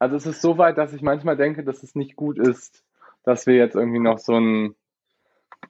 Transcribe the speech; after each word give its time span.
Also 0.00 0.16
es 0.16 0.24
ist 0.24 0.40
so 0.40 0.56
weit, 0.56 0.78
dass 0.78 0.94
ich 0.94 1.02
manchmal 1.02 1.36
denke, 1.36 1.62
dass 1.62 1.82
es 1.82 1.94
nicht 1.94 2.16
gut 2.16 2.38
ist, 2.38 2.82
dass 3.22 3.46
wir 3.46 3.56
jetzt 3.56 3.76
irgendwie 3.76 3.98
noch 3.98 4.18
so 4.18 4.34
ein 4.34 4.74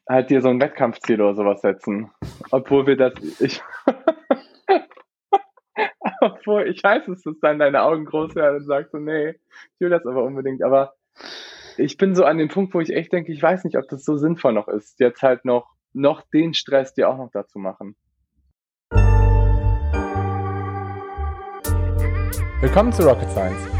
halt 0.08 0.30
dir 0.30 0.40
so 0.40 0.48
ein 0.48 0.60
Wettkampfziel 0.60 1.20
oder 1.20 1.34
sowas 1.34 1.62
setzen. 1.62 2.12
Obwohl 2.52 2.86
wir 2.86 2.96
das, 2.96 3.14
ich, 3.40 3.60
obwohl 6.20 6.68
ich 6.68 6.80
weiß, 6.80 7.06
dass 7.06 7.22
du 7.22 7.32
dann 7.42 7.58
deine 7.58 7.82
Augen 7.82 8.04
groß 8.04 8.36
werden 8.36 8.58
und 8.58 8.66
sagst 8.66 8.92
so, 8.92 8.98
nee, 8.98 9.30
ich 9.30 9.80
will 9.80 9.90
das 9.90 10.06
aber 10.06 10.22
unbedingt. 10.22 10.62
Aber 10.62 10.94
ich 11.76 11.96
bin 11.96 12.14
so 12.14 12.24
an 12.24 12.38
dem 12.38 12.48
Punkt, 12.48 12.72
wo 12.72 12.78
ich 12.78 12.94
echt 12.94 13.12
denke, 13.12 13.32
ich 13.32 13.42
weiß 13.42 13.64
nicht, 13.64 13.76
ob 13.76 13.88
das 13.88 14.04
so 14.04 14.16
sinnvoll 14.16 14.52
noch 14.52 14.68
ist, 14.68 15.00
jetzt 15.00 15.22
halt 15.22 15.44
noch, 15.44 15.74
noch 15.92 16.22
den 16.32 16.54
Stress 16.54 16.94
dir 16.94 17.08
auch 17.08 17.18
noch 17.18 17.32
dazu 17.32 17.58
machen. 17.58 17.96
Willkommen 22.60 22.92
zu 22.92 23.02
Rocket 23.02 23.30
Science, 23.30 23.79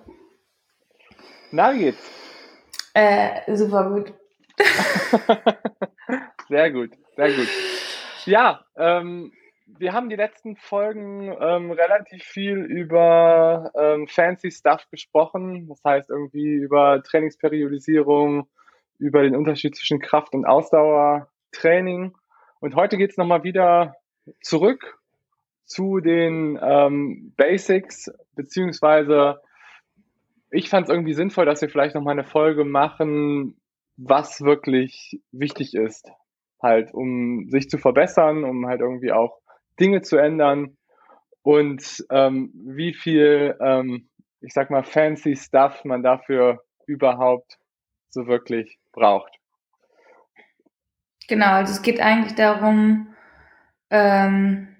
Na, 1.53 1.73
wie 1.73 1.79
geht's? 1.79 2.09
Äh, 2.93 3.55
super 3.55 3.89
gut. 3.89 4.13
sehr 6.47 6.71
gut, 6.71 6.91
sehr 7.17 7.33
gut. 7.33 7.47
Ja, 8.25 8.63
ähm, 8.77 9.33
wir 9.65 9.91
haben 9.91 10.09
die 10.09 10.15
letzten 10.15 10.55
Folgen 10.55 11.35
ähm, 11.41 11.71
relativ 11.71 12.23
viel 12.23 12.57
über 12.57 13.69
ähm, 13.75 14.07
fancy 14.07 14.49
Stuff 14.49 14.87
gesprochen. 14.91 15.67
Das 15.67 15.83
heißt 15.83 16.09
irgendwie 16.09 16.53
über 16.53 17.03
Trainingsperiodisierung, 17.03 18.47
über 18.97 19.21
den 19.21 19.35
Unterschied 19.35 19.75
zwischen 19.75 19.99
Kraft- 19.99 20.33
und 20.33 20.45
Ausdauertraining. 20.45 22.13
Und 22.61 22.75
heute 22.75 22.97
geht's 22.97 23.17
nochmal 23.17 23.43
wieder 23.43 23.95
zurück 24.41 24.99
zu 25.65 25.99
den 25.99 26.57
ähm, 26.61 27.33
Basics, 27.35 28.09
beziehungsweise 28.35 29.41
ich 30.51 30.69
fand 30.69 30.87
es 30.87 30.93
irgendwie 30.93 31.13
sinnvoll, 31.13 31.45
dass 31.45 31.61
wir 31.61 31.69
vielleicht 31.69 31.95
nochmal 31.95 32.13
eine 32.13 32.25
Folge 32.27 32.65
machen, 32.65 33.59
was 33.97 34.41
wirklich 34.41 35.21
wichtig 35.31 35.73
ist, 35.73 36.09
halt, 36.61 36.93
um 36.93 37.49
sich 37.49 37.69
zu 37.69 37.77
verbessern, 37.77 38.43
um 38.43 38.67
halt 38.67 38.81
irgendwie 38.81 39.11
auch 39.11 39.39
Dinge 39.79 40.01
zu 40.01 40.17
ändern 40.17 40.77
und 41.41 42.05
ähm, 42.09 42.51
wie 42.53 42.93
viel, 42.93 43.57
ähm, 43.61 44.09
ich 44.41 44.53
sag 44.53 44.69
mal, 44.69 44.83
fancy 44.83 45.35
Stuff 45.35 45.83
man 45.85 46.03
dafür 46.03 46.63
überhaupt 46.85 47.57
so 48.09 48.27
wirklich 48.27 48.77
braucht. 48.91 49.33
Genau, 51.27 51.53
also 51.53 51.71
es 51.71 51.81
geht 51.81 52.01
eigentlich 52.01 52.35
darum, 52.35 53.15
ähm, 53.89 54.75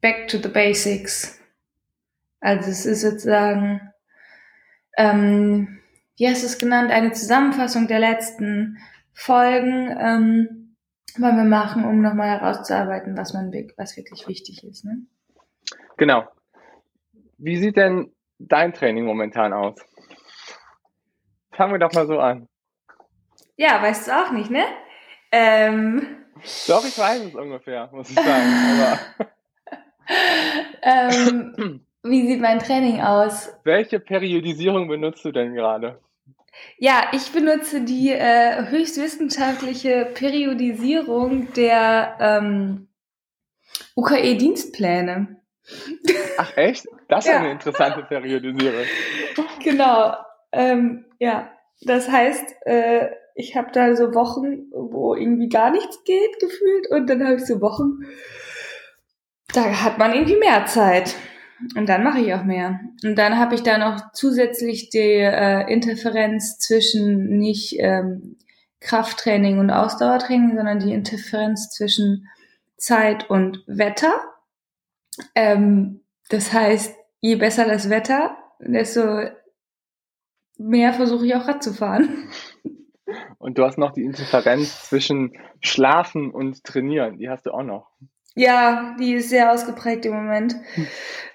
back 0.00 0.28
to 0.28 0.38
the 0.38 0.48
basics. 0.48 1.38
Also 2.40 2.70
es 2.70 2.86
ist 2.86 3.02
sozusagen 3.02 3.90
ähm, 4.96 5.80
wie 6.16 6.28
hast 6.28 6.42
du 6.42 6.46
es 6.46 6.58
genannt, 6.58 6.90
eine 6.90 7.12
Zusammenfassung 7.12 7.88
der 7.88 7.98
letzten 7.98 8.78
Folgen 9.14 9.96
ähm, 9.98 10.76
wollen 11.18 11.36
wir 11.36 11.44
machen, 11.44 11.84
um 11.84 12.00
nochmal 12.00 12.28
herauszuarbeiten, 12.28 13.16
was 13.16 13.32
man 13.32 13.52
was 13.76 13.96
wirklich 13.96 14.28
wichtig 14.28 14.62
ist. 14.64 14.84
Ne? 14.84 15.02
Genau. 15.96 16.24
Wie 17.38 17.56
sieht 17.56 17.76
denn 17.76 18.12
dein 18.38 18.72
Training 18.72 19.04
momentan 19.04 19.52
aus? 19.52 19.76
Fangen 21.52 21.72
wir 21.72 21.78
doch 21.78 21.92
mal 21.92 22.06
so 22.06 22.18
an. 22.18 22.48
Ja, 23.56 23.82
weißt 23.82 24.08
du 24.08 24.12
auch 24.12 24.30
nicht, 24.30 24.50
ne? 24.50 24.64
Ähm, 25.32 26.24
doch, 26.66 26.84
ich 26.84 26.98
weiß 26.98 27.24
es 27.24 27.34
ungefähr, 27.34 27.90
muss 27.92 28.08
ich 28.10 28.16
sagen. 28.16 28.98
ähm, 30.82 31.86
wie 32.02 32.26
sieht 32.26 32.40
mein 32.40 32.58
Training 32.58 33.00
aus? 33.00 33.52
Welche 33.64 34.00
Periodisierung 34.00 34.88
benutzt 34.88 35.24
du 35.24 35.32
denn 35.32 35.54
gerade? 35.54 36.00
Ja, 36.78 37.08
ich 37.12 37.32
benutze 37.32 37.82
die 37.82 38.10
äh, 38.10 38.66
höchstwissenschaftliche 38.68 40.10
Periodisierung 40.14 41.52
der 41.52 42.16
ähm, 42.20 42.88
UKE-Dienstpläne. 43.96 45.36
Ach 46.38 46.56
echt? 46.56 46.86
Das 47.08 47.24
ist 47.24 47.30
ja. 47.30 47.38
eine 47.38 47.52
interessante 47.52 48.02
Periodisierung. 48.02 48.84
Genau. 49.62 50.14
Ähm, 50.52 51.04
ja, 51.18 51.50
das 51.82 52.08
heißt, 52.08 52.56
äh, 52.64 53.10
ich 53.34 53.56
habe 53.56 53.70
da 53.72 53.94
so 53.94 54.14
Wochen, 54.14 54.70
wo 54.72 55.14
irgendwie 55.14 55.48
gar 55.48 55.70
nichts 55.70 56.02
geht, 56.04 56.40
gefühlt, 56.40 56.90
und 56.90 57.08
dann 57.08 57.22
habe 57.24 57.36
ich 57.36 57.46
so 57.46 57.60
Wochen, 57.60 58.06
da 59.52 59.82
hat 59.82 59.98
man 59.98 60.14
irgendwie 60.14 60.36
mehr 60.36 60.64
Zeit. 60.66 61.14
Und 61.76 61.88
dann 61.88 62.02
mache 62.02 62.20
ich 62.20 62.32
auch 62.34 62.44
mehr. 62.44 62.80
Und 63.04 63.16
dann 63.16 63.38
habe 63.38 63.54
ich 63.54 63.62
da 63.62 63.78
noch 63.78 64.12
zusätzlich 64.12 64.90
die 64.90 64.98
äh, 64.98 65.70
Interferenz 65.72 66.58
zwischen 66.58 67.38
nicht 67.38 67.76
ähm, 67.78 68.36
Krafttraining 68.80 69.58
und 69.58 69.70
Ausdauertraining, 69.70 70.56
sondern 70.56 70.80
die 70.80 70.92
Interferenz 70.92 71.70
zwischen 71.70 72.28
Zeit 72.76 73.28
und 73.28 73.62
Wetter. 73.66 74.12
Ähm, 75.34 76.00
das 76.30 76.52
heißt, 76.52 76.96
je 77.20 77.36
besser 77.36 77.66
das 77.66 77.90
Wetter, 77.90 78.36
desto 78.58 79.28
mehr 80.56 80.92
versuche 80.92 81.26
ich 81.26 81.34
auch 81.34 81.46
Rad 81.46 81.62
zu 81.62 81.74
fahren. 81.74 82.28
Und 83.38 83.58
du 83.58 83.64
hast 83.64 83.78
noch 83.78 83.92
die 83.92 84.04
Interferenz 84.04 84.88
zwischen 84.88 85.32
Schlafen 85.60 86.30
und 86.30 86.62
Trainieren, 86.64 87.18
die 87.18 87.28
hast 87.28 87.46
du 87.46 87.50
auch 87.52 87.62
noch. 87.62 87.90
Ja, 88.34 88.96
die 88.98 89.14
ist 89.14 89.30
sehr 89.30 89.52
ausgeprägt 89.52 90.06
im 90.06 90.14
Moment. 90.14 90.56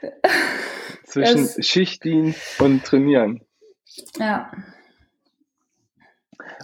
Zwischen 1.03 1.43
das, 1.43 1.65
Schichtdienst 1.65 2.59
und 2.61 2.83
Trainieren. 2.83 3.41
Ja. 4.17 4.51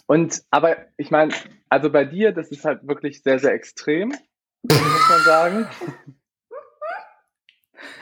Und, 0.08 0.44
aber 0.50 0.78
ich 0.97 1.12
meine, 1.12 1.34
also 1.70 1.90
bei 1.90 2.06
dir, 2.06 2.31
das 2.31 2.52
ist 2.52 2.66
halt 2.66 2.86
wirklich 2.88 3.24
sehr, 3.24 3.40
sehr 3.40 3.53
extrem, 3.53 4.09
muss 4.64 5.09
man 5.09 5.22
sagen. 5.22 5.68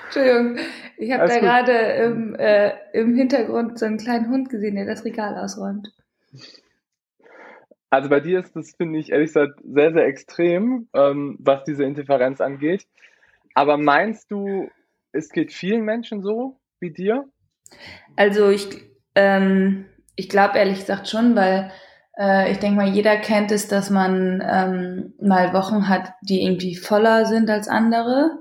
Entschuldigung, 0.06 0.57
ich 0.97 1.12
habe 1.12 1.28
da 1.28 1.39
gerade 1.39 1.72
im, 1.72 2.34
äh, 2.35 2.73
im 2.94 3.16
Hintergrund 3.16 3.78
so 3.78 3.85
einen 3.85 4.00
kleinen 4.00 4.29
Hund 4.29 4.50
gesehen, 4.50 4.75
der 4.75 4.85
das 4.85 5.06
Regal 5.06 5.38
ausräumt. 5.38 5.94
Also 7.89 8.09
bei 8.09 8.19
dir 8.19 8.39
ist 8.39 8.55
das, 8.55 8.75
finde 8.75 9.00
ich, 9.00 9.11
ehrlich 9.11 9.29
gesagt, 9.29 9.59
sehr, 9.63 9.94
sehr 9.94 10.05
extrem, 10.05 10.88
ähm, 10.94 11.38
was 11.39 11.63
diese 11.63 11.83
Interferenz 11.83 12.39
angeht. 12.39 12.85
Aber 13.55 13.77
meinst 13.77 14.29
du, 14.31 14.69
es 15.11 15.29
geht 15.29 15.51
vielen 15.51 15.83
Menschen 15.83 16.22
so 16.22 16.59
wie 16.79 16.91
dir? 16.91 17.27
Also 18.16 18.50
ich, 18.50 18.67
ähm, 19.16 19.85
ich 20.16 20.29
glaube 20.29 20.57
ehrlich 20.57 20.79
gesagt 20.79 21.07
schon, 21.07 21.35
weil 21.35 21.72
äh, 22.17 22.51
ich 22.51 22.59
denke 22.59 22.77
mal, 22.77 22.89
jeder 22.89 23.17
kennt 23.17 23.51
es, 23.51 23.67
dass 23.67 23.89
man 23.89 24.44
ähm, 24.45 25.13
mal 25.19 25.53
Wochen 25.53 25.88
hat, 25.89 26.13
die 26.21 26.44
irgendwie 26.44 26.75
voller 26.75 27.25
sind 27.25 27.50
als 27.50 27.67
andere. 27.67 28.38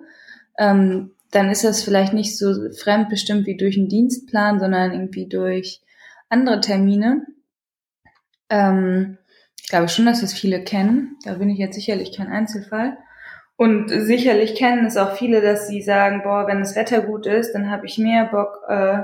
Ähm, 0.58 1.12
dann 1.30 1.50
ist 1.50 1.64
das 1.64 1.82
vielleicht 1.82 2.12
nicht 2.12 2.36
so 2.36 2.70
fremdbestimmt 2.72 3.46
wie 3.46 3.56
durch 3.56 3.78
einen 3.78 3.88
Dienstplan, 3.88 4.60
sondern 4.60 4.92
irgendwie 4.92 5.28
durch 5.28 5.82
andere 6.28 6.60
Termine. 6.60 7.26
Ähm, 8.50 9.18
ich 9.68 9.70
glaube 9.70 9.90
schon, 9.90 10.06
dass 10.06 10.22
es 10.22 10.32
viele 10.32 10.64
kennen. 10.64 11.18
Da 11.26 11.34
bin 11.34 11.50
ich 11.50 11.58
jetzt 11.58 11.74
sicherlich 11.74 12.16
kein 12.16 12.28
Einzelfall. 12.28 12.96
Und 13.54 13.90
sicherlich 13.90 14.54
kennen 14.54 14.86
es 14.86 14.96
auch 14.96 15.12
viele, 15.12 15.42
dass 15.42 15.68
sie 15.68 15.82
sagen, 15.82 16.22
boah, 16.22 16.46
wenn 16.46 16.60
das 16.60 16.74
Wetter 16.74 17.02
gut 17.02 17.26
ist, 17.26 17.52
dann 17.52 17.70
habe 17.70 17.84
ich 17.84 17.98
mehr 17.98 18.24
Bock, 18.24 18.62
äh, 18.66 19.02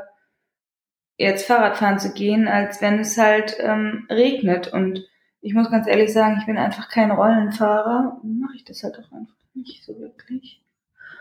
jetzt 1.19 1.47
Fahrradfahren 1.47 1.99
zu 1.99 2.15
gehen, 2.15 2.49
als 2.49 2.81
wenn 2.81 2.99
es 2.99 3.19
halt 3.19 3.59
ähm, 3.61 4.07
regnet. 4.09 4.73
Und 4.73 5.07
ich 5.43 5.53
muss 5.53 5.71
ganz 5.71 5.87
ehrlich 5.87 6.15
sagen, 6.15 6.39
ich 6.41 6.47
bin 6.47 6.57
einfach 6.57 6.89
kein 6.89 7.11
Rollenfahrer. 7.11 8.23
Mache 8.23 8.57
ich 8.57 8.65
das 8.65 8.83
halt 8.85 8.95
auch 8.95 9.13
einfach 9.13 9.37
nicht 9.53 9.85
so 9.85 9.99
wirklich. 9.99 10.63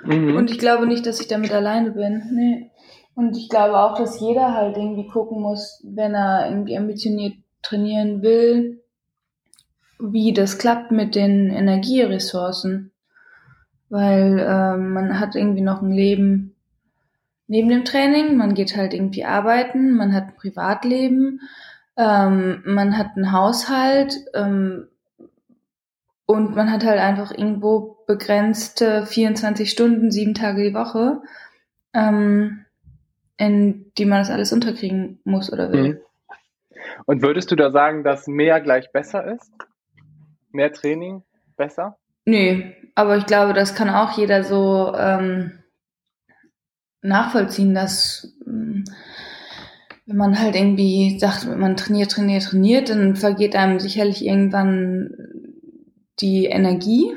Mhm. 0.06 0.38
Und 0.38 0.52
ich 0.52 0.58
glaube 0.58 0.88
nicht, 0.88 1.06
dass 1.06 1.20
ich 1.20 1.28
damit 1.28 1.52
alleine 1.52 1.92
bin. 1.92 2.30
Nee. 2.32 2.72
Und 3.14 3.36
ich 3.36 3.50
glaube 3.50 3.78
auch, 3.78 3.98
dass 3.98 4.22
jeder 4.22 4.54
halt 4.54 4.78
irgendwie 4.78 5.10
gucken 5.10 5.42
muss, 5.42 5.86
wenn 5.86 6.16
er 6.16 6.50
irgendwie 6.50 6.78
ambitioniert 6.78 7.36
trainieren 7.62 8.22
will, 8.22 8.80
wie 10.00 10.34
das 10.34 10.58
klappt 10.58 10.92
mit 10.92 11.16
den 11.16 11.50
Energieressourcen. 11.50 12.92
Weil 13.90 14.40
äh, 14.40 14.78
man 14.78 15.20
hat 15.20 15.36
irgendwie 15.36 15.62
noch 15.62 15.82
ein 15.82 15.92
Leben 15.92 16.56
neben 17.48 17.70
dem 17.70 17.86
Training. 17.86 18.38
Man 18.38 18.54
geht 18.54 18.76
halt 18.76 18.94
irgendwie 18.94 19.26
arbeiten, 19.26 19.96
man 19.96 20.14
hat 20.14 20.24
ein 20.24 20.36
Privatleben, 20.36 21.42
ähm, 21.98 22.64
man 22.66 22.98
hat 22.98 23.16
einen 23.16 23.32
Haushalt 23.32 24.18
ähm, 24.34 24.88
und 26.26 26.56
man 26.56 26.72
hat 26.72 26.84
halt 26.84 27.00
einfach 27.00 27.32
irgendwo 27.32 27.98
begrenzte 28.08 29.06
24 29.06 29.70
Stunden, 29.70 30.10
sieben 30.10 30.34
Tage 30.34 30.64
die 30.64 30.74
Woche, 30.74 31.22
ähm, 31.94 32.66
in 33.38 33.92
die 33.98 34.06
man 34.06 34.20
das 34.20 34.32
alles 34.32 34.54
unterkriegen 34.54 35.20
muss 35.24 35.52
oder 35.52 35.72
will. 35.72 35.84
Mhm. 35.84 35.98
Und 37.06 37.22
würdest 37.22 37.52
du 37.52 37.56
da 37.56 37.72
sagen, 37.72 38.04
dass 38.04 38.28
mehr 38.28 38.62
gleich 38.62 38.92
besser 38.92 39.26
ist? 39.26 39.52
Mehr 40.54 40.72
Training 40.72 41.24
besser? 41.58 41.98
Nö, 42.26 42.72
aber 42.96 43.18
ich 43.18 43.26
glaube, 43.26 43.54
das 43.54 43.76
kann 43.76 43.90
auch 43.90 44.18
jeder 44.18 44.44
so 44.44 44.94
ähm, 44.96 45.60
nachvollziehen, 47.02 47.76
dass 47.76 48.34
ähm, 48.48 48.86
wenn 50.06 50.18
man 50.18 50.40
halt 50.40 50.56
irgendwie 50.56 51.18
sagt, 51.20 51.46
man 51.46 51.78
trainiert, 51.78 52.12
trainiert, 52.12 52.44
trainiert, 52.44 52.90
dann 52.90 53.16
vergeht 53.16 53.56
einem 53.56 53.80
sicherlich 53.80 54.26
irgendwann 54.26 55.16
die 56.20 56.46
Energie, 56.46 57.16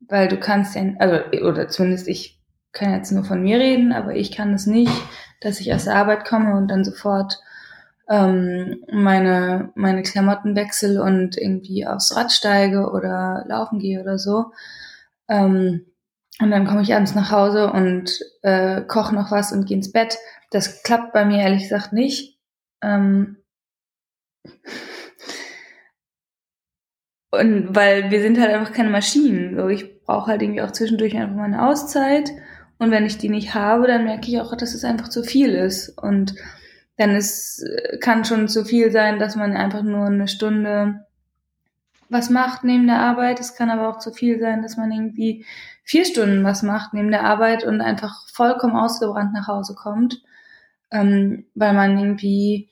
weil 0.00 0.28
du 0.28 0.38
kannst 0.38 0.74
ja, 0.74 0.82
also, 0.98 1.16
oder 1.44 1.68
zumindest 1.68 2.08
ich 2.08 2.40
kann 2.72 2.92
jetzt 2.92 3.12
nur 3.12 3.24
von 3.24 3.42
mir 3.42 3.58
reden, 3.58 3.92
aber 3.92 4.14
ich 4.14 4.32
kann 4.32 4.54
es 4.54 4.66
nicht, 4.66 4.92
dass 5.40 5.60
ich 5.60 5.74
aus 5.74 5.84
der 5.84 5.96
Arbeit 5.96 6.24
komme 6.24 6.56
und 6.56 6.68
dann 6.68 6.84
sofort 6.84 7.38
ähm, 8.08 8.84
meine, 8.90 9.70
meine 9.74 10.02
Klamotten 10.02 10.56
wechsle 10.56 11.02
und 11.02 11.36
irgendwie 11.36 11.86
aufs 11.86 12.16
Rad 12.16 12.32
steige 12.32 12.90
oder 12.90 13.44
laufen 13.46 13.78
gehe 13.78 14.00
oder 14.00 14.18
so. 14.18 14.52
Ähm, 15.28 15.86
und 16.40 16.50
dann 16.50 16.66
komme 16.66 16.82
ich 16.82 16.94
abends 16.94 17.14
nach 17.14 17.30
Hause 17.30 17.70
und 17.72 18.18
äh, 18.42 18.82
koche 18.82 19.14
noch 19.14 19.30
was 19.30 19.52
und 19.52 19.66
gehe 19.66 19.76
ins 19.76 19.92
Bett. 19.92 20.18
Das 20.50 20.82
klappt 20.82 21.12
bei 21.12 21.24
mir 21.24 21.38
ehrlich 21.38 21.62
gesagt 21.62 21.92
nicht. 21.92 22.38
Ähm 22.82 23.36
und 27.30 27.74
weil 27.74 28.10
wir 28.10 28.20
sind 28.20 28.40
halt 28.40 28.50
einfach 28.50 28.72
keine 28.72 28.90
Maschinen. 28.90 29.56
So, 29.56 29.68
ich 29.68 30.02
brauche 30.02 30.30
halt 30.30 30.42
irgendwie 30.42 30.62
auch 30.62 30.72
zwischendurch 30.72 31.16
einfach 31.16 31.36
mal 31.36 31.44
eine 31.44 31.66
Auszeit. 31.66 32.30
Und 32.78 32.90
wenn 32.90 33.06
ich 33.06 33.18
die 33.18 33.28
nicht 33.28 33.54
habe, 33.54 33.86
dann 33.86 34.04
merke 34.04 34.28
ich 34.28 34.40
auch, 34.40 34.56
dass 34.56 34.74
es 34.74 34.84
einfach 34.84 35.08
zu 35.08 35.22
viel 35.22 35.50
ist. 35.50 35.90
Und 35.90 36.34
dann 36.96 37.16
ist, 37.16 37.64
kann 38.00 38.24
schon 38.24 38.48
zu 38.48 38.64
viel 38.64 38.90
sein, 38.90 39.18
dass 39.18 39.36
man 39.36 39.56
einfach 39.56 39.82
nur 39.82 40.06
eine 40.06 40.28
Stunde 40.28 41.06
was 42.12 42.28
macht 42.28 42.62
neben 42.62 42.86
der 42.86 43.00
Arbeit. 43.00 43.40
Es 43.40 43.54
kann 43.54 43.70
aber 43.70 43.88
auch 43.88 43.98
zu 43.98 44.12
viel 44.12 44.38
sein, 44.38 44.62
dass 44.62 44.76
man 44.76 44.92
irgendwie 44.92 45.46
vier 45.82 46.04
Stunden 46.04 46.44
was 46.44 46.62
macht 46.62 46.92
neben 46.92 47.10
der 47.10 47.24
Arbeit 47.24 47.64
und 47.64 47.80
einfach 47.80 48.28
vollkommen 48.28 48.76
ausgebrannt 48.76 49.32
nach 49.32 49.48
Hause 49.48 49.74
kommt, 49.74 50.22
ähm, 50.90 51.46
weil 51.54 51.72
man 51.72 51.98
irgendwie 51.98 52.70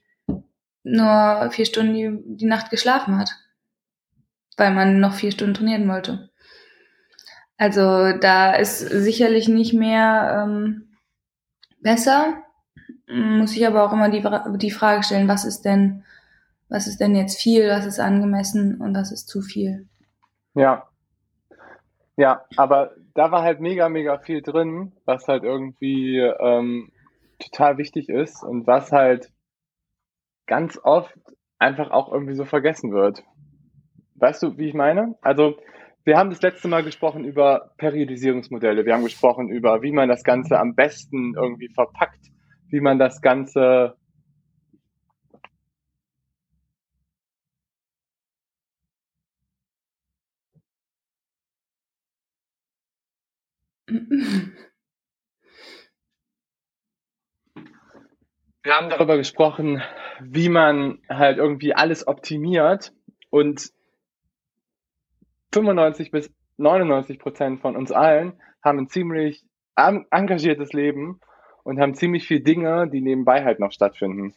nur 0.83 1.51
vier 1.51 1.67
Stunden 1.67 1.95
die, 1.95 2.37
die 2.37 2.47
Nacht 2.47 2.71
geschlafen 2.71 3.19
hat, 3.19 3.33
weil 4.57 4.73
man 4.73 5.01
noch 5.01 5.15
vier 5.15 5.33
Stunden 5.33 5.55
trainieren 5.55 5.89
wollte. 5.89 6.31
Also 7.57 8.13
da 8.13 8.55
ist 8.55 8.79
sicherlich 8.79 9.49
nicht 9.49 9.75
mehr 9.75 10.45
ähm, 10.45 10.97
besser. 11.81 12.43
Muss 13.13 13.57
ich 13.57 13.67
aber 13.67 13.85
auch 13.85 13.93
immer 13.93 14.11
die, 14.11 14.23
die 14.59 14.71
Frage 14.71 15.03
stellen, 15.03 15.29
was 15.29 15.45
ist 15.45 15.63
denn 15.63 16.05
was 16.71 16.87
ist 16.87 17.01
denn 17.01 17.15
jetzt 17.15 17.39
viel, 17.39 17.69
was 17.69 17.85
ist 17.85 17.99
angemessen 17.99 18.81
und 18.81 18.95
was 18.95 19.13
ist 19.13 19.29
zu 19.29 19.43
viel. 19.43 19.89
Ja. 20.55 20.89
Ja, 22.17 22.45
aber 22.57 22.93
da 23.15 23.33
war 23.33 23.43
halt 23.43 23.61
mega, 23.61 23.89
mega 23.89 24.19
viel 24.19 24.41
drin, 24.41 24.93
was 25.05 25.27
halt 25.27 25.43
irgendwie 25.43 26.19
ähm, 26.19 26.93
total 27.39 27.77
wichtig 27.77 28.09
ist 28.09 28.43
und 28.45 28.67
was 28.67 28.93
halt 28.93 29.33
ganz 30.47 30.79
oft 30.83 31.15
einfach 31.59 31.91
auch 31.91 32.13
irgendwie 32.13 32.35
so 32.35 32.45
vergessen 32.45 32.93
wird. 32.93 33.25
Weißt 34.15 34.43
du, 34.43 34.57
wie 34.59 34.69
ich 34.69 34.75
meine? 34.75 35.17
Also, 35.23 35.57
wir 36.05 36.19
haben 36.19 36.31
das 36.31 36.43
letzte 36.43 36.69
Mal 36.69 36.85
gesprochen 36.85 37.25
über 37.25 37.73
Periodisierungsmodelle. 37.79 38.85
Wir 38.85 38.95
haben 38.95 39.05
gesprochen 39.05 39.49
über, 39.49 39.83
wie 39.83 39.93
man 39.93 40.09
das 40.09 40.25
Ganze 40.25 40.59
am 40.59 40.75
besten 40.75 41.35
irgendwie 41.35 41.69
verpackt, 41.69 42.27
wie 42.71 42.81
man 42.81 42.99
das 42.99 43.21
Ganze 43.21 43.97
Wir 58.63 58.77
haben 58.77 58.91
darüber 58.91 59.17
gesprochen, 59.17 59.83
wie 60.21 60.49
man 60.49 61.01
halt 61.09 61.39
irgendwie 61.39 61.75
alles 61.75 62.07
optimiert 62.07 62.93
und 63.31 63.73
95 65.53 66.11
bis 66.11 66.31
99 66.59 67.19
Prozent 67.19 67.61
von 67.61 67.75
uns 67.75 67.91
allen 67.91 68.41
haben 68.63 68.79
ein 68.79 68.89
ziemlich 68.89 69.45
engagiertes 69.75 70.73
Leben 70.73 71.21
und 71.63 71.81
haben 71.81 71.95
ziemlich 71.95 72.27
viele 72.27 72.41
Dinge, 72.41 72.89
die 72.89 73.01
nebenbei 73.01 73.45
halt 73.45 73.61
noch 73.61 73.73
stattfinden. 73.73 74.35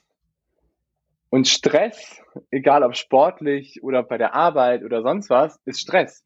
Und 1.29 1.47
Stress, 1.47 2.21
egal 2.51 2.83
ob 2.83 2.95
sportlich 2.95 3.81
oder 3.81 4.03
bei 4.03 4.17
der 4.17 4.35
Arbeit 4.35 4.83
oder 4.83 5.01
sonst 5.01 5.29
was, 5.29 5.59
ist 5.65 5.79
Stress. 5.79 6.23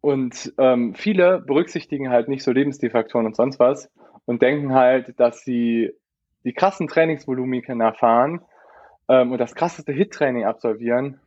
Und 0.00 0.54
ähm, 0.56 0.94
viele 0.94 1.40
berücksichtigen 1.40 2.08
halt 2.08 2.28
nicht 2.28 2.42
so 2.42 2.52
Lebensstilfaktoren 2.52 3.26
und 3.26 3.36
sonst 3.36 3.58
was 3.58 3.90
und 4.24 4.42
denken 4.42 4.72
halt, 4.74 5.18
dass 5.18 5.42
sie 5.42 5.92
die 6.44 6.52
krassen 6.52 6.86
Trainingsvolumiken 6.86 7.80
erfahren 7.80 8.40
ähm, 9.08 9.32
und 9.32 9.38
das 9.38 9.54
krasseste 9.54 9.92
Hit-Training 9.92 10.44
absolvieren, 10.44 11.20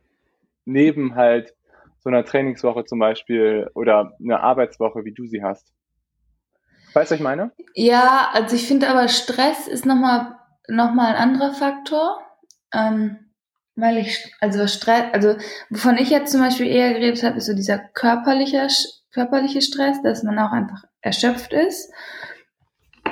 neben 0.64 1.14
halt 1.14 1.54
so 2.00 2.10
einer 2.10 2.24
Trainingswoche 2.24 2.84
zum 2.84 2.98
Beispiel 2.98 3.70
oder 3.74 4.16
einer 4.20 4.40
Arbeitswoche, 4.40 5.04
wie 5.04 5.12
du 5.12 5.26
sie 5.26 5.42
hast. 5.42 5.72
Weißt 6.94 7.10
du, 7.10 7.14
was 7.14 7.20
ich 7.20 7.24
meine? 7.24 7.52
Ja, 7.74 8.30
also 8.32 8.56
ich 8.56 8.66
finde 8.66 8.88
aber 8.88 9.08
Stress 9.08 9.68
ist 9.68 9.84
nochmal 9.84 10.38
noch 10.68 10.94
mal 10.94 11.14
ein 11.14 11.16
anderer 11.16 11.52
Faktor. 11.52 12.20
Ähm, 12.72 13.18
weil 13.76 13.98
ich, 13.98 14.32
also 14.40 14.66
Stress, 14.66 15.04
also 15.12 15.36
wovon 15.68 15.98
ich 15.98 16.10
jetzt 16.10 16.30
zum 16.30 16.40
Beispiel 16.40 16.66
eher 16.66 16.92
geredet 16.94 17.22
habe, 17.22 17.38
ist 17.38 17.46
so 17.46 17.54
dieser 17.54 17.78
körperliche, 17.78 18.68
körperliche 19.12 19.62
Stress, 19.62 20.00
dass 20.02 20.22
man 20.22 20.38
auch 20.38 20.52
einfach 20.52 20.84
erschöpft 21.00 21.52
ist, 21.52 21.92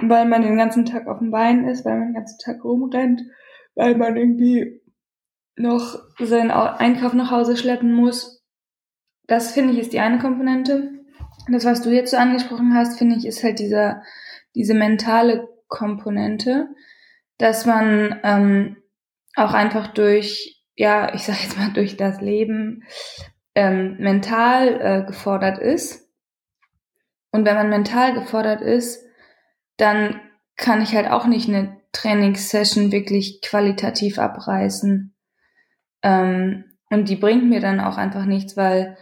weil 0.01 0.27
man 0.27 0.43
den 0.43 0.57
ganzen 0.57 0.85
Tag 0.85 1.07
auf 1.09 1.19
dem 1.19 1.31
Bein 1.31 1.67
ist, 1.67 1.85
weil 1.85 1.99
man 1.99 2.09
den 2.09 2.15
ganzen 2.15 2.39
Tag 2.39 2.65
rumrennt, 2.65 3.23
weil 3.75 3.97
man 3.97 4.17
irgendwie 4.17 4.81
noch 5.57 5.99
seinen 6.19 6.51
Einkauf 6.51 7.13
nach 7.13 7.31
Hause 7.31 7.57
schleppen 7.57 7.93
muss. 7.93 8.43
Das 9.27 9.53
finde 9.53 9.73
ich 9.73 9.81
ist 9.81 9.93
die 9.93 10.01
eine 10.01 10.19
Komponente. 10.19 11.02
Das, 11.49 11.65
was 11.65 11.83
du 11.83 11.91
jetzt 11.91 12.11
so 12.11 12.17
angesprochen 12.17 12.75
hast, 12.75 12.99
finde 12.99 13.17
ich, 13.17 13.27
ist 13.27 13.43
halt 13.43 13.59
dieser, 13.59 14.03
diese 14.55 14.75
mentale 14.75 15.49
Komponente, 15.69 16.69
dass 17.39 17.67
man 17.67 18.21
ähm, 18.23 18.77
auch 19.35 19.53
einfach 19.53 19.89
durch, 19.89 20.63
ja, 20.77 21.15
ich 21.15 21.25
sag 21.25 21.43
jetzt 21.43 21.59
mal, 21.59 21.73
durch 21.73 21.97
das 21.97 22.21
Leben 22.21 22.85
ähm, 23.55 23.97
mental 23.99 24.81
äh, 24.81 25.05
gefordert 25.07 25.59
ist. 25.59 26.09
Und 27.31 27.45
wenn 27.45 27.57
man 27.57 27.71
mental 27.71 28.15
gefordert 28.15 28.61
ist, 28.61 29.05
dann 29.77 30.21
kann 30.57 30.83
ich 30.83 30.95
halt 30.95 31.11
auch 31.11 31.27
nicht 31.27 31.49
eine 31.49 31.81
Trainingssession 31.93 32.93
wirklich 32.93 33.41
qualitativ 33.43 34.19
abreißen. 34.19 35.15
Ähm, 36.03 36.65
und 36.91 37.09
die 37.09 37.17
bringt 37.17 37.49
mir 37.49 37.61
dann 37.61 37.81
auch 37.81 37.97
einfach 37.97 38.27
nichts, 38.27 38.57
weil 38.57 38.97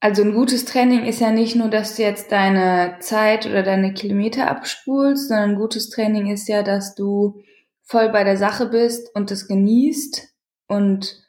also 0.00 0.22
ein 0.22 0.32
gutes 0.32 0.64
Training 0.64 1.04
ist 1.04 1.20
ja 1.20 1.30
nicht 1.30 1.56
nur, 1.56 1.68
dass 1.68 1.96
du 1.96 2.02
jetzt 2.02 2.30
deine 2.30 2.98
Zeit 3.00 3.46
oder 3.46 3.62
deine 3.62 3.94
Kilometer 3.94 4.48
abspulst, 4.48 5.28
sondern 5.28 5.50
ein 5.50 5.56
gutes 5.56 5.90
Training 5.90 6.28
ist 6.28 6.48
ja, 6.48 6.62
dass 6.62 6.94
du 6.94 7.42
voll 7.82 8.10
bei 8.10 8.22
der 8.22 8.36
Sache 8.36 8.66
bist 8.66 9.14
und 9.14 9.30
das 9.30 9.48
genießt 9.48 10.28
und 10.68 11.20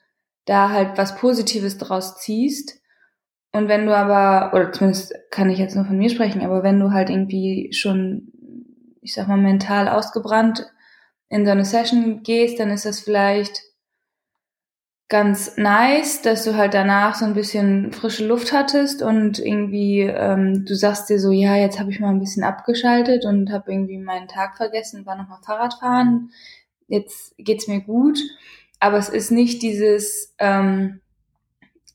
da 0.46 0.70
halt 0.70 0.98
was 0.98 1.16
Positives 1.16 1.78
draus 1.78 2.18
ziehst. 2.18 2.80
Und 3.52 3.68
wenn 3.68 3.88
du 3.88 3.96
aber, 3.96 4.54
oder 4.54 4.72
zumindest 4.72 5.16
kann 5.32 5.50
ich 5.50 5.58
jetzt 5.58 5.76
nur 5.76 5.86
von 5.86 5.98
mir 5.98 6.10
sprechen, 6.10 6.42
aber 6.42 6.62
wenn 6.62 6.80
du 6.80 6.92
halt 6.92 7.10
irgendwie 7.10 7.74
schon, 7.74 8.32
ich 9.02 9.14
sag 9.16 9.28
mal, 9.28 9.38
mental 9.38 9.88
ausgebrannt 9.88 10.68
in 11.30 11.46
so 11.46 11.52
eine 11.52 11.66
Session 11.66 12.22
gehst, 12.22 12.60
dann 12.60 12.70
ist 12.70 12.86
das 12.86 13.00
vielleicht 13.00 13.64
ganz 15.10 15.58
nice, 15.58 16.22
dass 16.22 16.44
du 16.44 16.56
halt 16.56 16.74
danach 16.74 17.16
so 17.16 17.26
ein 17.26 17.34
bisschen 17.34 17.92
frische 17.92 18.26
Luft 18.26 18.54
hattest 18.54 19.02
und 19.02 19.40
irgendwie 19.40 20.02
ähm, 20.02 20.66
du 20.66 20.76
sagst 20.76 21.10
dir 21.10 21.20
so, 21.20 21.32
ja, 21.32 21.56
jetzt 21.56 21.80
habe 21.80 21.92
ich 21.92 22.00
mal 22.00 22.10
ein 22.10 22.20
bisschen 22.20 22.44
abgeschaltet 22.44 23.26
und 23.26 23.52
habe 23.52 23.72
irgendwie 23.72 23.98
meinen 23.98 24.28
Tag 24.28 24.56
vergessen, 24.56 25.06
war 25.06 25.16
nochmal 25.16 25.40
Fahrrad 25.44 25.74
fahren, 25.74 26.30
jetzt 26.88 27.34
geht's 27.38 27.68
mir 27.68 27.82
gut, 27.82 28.20
aber 28.80 28.98
es 28.98 29.10
ist 29.10 29.32
nicht 29.32 29.64
dieses 29.64 30.36
ähm, 30.38 31.02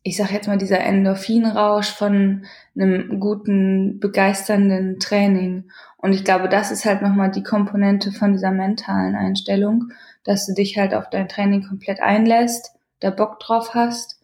ich 0.06 0.18
sag 0.18 0.30
jetzt 0.32 0.46
mal, 0.48 0.58
dieser 0.58 0.80
Endorphinrausch 0.80 1.90
von 1.90 2.44
einem 2.76 3.20
guten, 3.20 4.00
begeisternden 4.00 5.00
Training. 5.00 5.70
Und 5.96 6.12
ich 6.12 6.24
glaube, 6.24 6.50
das 6.50 6.70
ist 6.70 6.84
halt 6.84 7.00
nochmal 7.00 7.30
die 7.30 7.42
Komponente 7.42 8.12
von 8.12 8.32
dieser 8.32 8.50
mentalen 8.50 9.14
Einstellung, 9.14 9.92
dass 10.22 10.46
du 10.46 10.52
dich 10.52 10.76
halt 10.76 10.92
auf 10.92 11.08
dein 11.08 11.26
Training 11.26 11.66
komplett 11.66 12.00
einlässt, 12.00 12.74
da 13.00 13.10
Bock 13.10 13.40
drauf 13.40 13.74
hast 13.74 14.20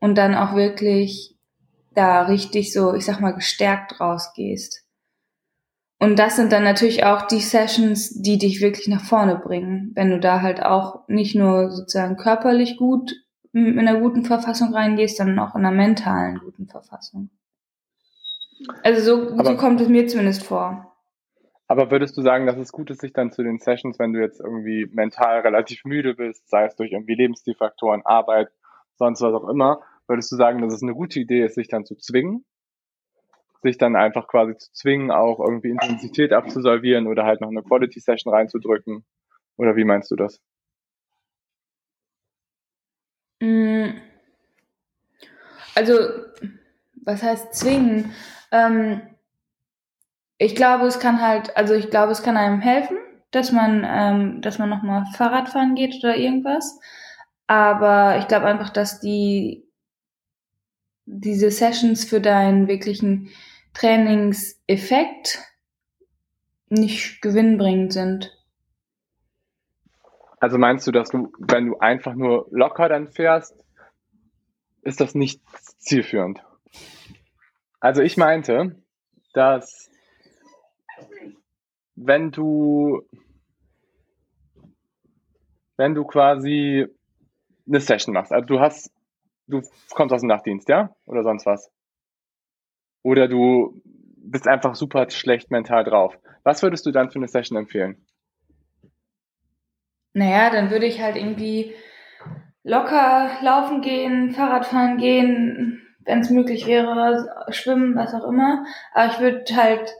und 0.00 0.16
dann 0.16 0.34
auch 0.34 0.54
wirklich 0.54 1.36
da 1.94 2.22
richtig 2.22 2.72
so, 2.72 2.94
ich 2.94 3.04
sag 3.04 3.20
mal, 3.20 3.32
gestärkt 3.32 4.00
rausgehst. 4.00 4.84
Und 5.98 6.18
das 6.18 6.36
sind 6.36 6.50
dann 6.50 6.64
natürlich 6.64 7.04
auch 7.04 7.26
die 7.26 7.40
Sessions, 7.40 8.22
die 8.22 8.38
dich 8.38 8.62
wirklich 8.62 8.88
nach 8.88 9.04
vorne 9.04 9.36
bringen, 9.36 9.92
wenn 9.94 10.10
du 10.10 10.18
da 10.18 10.40
halt 10.40 10.62
auch 10.62 11.06
nicht 11.08 11.34
nur 11.34 11.70
sozusagen 11.70 12.16
körperlich 12.16 12.78
gut 12.78 13.12
in 13.52 13.78
einer 13.78 14.00
guten 14.00 14.24
Verfassung 14.24 14.72
reingehst, 14.72 15.18
sondern 15.18 15.38
auch 15.40 15.54
in 15.54 15.66
einer 15.66 15.76
mentalen 15.76 16.38
guten 16.38 16.68
Verfassung. 16.68 17.28
Also 18.82 19.02
so, 19.02 19.42
so 19.44 19.56
kommt 19.56 19.80
es 19.80 19.88
mir 19.88 20.06
zumindest 20.06 20.44
vor. 20.44 20.89
Aber 21.70 21.92
würdest 21.92 22.16
du 22.16 22.22
sagen, 22.22 22.46
dass 22.46 22.56
es 22.56 22.72
gut 22.72 22.90
ist, 22.90 23.00
sich 23.00 23.12
dann 23.12 23.30
zu 23.30 23.44
den 23.44 23.60
Sessions, 23.60 24.00
wenn 24.00 24.12
du 24.12 24.18
jetzt 24.18 24.40
irgendwie 24.40 24.86
mental 24.90 25.42
relativ 25.42 25.84
müde 25.84 26.14
bist, 26.14 26.50
sei 26.50 26.64
es 26.64 26.74
durch 26.74 26.90
irgendwie 26.90 27.14
Lebensstilfaktoren, 27.14 28.04
Arbeit, 28.04 28.48
sonst 28.96 29.20
was 29.20 29.32
auch 29.32 29.48
immer, 29.48 29.80
würdest 30.08 30.32
du 30.32 30.36
sagen, 30.36 30.60
dass 30.60 30.74
es 30.74 30.82
eine 30.82 30.94
gute 30.94 31.20
Idee 31.20 31.44
ist, 31.44 31.54
sich 31.54 31.68
dann 31.68 31.84
zu 31.84 31.94
zwingen? 31.94 32.44
Sich 33.62 33.78
dann 33.78 33.94
einfach 33.94 34.26
quasi 34.26 34.56
zu 34.56 34.72
zwingen, 34.72 35.12
auch 35.12 35.38
irgendwie 35.38 35.70
Intensität 35.70 36.32
abzusolvieren 36.32 37.06
oder 37.06 37.24
halt 37.24 37.40
noch 37.40 37.50
eine 37.50 37.62
Quality 37.62 38.00
Session 38.00 38.34
reinzudrücken? 38.34 39.04
Oder 39.56 39.76
wie 39.76 39.84
meinst 39.84 40.10
du 40.10 40.16
das? 40.16 40.40
Mm. 43.38 43.90
Also, 45.76 45.92
was 47.04 47.22
heißt 47.22 47.54
zwingen? 47.54 48.12
Ähm, 48.50 49.02
ich 50.40 50.56
glaube, 50.56 50.86
es 50.86 50.98
kann 50.98 51.20
halt, 51.20 51.54
also 51.54 51.74
ich 51.74 51.90
glaube, 51.90 52.12
es 52.12 52.22
kann 52.22 52.38
einem 52.38 52.60
helfen, 52.62 52.96
dass 53.30 53.52
man, 53.52 53.86
ähm, 53.86 54.40
dass 54.40 54.58
man 54.58 54.70
nochmal 54.70 55.04
Fahrrad 55.14 55.50
fahren 55.50 55.74
geht 55.74 56.02
oder 56.02 56.16
irgendwas. 56.16 56.80
Aber 57.46 58.16
ich 58.18 58.26
glaube 58.26 58.46
einfach, 58.46 58.70
dass 58.70 59.00
die 59.00 59.68
diese 61.04 61.50
Sessions 61.50 62.06
für 62.06 62.22
deinen 62.22 62.68
wirklichen 62.68 63.28
Trainingseffekt 63.74 65.40
nicht 66.70 67.20
gewinnbringend 67.20 67.92
sind. 67.92 68.34
Also 70.38 70.56
meinst 70.56 70.86
du, 70.86 70.90
dass 70.90 71.10
du, 71.10 71.32
wenn 71.38 71.66
du 71.66 71.78
einfach 71.80 72.14
nur 72.14 72.46
locker 72.50 72.88
dann 72.88 73.08
fährst, 73.08 73.62
ist 74.80 75.02
das 75.02 75.14
nicht 75.14 75.42
zielführend? 75.76 76.42
Also 77.78 78.00
ich 78.00 78.16
meinte, 78.16 78.76
dass 79.34 79.89
wenn 81.96 82.30
du, 82.30 83.02
wenn 85.76 85.94
du 85.94 86.04
quasi 86.04 86.86
eine 87.66 87.80
Session 87.80 88.14
machst, 88.14 88.32
also 88.32 88.46
du 88.46 88.60
hast, 88.60 88.92
du 89.46 89.62
kommst 89.90 90.14
aus 90.14 90.20
dem 90.20 90.28
Nachtdienst, 90.28 90.68
ja? 90.68 90.94
Oder 91.06 91.22
sonst 91.22 91.46
was. 91.46 91.70
Oder 93.02 93.28
du 93.28 93.80
bist 94.16 94.46
einfach 94.46 94.74
super 94.74 95.08
schlecht 95.10 95.50
mental 95.50 95.84
drauf. 95.84 96.18
Was 96.42 96.62
würdest 96.62 96.86
du 96.86 96.90
dann 96.90 97.10
für 97.10 97.18
eine 97.18 97.28
Session 97.28 97.58
empfehlen? 97.58 98.04
Naja, 100.12 100.50
dann 100.50 100.70
würde 100.70 100.86
ich 100.86 101.00
halt 101.00 101.16
irgendwie 101.16 101.74
locker 102.62 103.30
laufen 103.42 103.80
gehen, 103.80 104.32
Fahrrad 104.32 104.66
fahren 104.66 104.98
gehen, 104.98 105.82
wenn 106.04 106.20
es 106.20 106.30
möglich 106.30 106.66
wäre, 106.66 107.46
schwimmen, 107.50 107.94
was 107.94 108.14
auch 108.14 108.26
immer. 108.26 108.64
Aber 108.92 109.12
ich 109.12 109.20
würde 109.20 109.44
halt 109.56 109.94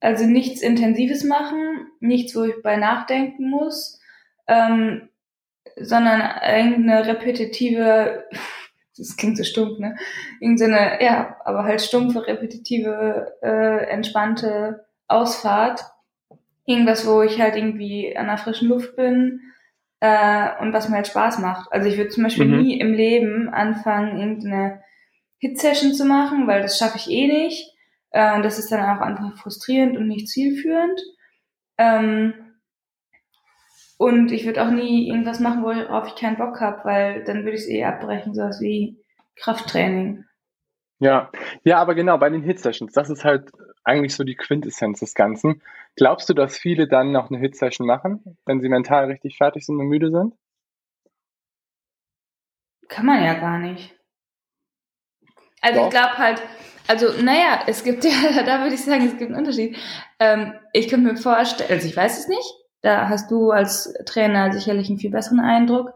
also 0.00 0.26
nichts 0.26 0.62
Intensives 0.62 1.24
machen, 1.24 1.88
nichts, 2.00 2.34
wo 2.36 2.44
ich 2.44 2.62
bei 2.62 2.76
nachdenken 2.76 3.50
muss, 3.50 4.00
ähm, 4.46 5.08
sondern 5.76 6.22
irgendeine 6.42 7.06
repetitive, 7.06 8.24
das 8.96 9.16
klingt 9.16 9.36
so 9.36 9.44
stumpf, 9.44 9.78
ne? 9.78 9.96
Irgendeine, 10.40 11.02
ja, 11.02 11.36
aber 11.44 11.64
halt 11.64 11.82
stumpfe, 11.82 12.26
repetitive, 12.26 13.34
äh, 13.42 13.86
entspannte 13.86 14.86
Ausfahrt 15.06 15.84
irgendwas, 16.68 17.06
wo 17.06 17.22
ich 17.22 17.40
halt 17.40 17.56
irgendwie 17.56 18.14
an 18.16 18.26
der 18.26 18.36
frischen 18.36 18.68
Luft 18.68 18.94
bin 18.94 19.40
äh, 20.00 20.48
und 20.60 20.74
was 20.74 20.88
mir 20.88 20.96
halt 20.96 21.06
Spaß 21.06 21.38
macht. 21.38 21.72
Also 21.72 21.88
ich 21.88 21.96
würde 21.96 22.10
zum 22.10 22.24
Beispiel 22.24 22.44
mhm. 22.44 22.62
nie 22.62 22.78
im 22.78 22.92
Leben 22.92 23.48
anfangen, 23.48 24.18
irgendeine 24.18 24.82
Hit-Session 25.38 25.94
zu 25.94 26.04
machen, 26.04 26.46
weil 26.46 26.60
das 26.60 26.78
schaffe 26.78 26.98
ich 26.98 27.10
eh 27.10 27.26
nicht. 27.26 27.74
Äh, 28.10 28.42
das 28.42 28.58
ist 28.58 28.70
dann 28.72 28.80
auch 28.80 29.00
einfach 29.00 29.36
frustrierend 29.38 29.96
und 29.96 30.08
nicht 30.08 30.28
zielführend. 30.28 31.00
Ähm, 31.78 32.34
und 33.98 34.30
ich 34.30 34.46
würde 34.46 34.62
auch 34.62 34.70
nie 34.70 35.08
irgendwas 35.08 35.40
machen, 35.40 35.64
worauf 35.64 36.06
ich 36.06 36.14
keinen 36.14 36.36
Bock 36.36 36.60
habe, 36.60 36.84
weil 36.84 37.24
dann 37.24 37.38
würde 37.38 37.56
ich 37.56 37.62
es 37.62 37.68
eh 37.68 37.84
abbrechen, 37.84 38.34
sowas 38.34 38.60
wie 38.60 38.96
Krafttraining. 39.36 40.24
Ja, 41.00 41.30
ja, 41.64 41.78
aber 41.78 41.94
genau, 41.94 42.18
bei 42.18 42.30
den 42.30 42.42
Hit-Sessions, 42.42 42.92
das 42.92 43.10
ist 43.10 43.24
halt 43.24 43.50
eigentlich 43.84 44.14
so 44.14 44.24
die 44.24 44.34
Quintessenz 44.34 45.00
des 45.00 45.14
Ganzen. 45.14 45.62
Glaubst 45.96 46.28
du, 46.28 46.34
dass 46.34 46.56
viele 46.56 46.86
dann 46.86 47.12
noch 47.12 47.30
eine 47.30 47.38
Hit-Session 47.38 47.86
machen, 47.86 48.38
wenn 48.46 48.60
sie 48.60 48.68
mental 48.68 49.06
richtig 49.06 49.36
fertig 49.36 49.64
sind 49.66 49.78
und 49.78 49.86
müde 49.86 50.10
sind? 50.10 50.34
Kann 52.88 53.06
man 53.06 53.22
ja 53.22 53.34
gar 53.34 53.58
nicht. 53.58 53.97
Also 55.62 55.80
Doch. 55.80 55.86
ich 55.86 55.90
glaube 55.90 56.18
halt, 56.18 56.42
also 56.86 57.06
naja, 57.22 57.60
es 57.66 57.84
gibt 57.84 58.04
ja, 58.04 58.42
da 58.44 58.62
würde 58.62 58.74
ich 58.74 58.84
sagen, 58.84 59.06
es 59.06 59.16
gibt 59.16 59.30
einen 59.30 59.38
Unterschied. 59.38 59.76
Ähm, 60.18 60.54
ich 60.72 60.88
könnte 60.88 61.12
mir 61.12 61.16
vorstellen, 61.16 61.70
also 61.70 61.86
ich 61.86 61.96
weiß 61.96 62.18
es 62.18 62.28
nicht, 62.28 62.54
da 62.82 63.08
hast 63.08 63.30
du 63.30 63.50
als 63.50 63.92
Trainer 64.06 64.52
sicherlich 64.52 64.88
einen 64.88 64.98
viel 64.98 65.10
besseren 65.10 65.40
Eindruck, 65.40 65.92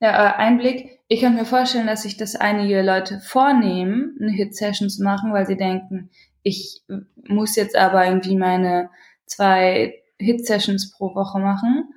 ja, 0.00 0.10
äh, 0.10 0.36
Einblick. 0.36 1.00
Ich 1.08 1.20
könnte 1.20 1.38
mir 1.38 1.44
vorstellen, 1.44 1.86
dass 1.86 2.02
sich 2.02 2.16
das 2.16 2.36
einige 2.36 2.82
Leute 2.82 3.20
vornehmen, 3.20 4.16
eine 4.20 4.32
Hit-Session 4.32 4.90
zu 4.90 5.02
machen, 5.02 5.32
weil 5.32 5.46
sie 5.46 5.56
denken, 5.56 6.10
ich 6.42 6.82
muss 7.28 7.56
jetzt 7.56 7.76
aber 7.76 8.06
irgendwie 8.06 8.36
meine 8.36 8.90
zwei 9.26 9.94
Hit-Sessions 10.18 10.92
pro 10.92 11.14
Woche 11.14 11.38
machen. 11.38 11.92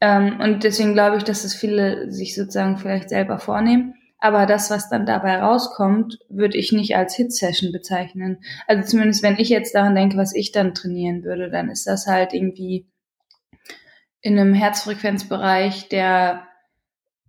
Ähm, 0.00 0.40
und 0.40 0.64
deswegen 0.64 0.94
glaube 0.94 1.18
ich, 1.18 1.24
dass 1.24 1.44
es 1.44 1.54
viele 1.54 2.10
sich 2.10 2.34
sozusagen 2.34 2.78
vielleicht 2.78 3.08
selber 3.10 3.38
vornehmen. 3.38 3.94
Aber 4.20 4.44
das, 4.44 4.70
was 4.70 4.90
dann 4.90 5.06
dabei 5.06 5.38
rauskommt, 5.38 6.18
würde 6.28 6.58
ich 6.58 6.72
nicht 6.72 6.94
als 6.94 7.14
Hit-Session 7.14 7.72
bezeichnen. 7.72 8.42
Also 8.66 8.86
zumindest 8.86 9.22
wenn 9.22 9.38
ich 9.38 9.48
jetzt 9.48 9.74
daran 9.74 9.94
denke, 9.94 10.18
was 10.18 10.34
ich 10.34 10.52
dann 10.52 10.74
trainieren 10.74 11.24
würde, 11.24 11.50
dann 11.50 11.70
ist 11.70 11.86
das 11.86 12.06
halt 12.06 12.34
irgendwie 12.34 12.86
in 14.20 14.38
einem 14.38 14.52
Herzfrequenzbereich, 14.52 15.88
der 15.88 16.46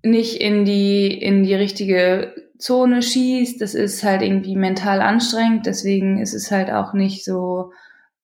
nicht 0.03 0.41
in 0.41 0.65
die, 0.65 1.13
in 1.13 1.43
die 1.43 1.55
richtige 1.55 2.36
Zone 2.57 3.01
schießt, 3.01 3.62
das 3.62 3.74
ist 3.74 4.03
halt 4.03 4.21
irgendwie 4.21 4.55
mental 4.55 5.01
anstrengend, 5.01 5.65
deswegen 5.65 6.19
ist 6.19 6.33
es 6.33 6.51
halt 6.51 6.69
auch 6.71 6.93
nicht 6.93 7.24
so 7.24 7.71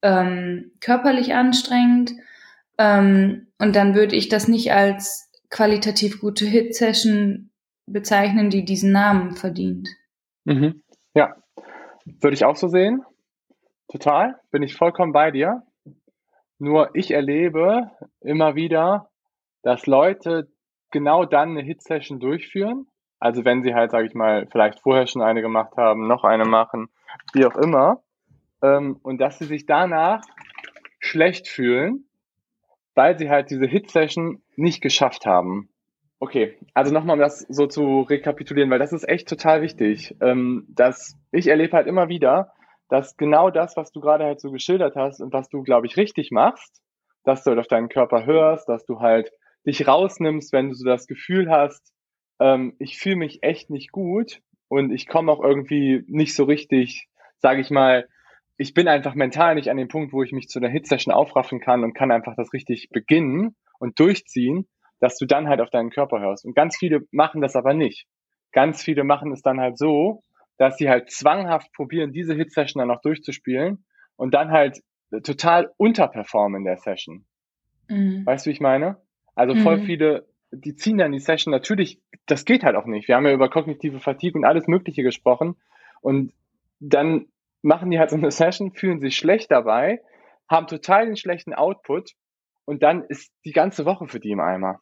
ähm, 0.02 0.72
körperlich 0.82 1.34
anstrengend. 1.34 2.12
Ähm, 2.78 3.48
und 3.58 3.76
dann 3.76 3.96
würde 3.96 4.16
ich 4.16 4.30
das 4.30 4.48
nicht 4.48 4.74
als 4.74 5.32
qualitativ 5.50 6.20
gute 6.20 6.46
Hit-Session 6.46 7.47
bezeichnen, 7.88 8.50
die 8.50 8.66
diesen 8.66 8.92
Namen 8.92 9.36
verdient. 9.36 9.90
Mhm. 10.46 10.84
Ja, 11.14 11.36
würde 12.06 12.36
ich 12.36 12.46
auch 12.46 12.56
so 12.56 12.68
sehen. 12.68 13.04
Total, 13.88 14.40
bin 14.52 14.64
ich 14.64 14.76
vollkommen 14.76 15.14
bei 15.14 15.32
dir. 15.32 15.64
Nur 16.60 16.92
ich 16.94 17.12
erlebe 17.12 17.92
immer 18.22 18.56
wieder, 18.56 19.10
dass 19.62 19.86
Leute 19.88 20.48
genau 20.92 21.26
dann 21.26 21.52
eine 21.52 21.62
Hit-Session 21.62 22.20
durchführen 22.20 22.88
also 23.20 23.46
wenn 23.46 23.64
sie 23.64 23.74
halt, 23.74 23.92
sage 23.92 24.08
ich 24.08 24.14
mal, 24.14 24.48
vielleicht 24.52 24.80
vorher 24.80 25.08
schon 25.08 25.22
eine 25.22 25.42
gemacht 25.42 25.76
haben, 25.78 26.08
noch 26.08 26.24
eine 26.24 26.46
machen, 26.46 26.90
wie 27.34 27.46
auch 27.46 27.56
immer. 27.56 28.04
Ähm, 28.62 29.00
und 29.02 29.20
dass 29.20 29.40
sie 29.40 29.46
sich 29.46 29.66
danach 29.66 30.22
schlecht 31.00 31.48
fühlen, 31.48 32.06
weil 32.96 33.18
sie 33.18 33.30
halt 33.30 33.50
diese 33.50 33.66
Hit-Session 33.66 34.42
nicht 34.56 34.82
geschafft 34.82 35.26
haben. 35.26 35.70
Okay, 36.20 36.58
also 36.74 36.92
nochmal 36.92 37.16
um 37.16 37.20
das 37.20 37.40
so 37.42 37.68
zu 37.68 38.02
rekapitulieren, 38.02 38.72
weil 38.72 38.80
das 38.80 38.92
ist 38.92 39.08
echt 39.08 39.28
total 39.28 39.62
wichtig. 39.62 40.16
Ähm, 40.20 40.66
dass 40.70 41.16
ich 41.32 41.48
erlebe 41.48 41.78
halt 41.78 41.86
immer 41.88 42.10
wieder, 42.10 42.54
dass 42.90 43.18
genau 43.18 43.52
das, 43.52 43.78
was 43.78 43.92
du 43.92 44.00
gerade 44.00 44.24
halt 44.24 44.40
so 44.40 44.52
geschildert 44.52 44.96
hast 44.96 45.22
und 45.22 45.32
was 45.32 45.50
du, 45.50 45.62
glaube 45.62 45.86
ich, 45.86 45.98
richtig 45.98 46.32
machst, 46.32 46.82
dass 47.24 47.44
du 47.44 47.52
halt 47.52 47.60
auf 47.60 47.68
deinen 47.68 47.90
Körper 47.90 48.26
hörst, 48.26 48.68
dass 48.68 48.86
du 48.86 49.00
halt 49.00 49.32
dich 49.66 49.88
rausnimmst, 49.88 50.54
wenn 50.54 50.70
du 50.70 50.76
so 50.76 50.86
das 50.86 51.06
Gefühl 51.06 51.52
hast, 51.52 51.94
ähm, 52.40 52.76
ich 52.80 52.98
fühle 52.98 53.18
mich 53.18 53.44
echt 53.44 53.70
nicht 53.70 53.92
gut 53.92 54.40
und 54.70 54.92
ich 54.92 55.08
komme 55.08 55.32
auch 55.32 55.44
irgendwie 55.44 56.04
nicht 56.08 56.34
so 56.36 56.46
richtig, 56.46 57.08
sage 57.38 57.62
ich 57.62 57.70
mal, 57.70 58.08
ich 58.58 58.74
bin 58.74 58.88
einfach 58.88 59.14
mental 59.14 59.54
nicht 59.54 59.70
an 59.70 59.78
dem 59.78 59.88
Punkt, 59.88 60.14
wo 60.14 60.24
ich 60.24 60.32
mich 60.32 60.48
zu 60.48 60.58
einer 60.58 60.70
Hitsession 60.70 61.14
aufraffen 61.14 61.60
kann 61.60 61.84
und 61.84 61.94
kann 61.94 62.12
einfach 62.12 62.36
das 62.36 62.54
richtig 62.54 62.90
beginnen 62.90 63.56
und 63.78 64.00
durchziehen, 64.00 64.68
dass 65.00 65.18
du 65.18 65.26
dann 65.26 65.48
halt 65.48 65.62
auf 65.62 65.70
deinen 65.70 65.90
Körper 65.90 66.20
hörst. 66.20 66.46
Und 66.46 66.56
ganz 66.56 66.78
viele 66.78 67.02
machen 67.12 67.42
das 67.42 67.56
aber 67.56 67.74
nicht. 67.74 68.08
ganz 68.52 68.82
viele 68.82 69.04
machen 69.04 69.32
es 69.32 69.42
dann 69.42 69.60
halt 69.60 69.78
so, 69.78 70.24
dass 70.58 70.78
sie 70.78 70.90
halt 70.90 71.12
zwanghaft 71.12 71.72
probieren, 71.74 72.12
diese 72.12 72.34
Hit-Session 72.34 72.80
dann 72.80 72.88
noch 72.88 73.02
durchzuspielen 73.02 73.86
und 74.16 74.34
dann 74.34 74.52
halt 74.52 74.82
total 75.24 75.72
unterperformen 75.78 76.62
in 76.62 76.66
der 76.66 76.78
Session. 76.78 77.26
Mhm. 77.88 78.26
Weißt 78.26 78.46
du, 78.46 78.50
wie 78.50 78.54
ich 78.54 78.60
meine? 78.60 78.98
Also 79.36 79.56
voll 79.56 79.78
mhm. 79.78 79.84
viele, 79.84 80.28
die 80.52 80.76
ziehen 80.76 80.98
dann 80.98 81.12
die 81.12 81.20
Session 81.20 81.52
natürlich, 81.52 82.02
das 82.26 82.46
geht 82.46 82.64
halt 82.64 82.76
auch 82.76 82.86
nicht. 82.86 83.08
Wir 83.08 83.16
haben 83.16 83.28
ja 83.28 83.34
über 83.34 83.50
kognitive 83.50 84.00
Fatigue 84.00 84.40
und 84.40 84.46
alles 84.46 84.68
Mögliche 84.68 85.04
gesprochen 85.04 85.56
und 86.02 86.34
dann 86.80 87.28
machen 87.62 87.92
die 87.92 88.00
halt 88.00 88.10
so 88.10 88.16
eine 88.16 88.32
Session, 88.32 88.72
fühlen 88.72 89.00
sich 89.00 89.16
schlecht 89.16 89.52
dabei, 89.52 90.02
haben 90.50 90.68
total 90.68 91.06
den 91.06 91.18
schlechten 91.18 91.54
Output 91.54 92.14
und 92.68 92.84
dann 92.84 93.04
ist 93.06 93.32
die 93.46 93.54
ganze 93.54 93.86
Woche 93.86 94.08
für 94.08 94.20
die 94.20 94.32
im 94.32 94.42
Eimer. 94.42 94.82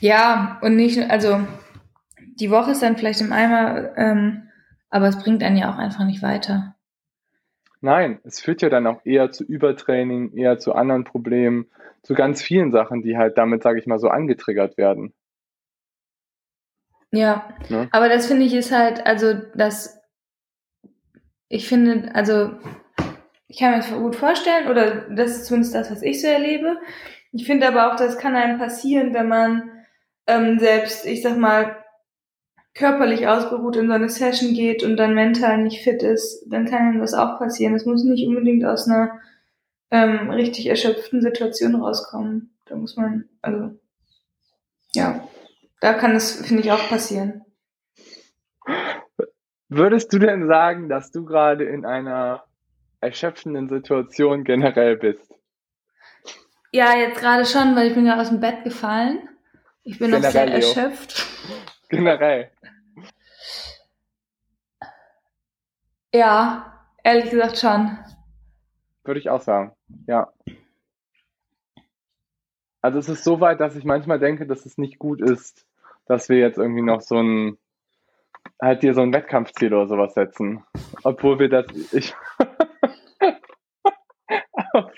Ja, 0.00 0.58
und 0.62 0.74
nicht, 0.74 0.98
also 1.10 1.40
die 2.18 2.50
Woche 2.50 2.72
ist 2.72 2.82
dann 2.82 2.96
vielleicht 2.96 3.20
im 3.20 3.32
Eimer, 3.32 3.96
ähm, 3.96 4.48
aber 4.90 5.06
es 5.06 5.22
bringt 5.22 5.44
einen 5.44 5.56
ja 5.56 5.72
auch 5.72 5.78
einfach 5.78 6.04
nicht 6.04 6.22
weiter. 6.22 6.74
Nein, 7.80 8.18
es 8.24 8.40
führt 8.40 8.62
ja 8.62 8.68
dann 8.68 8.86
auch 8.88 9.00
eher 9.04 9.30
zu 9.30 9.44
Übertraining, 9.44 10.36
eher 10.36 10.58
zu 10.58 10.74
anderen 10.74 11.04
Problemen, 11.04 11.66
zu 12.02 12.14
ganz 12.14 12.42
vielen 12.42 12.72
Sachen, 12.72 13.02
die 13.02 13.16
halt 13.16 13.38
damit, 13.38 13.62
sage 13.62 13.78
ich 13.78 13.86
mal, 13.86 14.00
so 14.00 14.08
angetriggert 14.08 14.76
werden. 14.76 15.14
Ja, 17.12 17.54
ne? 17.68 17.88
aber 17.92 18.08
das 18.08 18.26
finde 18.26 18.44
ich 18.44 18.54
ist 18.54 18.72
halt, 18.72 19.06
also 19.06 19.34
das, 19.54 20.00
ich 21.48 21.68
finde, 21.68 22.14
also 22.14 22.58
ich 23.50 23.58
kann 23.58 23.72
mir 23.72 23.78
das 23.78 23.90
gut 23.90 24.14
vorstellen, 24.14 24.68
oder 24.68 25.08
das 25.10 25.32
ist 25.32 25.46
zumindest 25.46 25.74
das, 25.74 25.90
was 25.90 26.02
ich 26.02 26.22
so 26.22 26.28
erlebe. 26.28 26.78
Ich 27.32 27.46
finde 27.46 27.66
aber 27.66 27.90
auch, 27.90 27.96
das 27.96 28.16
kann 28.16 28.36
einem 28.36 28.60
passieren, 28.60 29.12
wenn 29.12 29.26
man 29.26 29.70
ähm, 30.28 30.60
selbst, 30.60 31.04
ich 31.04 31.20
sag 31.20 31.36
mal, 31.36 31.76
körperlich 32.74 33.26
ausgeruht 33.26 33.74
in 33.74 33.88
so 33.88 33.92
eine 33.92 34.08
Session 34.08 34.54
geht 34.54 34.84
und 34.84 34.96
dann 34.96 35.14
mental 35.14 35.58
nicht 35.58 35.82
fit 35.82 36.04
ist, 36.04 36.44
dann 36.46 36.64
kann 36.66 36.90
einem 36.90 37.00
das 37.00 37.12
auch 37.12 37.40
passieren. 37.40 37.72
Das 37.72 37.86
muss 37.86 38.04
nicht 38.04 38.24
unbedingt 38.24 38.64
aus 38.64 38.86
einer 38.86 39.18
ähm, 39.90 40.30
richtig 40.30 40.68
erschöpften 40.68 41.20
Situation 41.20 41.74
rauskommen. 41.74 42.54
Da 42.66 42.76
muss 42.76 42.96
man, 42.96 43.28
also, 43.42 43.76
ja, 44.94 45.28
da 45.80 45.94
kann 45.94 46.14
es, 46.14 46.46
finde 46.46 46.62
ich, 46.62 46.70
auch 46.70 46.88
passieren. 46.88 47.42
Würdest 49.68 50.12
du 50.12 50.20
denn 50.20 50.46
sagen, 50.46 50.88
dass 50.88 51.10
du 51.10 51.24
gerade 51.24 51.64
in 51.64 51.84
einer 51.84 52.44
erschöpfenden 53.00 53.68
Situation 53.68 54.44
generell 54.44 54.96
bist? 54.96 55.34
Ja, 56.72 56.96
jetzt 56.96 57.20
gerade 57.20 57.44
schon, 57.46 57.74
weil 57.74 57.88
ich 57.88 57.94
bin 57.94 58.06
ja 58.06 58.20
aus 58.20 58.28
dem 58.28 58.40
Bett 58.40 58.62
gefallen. 58.64 59.28
Ich 59.82 59.98
bin 59.98 60.10
generell, 60.10 60.22
noch 60.22 60.30
sehr 60.30 60.54
erschöpft. 60.54 61.26
Generell. 61.88 62.50
Ja, 66.12 66.86
ehrlich 67.02 67.30
gesagt 67.30 67.58
schon. 67.58 67.98
Würde 69.02 69.18
ich 69.18 69.30
auch 69.30 69.40
sagen, 69.40 69.72
ja. 70.06 70.32
Also 72.82 72.98
es 72.98 73.08
ist 73.08 73.24
so 73.24 73.40
weit, 73.40 73.60
dass 73.60 73.76
ich 73.76 73.84
manchmal 73.84 74.18
denke, 74.18 74.46
dass 74.46 74.66
es 74.66 74.78
nicht 74.78 74.98
gut 74.98 75.20
ist, 75.20 75.66
dass 76.06 76.28
wir 76.28 76.38
jetzt 76.38 76.58
irgendwie 76.58 76.82
noch 76.82 77.00
so 77.00 77.16
ein, 77.20 77.58
halt 78.60 78.82
dir 78.82 78.94
so 78.94 79.02
ein 79.02 79.12
Wettkampfziel 79.12 79.74
oder 79.74 79.88
sowas 79.88 80.14
setzen. 80.14 80.64
Obwohl 81.02 81.38
wir 81.38 81.48
das, 81.48 81.66
ich, 81.92 82.14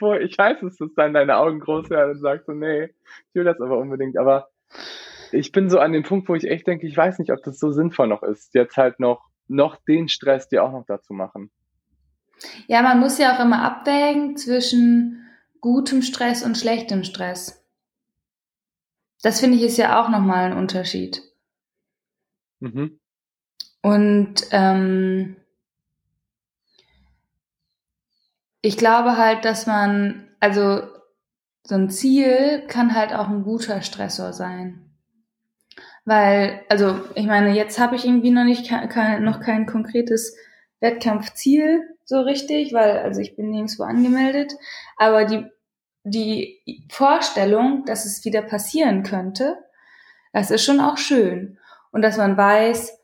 obwohl 0.02 0.22
ich 0.22 0.36
weiß, 0.36 0.60
dass 0.60 0.76
das 0.76 0.90
dann 0.96 1.14
deine 1.14 1.36
Augen 1.36 1.60
groß 1.60 1.88
werden 1.88 2.12
und 2.12 2.20
sagst 2.20 2.46
so, 2.46 2.52
nee, 2.52 2.84
ich 2.84 3.34
will 3.34 3.44
das 3.44 3.60
aber 3.60 3.78
unbedingt, 3.78 4.18
aber 4.18 4.48
ich 5.30 5.52
bin 5.52 5.70
so 5.70 5.78
an 5.78 5.92
dem 5.92 6.02
Punkt, 6.02 6.28
wo 6.28 6.34
ich 6.34 6.44
echt 6.44 6.66
denke, 6.66 6.86
ich 6.86 6.96
weiß 6.96 7.20
nicht, 7.20 7.30
ob 7.30 7.42
das 7.44 7.58
so 7.58 7.70
sinnvoll 7.70 8.08
noch 8.08 8.22
ist, 8.22 8.54
jetzt 8.54 8.76
halt 8.76 8.98
noch 8.98 9.28
noch 9.48 9.76
den 9.76 10.08
Stress 10.08 10.48
dir 10.48 10.64
auch 10.64 10.72
noch 10.72 10.84
dazu 10.86 11.12
machen. 11.12 11.50
Ja, 12.66 12.82
man 12.82 12.98
muss 12.98 13.18
ja 13.18 13.36
auch 13.36 13.40
immer 13.40 13.62
abwägen 13.62 14.36
zwischen 14.36 15.24
gutem 15.60 16.02
Stress 16.02 16.44
und 16.44 16.58
schlechtem 16.58 17.04
Stress. 17.04 17.64
Das 19.22 19.40
finde 19.40 19.58
ich 19.58 19.62
ist 19.62 19.76
ja 19.76 20.02
auch 20.02 20.08
nochmal 20.08 20.50
ein 20.50 20.56
Unterschied. 20.56 21.22
Mhm. 22.60 22.98
Und 23.82 24.46
ähm, 24.50 25.36
ich 28.62 28.76
glaube 28.76 29.18
halt, 29.18 29.44
dass 29.44 29.66
man, 29.66 30.28
also 30.40 30.82
so 31.64 31.74
ein 31.74 31.90
Ziel 31.90 32.64
kann 32.68 32.94
halt 32.94 33.12
auch 33.12 33.28
ein 33.28 33.42
guter 33.42 33.82
Stressor 33.82 34.32
sein. 34.32 34.88
Weil, 36.04 36.62
also 36.68 37.00
ich 37.14 37.26
meine, 37.26 37.54
jetzt 37.54 37.78
habe 37.78 37.94
ich 37.94 38.04
irgendwie 38.04 38.30
noch 38.30 38.44
nicht 38.44 38.68
kein, 38.68 39.22
noch 39.22 39.40
kein 39.40 39.66
konkretes 39.66 40.36
Wettkampfziel 40.80 41.82
so 42.04 42.20
richtig, 42.20 42.72
weil 42.72 42.98
also 42.98 43.20
ich 43.20 43.36
bin 43.36 43.50
nirgendwo 43.50 43.84
angemeldet. 43.84 44.52
Aber 44.96 45.24
die, 45.24 45.46
die 46.04 46.86
Vorstellung, 46.90 47.84
dass 47.84 48.04
es 48.04 48.24
wieder 48.24 48.42
passieren 48.42 49.02
könnte, 49.02 49.58
das 50.32 50.50
ist 50.50 50.64
schon 50.64 50.80
auch 50.80 50.98
schön. 50.98 51.58
Und 51.92 52.02
dass 52.02 52.16
man 52.16 52.36
weiß, 52.36 52.98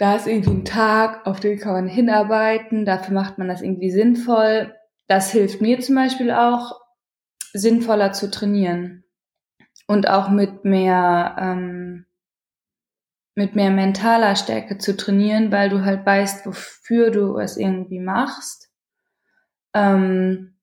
da 0.00 0.16
ist 0.16 0.26
irgendwie 0.26 0.50
ein 0.50 0.64
Tag, 0.64 1.26
auf 1.26 1.40
den 1.40 1.58
kann 1.58 1.74
man 1.74 1.86
hinarbeiten, 1.86 2.86
dafür 2.86 3.12
macht 3.12 3.36
man 3.36 3.48
das 3.48 3.60
irgendwie 3.60 3.90
sinnvoll. 3.90 4.74
Das 5.08 5.30
hilft 5.30 5.60
mir 5.60 5.78
zum 5.80 5.94
Beispiel 5.94 6.30
auch, 6.30 6.80
sinnvoller 7.52 8.12
zu 8.12 8.30
trainieren 8.30 9.04
und 9.86 10.08
auch 10.08 10.30
mit 10.30 10.64
mehr 10.64 11.36
ähm, 11.38 12.06
mit 13.34 13.56
mehr 13.56 13.70
mentaler 13.70 14.36
Stärke 14.36 14.78
zu 14.78 14.96
trainieren, 14.96 15.52
weil 15.52 15.68
du 15.68 15.84
halt 15.84 16.06
weißt, 16.06 16.46
wofür 16.46 17.10
du 17.10 17.38
es 17.38 17.58
irgendwie 17.58 18.00
machst. 18.00 18.70
Ähm, 19.74 20.56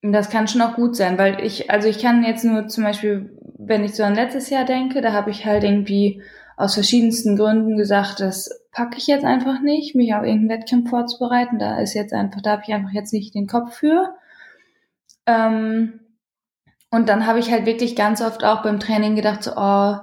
das 0.00 0.30
kann 0.30 0.46
schon 0.46 0.62
auch 0.62 0.76
gut 0.76 0.94
sein, 0.94 1.18
weil 1.18 1.44
ich, 1.44 1.70
also 1.72 1.88
ich 1.88 2.00
kann 2.00 2.22
jetzt 2.22 2.44
nur 2.44 2.68
zum 2.68 2.84
Beispiel, 2.84 3.36
wenn 3.58 3.82
ich 3.82 3.94
so 3.94 4.04
an 4.04 4.14
letztes 4.14 4.48
Jahr 4.48 4.64
denke, 4.64 5.00
da 5.00 5.12
habe 5.12 5.32
ich 5.32 5.44
halt 5.44 5.64
irgendwie 5.64 6.22
aus 6.56 6.74
verschiedensten 6.74 7.36
Gründen 7.36 7.76
gesagt, 7.76 8.20
das 8.20 8.64
packe 8.70 8.98
ich 8.98 9.06
jetzt 9.06 9.24
einfach 9.24 9.60
nicht, 9.60 9.94
mich 9.94 10.14
auf 10.14 10.24
irgendeinen 10.24 10.60
Wettkampf 10.60 10.90
vorzubereiten. 10.90 11.58
Da 11.58 11.80
ist 11.80 11.94
jetzt 11.94 12.12
einfach, 12.12 12.42
da 12.42 12.52
habe 12.52 12.62
ich 12.66 12.74
einfach 12.74 12.92
jetzt 12.92 13.12
nicht 13.12 13.34
den 13.34 13.46
Kopf 13.46 13.74
für. 13.74 14.14
Ähm, 15.26 16.00
und 16.90 17.08
dann 17.08 17.26
habe 17.26 17.40
ich 17.40 17.50
halt 17.50 17.66
wirklich 17.66 17.96
ganz 17.96 18.20
oft 18.22 18.44
auch 18.44 18.62
beim 18.62 18.78
Training 18.78 19.16
gedacht, 19.16 19.42
so, 19.42 19.52
oh, 19.56 19.96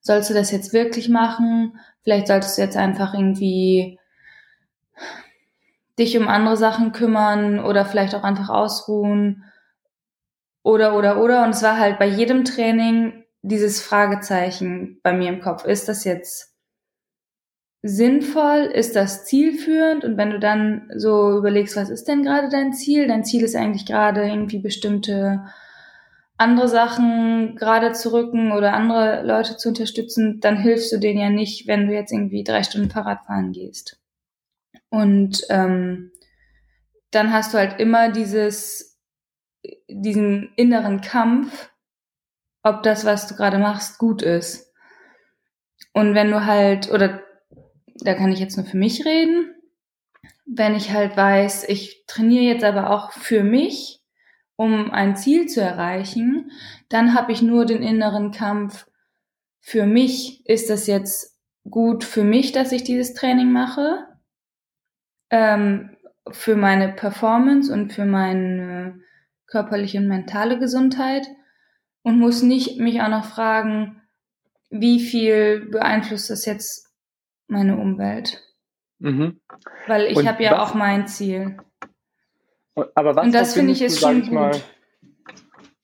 sollst 0.00 0.28
du 0.28 0.34
das 0.34 0.50
jetzt 0.50 0.72
wirklich 0.74 1.08
machen? 1.08 1.78
Vielleicht 2.02 2.26
solltest 2.26 2.58
du 2.58 2.62
jetzt 2.62 2.76
einfach 2.76 3.14
irgendwie 3.14 3.98
dich 5.98 6.18
um 6.18 6.28
andere 6.28 6.56
Sachen 6.56 6.92
kümmern 6.92 7.60
oder 7.60 7.86
vielleicht 7.86 8.14
auch 8.14 8.24
einfach 8.24 8.50
ausruhen. 8.50 9.44
Oder, 10.62 10.96
oder, 10.96 11.22
oder. 11.22 11.44
Und 11.44 11.50
es 11.50 11.62
war 11.62 11.78
halt 11.78 11.98
bei 11.98 12.06
jedem 12.06 12.44
Training 12.44 13.23
dieses 13.44 13.82
Fragezeichen 13.82 15.00
bei 15.02 15.12
mir 15.12 15.28
im 15.28 15.40
Kopf. 15.40 15.64
Ist 15.64 15.88
das 15.88 16.04
jetzt 16.04 16.54
sinnvoll? 17.82 18.70
Ist 18.72 18.96
das 18.96 19.26
zielführend? 19.26 20.04
Und 20.04 20.16
wenn 20.16 20.30
du 20.30 20.38
dann 20.38 20.90
so 20.96 21.36
überlegst, 21.36 21.76
was 21.76 21.90
ist 21.90 22.08
denn 22.08 22.22
gerade 22.22 22.48
dein 22.48 22.72
Ziel? 22.72 23.06
Dein 23.06 23.24
Ziel 23.24 23.44
ist 23.44 23.54
eigentlich 23.54 23.84
gerade 23.84 24.26
irgendwie 24.26 24.58
bestimmte 24.58 25.44
andere 26.38 26.68
Sachen 26.68 27.54
gerade 27.56 27.92
zu 27.92 28.12
rücken 28.12 28.52
oder 28.52 28.72
andere 28.72 29.22
Leute 29.22 29.56
zu 29.56 29.68
unterstützen, 29.68 30.40
dann 30.40 30.56
hilfst 30.56 30.90
du 30.90 30.98
denen 30.98 31.20
ja 31.20 31.30
nicht, 31.30 31.66
wenn 31.68 31.86
du 31.86 31.94
jetzt 31.94 32.12
irgendwie 32.12 32.42
drei 32.42 32.62
Stunden 32.62 32.90
Fahrrad 32.90 33.24
fahren 33.26 33.52
gehst. 33.52 34.00
Und 34.88 35.44
ähm, 35.50 36.10
dann 37.10 37.32
hast 37.32 37.52
du 37.54 37.58
halt 37.58 37.78
immer 37.78 38.10
dieses, 38.10 38.98
diesen 39.88 40.52
inneren 40.56 41.02
Kampf, 41.02 41.70
ob 42.64 42.82
das, 42.82 43.04
was 43.04 43.28
du 43.28 43.36
gerade 43.36 43.58
machst, 43.58 43.98
gut 43.98 44.22
ist. 44.22 44.72
Und 45.92 46.14
wenn 46.14 46.30
du 46.30 46.44
halt, 46.44 46.90
oder 46.90 47.22
da 48.00 48.14
kann 48.14 48.32
ich 48.32 48.40
jetzt 48.40 48.56
nur 48.56 48.66
für 48.66 48.76
mich 48.76 49.04
reden, 49.04 49.54
wenn 50.46 50.74
ich 50.74 50.92
halt 50.92 51.16
weiß, 51.16 51.68
ich 51.68 52.04
trainiere 52.06 52.44
jetzt 52.44 52.64
aber 52.64 52.90
auch 52.90 53.12
für 53.12 53.44
mich, 53.44 54.00
um 54.56 54.90
ein 54.90 55.16
Ziel 55.16 55.46
zu 55.46 55.60
erreichen, 55.60 56.50
dann 56.88 57.14
habe 57.14 57.32
ich 57.32 57.42
nur 57.42 57.66
den 57.66 57.82
inneren 57.82 58.30
Kampf, 58.30 58.86
für 59.60 59.86
mich 59.86 60.46
ist 60.46 60.68
das 60.68 60.86
jetzt 60.86 61.38
gut 61.70 62.04
für 62.04 62.24
mich, 62.24 62.52
dass 62.52 62.72
ich 62.72 62.84
dieses 62.84 63.14
Training 63.14 63.50
mache, 63.50 64.06
ähm, 65.30 65.96
für 66.30 66.56
meine 66.56 66.92
Performance 66.92 67.72
und 67.72 67.92
für 67.92 68.04
meine 68.04 69.00
körperliche 69.46 69.98
und 69.98 70.08
mentale 70.08 70.58
Gesundheit 70.58 71.26
und 72.04 72.18
muss 72.18 72.42
nicht 72.42 72.78
mich 72.78 73.00
auch 73.00 73.08
noch 73.08 73.24
fragen, 73.24 74.00
wie 74.70 75.00
viel 75.00 75.66
beeinflusst 75.70 76.30
das 76.30 76.44
jetzt 76.44 76.92
meine 77.48 77.76
Umwelt? 77.76 78.40
Mhm. 78.98 79.40
Weil 79.86 80.06
ich 80.06 80.26
habe 80.26 80.42
ja 80.42 80.62
auch 80.62 80.74
mein 80.74 81.08
Ziel. 81.08 81.56
Aber 82.94 83.16
was 83.16 83.26
und 83.26 83.34
das 83.34 83.54
finde 83.54 83.72
ich 83.72 83.82
ist 83.82 84.00
schon 84.00 84.22
gut. 84.22 84.32
Mal, 84.32 84.52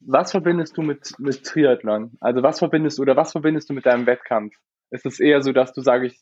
was 0.01 0.31
verbindest 0.31 0.77
du 0.77 0.83
mit, 0.83 1.13
mit 1.19 1.45
Triathlon? 1.45 2.13
Also 2.21 2.43
was 2.43 2.59
verbindest 2.59 2.99
du 2.99 3.03
oder 3.03 3.17
was 3.17 3.33
verbindest 3.33 3.71
du 3.71 3.75
mit 3.75 3.87
deinem 3.87 4.07
Wettkampf? 4.07 4.55
Ist 4.91 5.07
es 5.07 5.21
eher 5.21 5.43
so, 5.43 5.53
dass 5.53 5.73
du, 5.73 5.83
sage 5.83 6.07
ich 6.07 6.21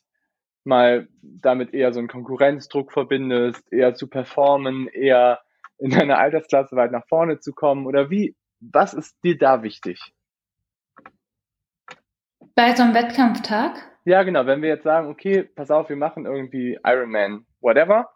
mal, 0.65 1.09
damit 1.23 1.73
eher 1.75 1.93
so 1.93 1.99
einen 1.99 2.09
Konkurrenzdruck 2.09 2.93
verbindest, 2.93 3.73
eher 3.73 3.95
zu 3.95 4.09
performen, 4.09 4.89
eher 4.89 5.41
in 5.79 5.91
deiner 5.91 6.19
Altersklasse 6.19 6.77
weit 6.77 6.93
nach 6.93 7.07
vorne 7.09 7.41
zu 7.41 7.53
kommen? 7.53 7.87
Oder 7.87 8.11
wie, 8.11 8.37
was 8.61 8.95
ist 8.95 9.17
dir 9.23 9.39
da 9.39 9.63
wichtig? 9.63 10.01
Bei 12.55 12.75
so 12.75 12.83
einem 12.83 12.95
Wettkampftag? 12.95 13.77
Ja, 14.05 14.23
genau. 14.23 14.47
Wenn 14.47 14.63
wir 14.63 14.69
jetzt 14.69 14.85
sagen, 14.85 15.09
okay, 15.09 15.45
pass 15.45 15.71
auf, 15.71 15.89
wir 15.89 15.97
machen 15.97 16.27
irgendwie 16.27 16.79
Ironman, 16.85 17.47
whatever. 17.61 18.11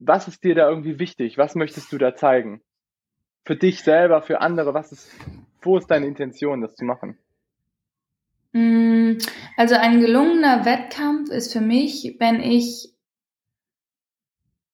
Was 0.00 0.28
ist 0.28 0.44
dir 0.44 0.54
da 0.54 0.68
irgendwie 0.68 0.98
wichtig? 0.98 1.38
Was 1.38 1.54
möchtest 1.54 1.92
du 1.92 1.98
da 1.98 2.14
zeigen? 2.14 2.60
Für 3.44 3.56
dich 3.56 3.82
selber, 3.82 4.22
für 4.22 4.40
andere, 4.40 4.74
was 4.74 4.92
ist, 4.92 5.10
wo 5.62 5.78
ist 5.78 5.90
deine 5.90 6.06
Intention, 6.06 6.60
das 6.60 6.76
zu 6.76 6.84
machen? 6.84 7.18
Mm, 8.52 9.18
also 9.56 9.74
ein 9.74 10.00
gelungener 10.00 10.64
Wettkampf 10.64 11.30
ist 11.30 11.52
für 11.52 11.60
mich, 11.60 12.16
wenn 12.18 12.40
ich 12.40 12.92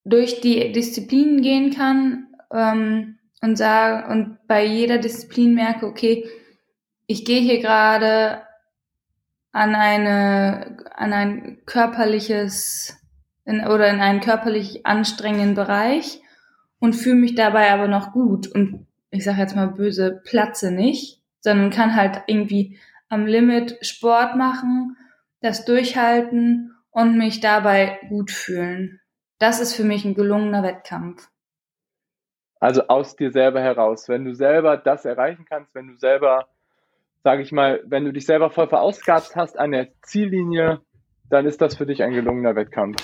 durch 0.04 0.40
die 0.40 0.72
Disziplinen 0.72 1.40
gehen 1.40 1.74
kann 1.74 2.34
ähm, 2.52 3.13
und 3.40 3.56
sage 3.56 4.10
und 4.10 4.38
bei 4.46 4.64
jeder 4.64 4.98
Disziplin 4.98 5.54
merke, 5.54 5.86
okay, 5.86 6.28
ich 7.06 7.24
gehe 7.24 7.40
hier 7.40 7.60
gerade 7.60 8.42
an 9.52 9.74
eine 9.74 10.78
an 10.94 11.12
ein 11.12 11.62
körperliches 11.66 12.96
in, 13.44 13.66
oder 13.66 13.88
in 13.88 14.00
einen 14.00 14.20
körperlich 14.20 14.86
anstrengenden 14.86 15.54
Bereich 15.54 16.20
und 16.78 16.94
fühle 16.94 17.16
mich 17.16 17.34
dabei 17.34 17.70
aber 17.70 17.88
noch 17.88 18.12
gut 18.12 18.46
und 18.48 18.86
ich 19.10 19.24
sage 19.24 19.40
jetzt 19.40 19.54
mal 19.54 19.68
böse 19.68 20.20
platze 20.24 20.70
nicht, 20.72 21.22
sondern 21.40 21.70
kann 21.70 21.94
halt 21.94 22.22
irgendwie 22.26 22.78
am 23.08 23.26
Limit 23.26 23.78
Sport 23.82 24.36
machen, 24.36 24.96
das 25.40 25.64
durchhalten 25.64 26.74
und 26.90 27.16
mich 27.16 27.40
dabei 27.40 28.00
gut 28.08 28.30
fühlen. 28.30 29.00
Das 29.38 29.60
ist 29.60 29.74
für 29.74 29.84
mich 29.84 30.04
ein 30.04 30.14
gelungener 30.14 30.62
Wettkampf. 30.62 31.28
Also 32.64 32.88
aus 32.88 33.14
dir 33.14 33.30
selber 33.30 33.60
heraus. 33.60 34.08
Wenn 34.08 34.24
du 34.24 34.34
selber 34.34 34.78
das 34.78 35.04
erreichen 35.04 35.44
kannst, 35.46 35.74
wenn 35.74 35.86
du 35.86 35.98
selber, 35.98 36.48
sage 37.22 37.42
ich 37.42 37.52
mal, 37.52 37.82
wenn 37.84 38.06
du 38.06 38.12
dich 38.14 38.24
selber 38.24 38.48
voll 38.48 38.68
verausgabt 38.68 39.36
hast 39.36 39.58
an 39.58 39.72
der 39.72 39.88
Ziellinie, 40.00 40.80
dann 41.28 41.44
ist 41.44 41.60
das 41.60 41.76
für 41.76 41.84
dich 41.84 42.02
ein 42.02 42.14
gelungener 42.14 42.56
Wettkampf. 42.56 42.96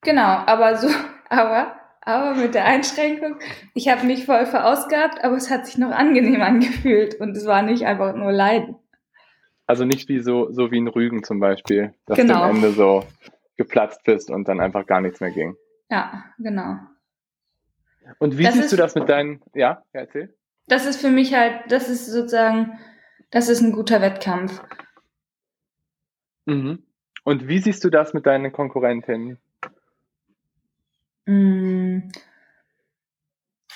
Genau, 0.00 0.22
aber 0.22 0.76
so, 0.76 0.88
aber, 1.28 1.76
aber 2.00 2.34
mit 2.34 2.54
der 2.54 2.64
Einschränkung, 2.64 3.36
ich 3.74 3.90
habe 3.90 4.06
mich 4.06 4.24
voll 4.24 4.46
verausgabt, 4.46 5.22
aber 5.22 5.36
es 5.36 5.50
hat 5.50 5.66
sich 5.66 5.76
noch 5.76 5.90
angenehm 5.90 6.40
angefühlt 6.40 7.20
und 7.20 7.36
es 7.36 7.44
war 7.44 7.60
nicht 7.60 7.84
einfach 7.84 8.14
nur 8.14 8.32
Leiden. 8.32 8.76
Also 9.66 9.84
nicht 9.84 10.08
wie 10.08 10.20
so, 10.20 10.50
so 10.50 10.70
wie 10.70 10.80
ein 10.80 10.88
Rügen 10.88 11.22
zum 11.22 11.38
Beispiel, 11.38 11.92
dass 12.06 12.16
genau. 12.16 12.38
du 12.38 12.40
am 12.44 12.56
Ende 12.56 12.70
so 12.70 13.04
geplatzt 13.58 14.04
bist 14.04 14.30
und 14.30 14.48
dann 14.48 14.58
einfach 14.58 14.86
gar 14.86 15.02
nichts 15.02 15.20
mehr 15.20 15.32
ging. 15.32 15.54
Ja, 15.90 16.24
genau. 16.38 16.78
Und 18.18 18.38
wie 18.38 18.44
das 18.44 18.54
siehst 18.54 18.64
ist, 18.66 18.72
du 18.72 18.76
das 18.76 18.94
mit 18.94 19.08
deinen, 19.08 19.42
ja, 19.54 19.82
erzähl. 19.92 20.34
Das 20.66 20.86
ist 20.86 21.00
für 21.00 21.10
mich 21.10 21.34
halt, 21.34 21.70
das 21.70 21.88
ist 21.88 22.06
sozusagen, 22.06 22.78
das 23.30 23.48
ist 23.48 23.60
ein 23.60 23.72
guter 23.72 24.00
Wettkampf. 24.00 24.62
Mhm. 26.46 26.84
Und 27.24 27.48
wie 27.48 27.58
siehst 27.58 27.84
du 27.84 27.90
das 27.90 28.14
mit 28.14 28.26
deinen 28.26 28.52
Konkurrentinnen? 28.52 29.38
Mm. 31.26 32.10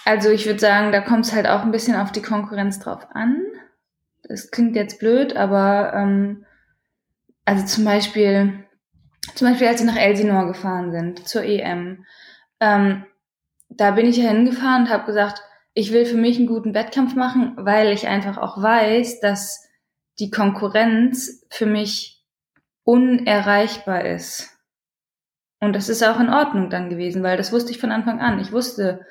Also 0.05 0.31
ich 0.31 0.47
würde 0.47 0.59
sagen, 0.59 0.93
da 0.93 1.01
kommt 1.01 1.27
es 1.27 1.33
halt 1.33 1.47
auch 1.47 1.63
ein 1.63 1.73
bisschen 1.73 1.97
auf 1.97 2.13
die 2.13 2.23
Konkurrenz 2.23 2.79
drauf 2.79 3.07
an. 3.11 3.43
Das 4.23 4.51
klingt 4.51 4.77
jetzt 4.77 4.99
blöd, 4.99 5.37
aber 5.37 5.93
ähm, 5.95 6.45
also 7.45 7.65
zum 7.65 7.85
Beispiel, 7.85 8.65
zum 9.35 9.49
Beispiel 9.49 9.69
als 9.69 9.81
wir 9.81 9.87
nach 9.87 10.01
Elsinore 10.01 10.49
gefahren 10.49 10.93
sind 10.93 11.27
zur 11.29 11.43
EM, 11.45 12.05
ähm, 12.61 13.05
da 13.69 13.93
bin 13.93 14.07
ich 14.07 14.17
ja 14.17 14.31
hingefahren 14.31 14.85
und 14.85 14.91
habe 14.91 15.05
gesagt, 15.05 15.43
ich 15.75 15.93
will 15.93 16.07
für 16.07 16.17
mich 16.17 16.39
einen 16.39 16.47
guten 16.47 16.75
Wettkampf 16.75 17.15
machen, 17.15 17.55
weil 17.59 17.93
ich 17.93 18.09
einfach 18.09 18.39
auch 18.39 18.61
weiß, 18.63 19.21
dass 19.21 19.69
die 20.19 20.31
Konkurrenz 20.31 21.47
für 21.51 21.67
mich 21.67 22.25
unerreichbar 22.83 24.05
ist. 24.05 24.57
Und 25.61 25.75
das 25.75 25.89
ist 25.89 26.03
auch 26.03 26.21
in 26.21 26.31
Ordnung 26.31 26.71
dann 26.71 26.89
gewesen, 26.89 27.23
weil 27.23 27.37
das 27.37 27.53
wusste 27.53 27.73
ich 27.73 27.81
von 27.81 27.93
Anfang 27.93 28.21
an. 28.21 28.39
Ich 28.39 28.53
wusste, 28.53 29.05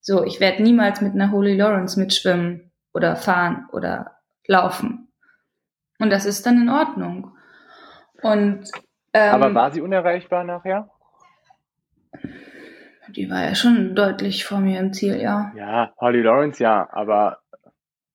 so, 0.00 0.24
ich 0.24 0.40
werde 0.40 0.62
niemals 0.62 1.00
mit 1.00 1.14
einer 1.14 1.30
Holy 1.30 1.56
Lawrence 1.56 1.98
mitschwimmen 1.98 2.72
oder 2.92 3.16
fahren 3.16 3.68
oder 3.72 4.16
laufen. 4.46 5.08
Und 5.98 6.10
das 6.10 6.24
ist 6.24 6.46
dann 6.46 6.62
in 6.62 6.68
Ordnung. 6.70 7.36
Und 8.22 8.64
ähm, 9.12 9.34
aber 9.34 9.54
war 9.54 9.70
sie 9.72 9.80
unerreichbar 9.80 10.44
nachher? 10.44 10.90
Die 13.16 13.30
war 13.30 13.44
ja 13.44 13.54
schon 13.54 13.94
deutlich 13.94 14.44
vor 14.44 14.58
mir 14.58 14.80
im 14.80 14.92
Ziel, 14.92 15.20
ja. 15.20 15.52
Ja, 15.56 15.92
Holly 16.00 16.22
Lawrence 16.22 16.62
ja, 16.62 16.88
aber 16.92 17.38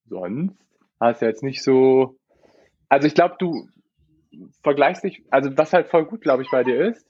sonst 0.05 0.55
hast 0.99 1.21
du 1.21 1.25
jetzt 1.25 1.43
nicht 1.43 1.63
so. 1.63 2.17
Also 2.89 3.07
ich 3.07 3.15
glaube, 3.15 3.35
du 3.39 3.67
vergleichst 4.63 5.03
dich, 5.03 5.23
also 5.29 5.57
was 5.57 5.73
halt 5.73 5.87
voll 5.87 6.05
gut, 6.05 6.21
glaube 6.21 6.43
ich, 6.43 6.51
bei 6.51 6.63
dir 6.63 6.85
ist, 6.89 7.05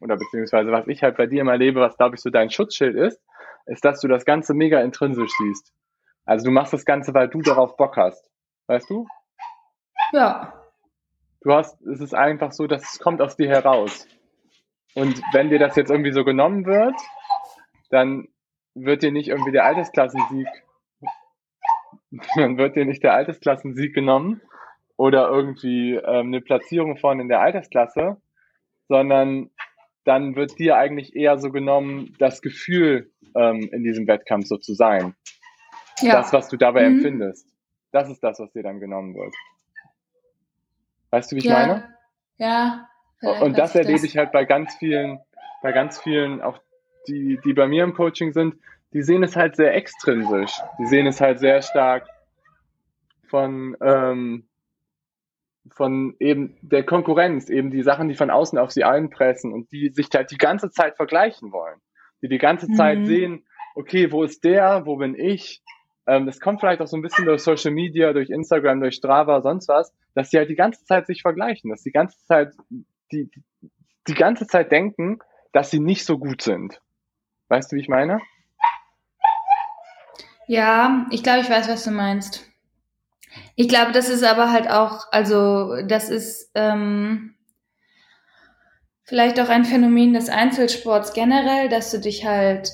oder 0.00 0.16
beziehungsweise 0.16 0.70
was 0.70 0.86
ich 0.88 1.02
halt 1.02 1.16
bei 1.16 1.26
dir 1.26 1.42
immer 1.42 1.52
erlebe, 1.52 1.80
was 1.80 1.96
glaube 1.96 2.16
ich 2.16 2.22
so 2.22 2.30
dein 2.30 2.50
Schutzschild 2.50 2.96
ist, 2.96 3.20
ist, 3.66 3.84
dass 3.84 4.00
du 4.00 4.08
das 4.08 4.24
Ganze 4.24 4.54
mega 4.54 4.80
intrinsisch 4.80 5.30
siehst. 5.38 5.72
Also 6.24 6.46
du 6.46 6.50
machst 6.50 6.72
das 6.72 6.84
Ganze, 6.84 7.14
weil 7.14 7.28
du 7.28 7.40
darauf 7.40 7.76
Bock 7.76 7.96
hast. 7.96 8.30
Weißt 8.66 8.88
du? 8.90 9.06
Ja. 10.12 10.52
Du 11.40 11.52
hast, 11.52 11.80
es 11.82 12.00
ist 12.00 12.14
einfach 12.14 12.52
so, 12.52 12.66
dass 12.66 12.82
es 12.82 12.98
kommt 12.98 13.22
aus 13.22 13.36
dir 13.36 13.48
heraus. 13.48 14.06
Und 14.94 15.22
wenn 15.32 15.50
dir 15.50 15.58
das 15.58 15.76
jetzt 15.76 15.90
irgendwie 15.90 16.12
so 16.12 16.24
genommen 16.24 16.66
wird, 16.66 16.94
dann 17.90 18.28
wird 18.74 19.02
dir 19.02 19.12
nicht 19.12 19.28
irgendwie 19.28 19.52
der 19.52 19.64
Altersklassensieg, 19.64 20.46
dann 22.36 22.58
wird 22.58 22.76
dir 22.76 22.84
nicht 22.84 23.02
der 23.02 23.14
Altersklassensieg 23.14 23.94
genommen 23.94 24.40
oder 24.96 25.28
irgendwie 25.28 25.94
ähm, 25.94 26.28
eine 26.28 26.40
Platzierung 26.40 26.96
vorne 26.96 27.22
in 27.22 27.28
der 27.28 27.40
Altersklasse, 27.40 28.20
sondern 28.88 29.50
dann 30.04 30.36
wird 30.36 30.58
dir 30.58 30.76
eigentlich 30.76 31.14
eher 31.14 31.38
so 31.38 31.50
genommen, 31.50 32.14
das 32.18 32.40
Gefühl 32.40 33.12
ähm, 33.34 33.68
in 33.72 33.84
diesem 33.84 34.06
Wettkampf 34.06 34.46
so 34.46 34.56
zu 34.56 34.74
sein. 34.74 35.14
Ja. 36.00 36.14
Das, 36.14 36.32
was 36.32 36.48
du 36.48 36.56
dabei 36.56 36.88
mhm. 36.88 36.96
empfindest. 36.96 37.46
Das 37.92 38.08
ist 38.08 38.22
das, 38.22 38.38
was 38.38 38.52
dir 38.52 38.62
dann 38.62 38.80
genommen 38.80 39.14
wird. 39.14 39.34
Weißt 41.10 41.30
du, 41.30 41.36
wie 41.36 41.40
ich 41.40 41.44
ja. 41.44 41.54
meine? 41.54 41.94
Ja. 42.36 42.88
Und 43.40 43.58
das 43.58 43.74
erlebe 43.74 44.06
ich 44.06 44.16
halt 44.16 44.32
bei 44.32 44.44
ganz 44.44 44.76
vielen, 44.76 45.18
bei 45.62 45.72
ganz 45.72 46.00
vielen, 46.00 46.40
auch 46.40 46.58
die, 47.08 47.38
die 47.44 47.54
bei 47.54 47.66
mir 47.66 47.84
im 47.84 47.94
Coaching 47.94 48.32
sind, 48.32 48.56
die 48.92 49.02
sehen 49.02 49.22
es 49.22 49.36
halt 49.36 49.56
sehr 49.56 49.74
extrinsisch. 49.74 50.52
Die 50.78 50.86
sehen 50.86 51.06
es 51.06 51.20
halt 51.20 51.38
sehr 51.38 51.62
stark 51.62 52.08
von, 53.28 53.76
ähm, 53.82 54.44
von 55.70 56.14
eben 56.18 56.56
der 56.62 56.84
Konkurrenz, 56.84 57.50
eben 57.50 57.70
die 57.70 57.82
Sachen, 57.82 58.08
die 58.08 58.14
von 58.14 58.30
außen 58.30 58.58
auf 58.58 58.70
sie 58.70 58.84
einpressen 58.84 59.52
und 59.52 59.70
die 59.72 59.90
sich 59.90 60.08
halt 60.14 60.30
die 60.30 60.38
ganze 60.38 60.70
Zeit 60.70 60.96
vergleichen 60.96 61.52
wollen. 61.52 61.80
Die 62.22 62.28
die 62.28 62.38
ganze 62.38 62.68
Zeit 62.68 63.00
mhm. 63.00 63.06
sehen, 63.06 63.46
okay, 63.74 64.10
wo 64.10 64.24
ist 64.24 64.44
der, 64.44 64.86
wo 64.86 64.96
bin 64.96 65.14
ich? 65.14 65.62
Ähm, 66.06 66.26
das 66.26 66.40
kommt 66.40 66.60
vielleicht 66.60 66.80
auch 66.80 66.86
so 66.86 66.96
ein 66.96 67.02
bisschen 67.02 67.26
durch 67.26 67.42
Social 67.42 67.70
Media, 67.70 68.12
durch 68.12 68.30
Instagram, 68.30 68.80
durch 68.80 68.94
Strava, 68.94 69.42
sonst 69.42 69.68
was, 69.68 69.94
dass 70.14 70.30
die 70.30 70.38
halt 70.38 70.48
die 70.48 70.56
ganze 70.56 70.84
Zeit 70.84 71.06
sich 71.06 71.22
vergleichen, 71.22 71.70
dass 71.70 71.82
die 71.82 71.92
ganze 71.92 72.18
Zeit, 72.24 72.54
die, 73.12 73.30
die 74.08 74.14
ganze 74.14 74.46
Zeit 74.46 74.72
denken, 74.72 75.18
dass 75.52 75.70
sie 75.70 75.80
nicht 75.80 76.04
so 76.04 76.18
gut 76.18 76.42
sind. 76.42 76.80
Weißt 77.48 77.72
du, 77.72 77.76
wie 77.76 77.80
ich 77.80 77.88
meine? 77.88 78.20
Ja, 80.46 81.06
ich 81.10 81.22
glaube, 81.22 81.40
ich 81.40 81.50
weiß, 81.50 81.68
was 81.68 81.84
du 81.84 81.90
meinst. 81.90 82.46
Ich 83.54 83.68
glaube, 83.68 83.92
das 83.92 84.08
ist 84.08 84.24
aber 84.24 84.50
halt 84.50 84.70
auch, 84.70 85.06
also 85.12 85.82
das 85.86 86.08
ist 86.08 86.50
ähm, 86.54 87.34
vielleicht 89.04 89.38
auch 89.40 89.48
ein 89.48 89.64
Phänomen 89.64 90.14
des 90.14 90.28
Einzelsports 90.28 91.12
generell, 91.12 91.68
dass 91.68 91.90
du 91.90 91.98
dich 92.00 92.24
halt 92.24 92.70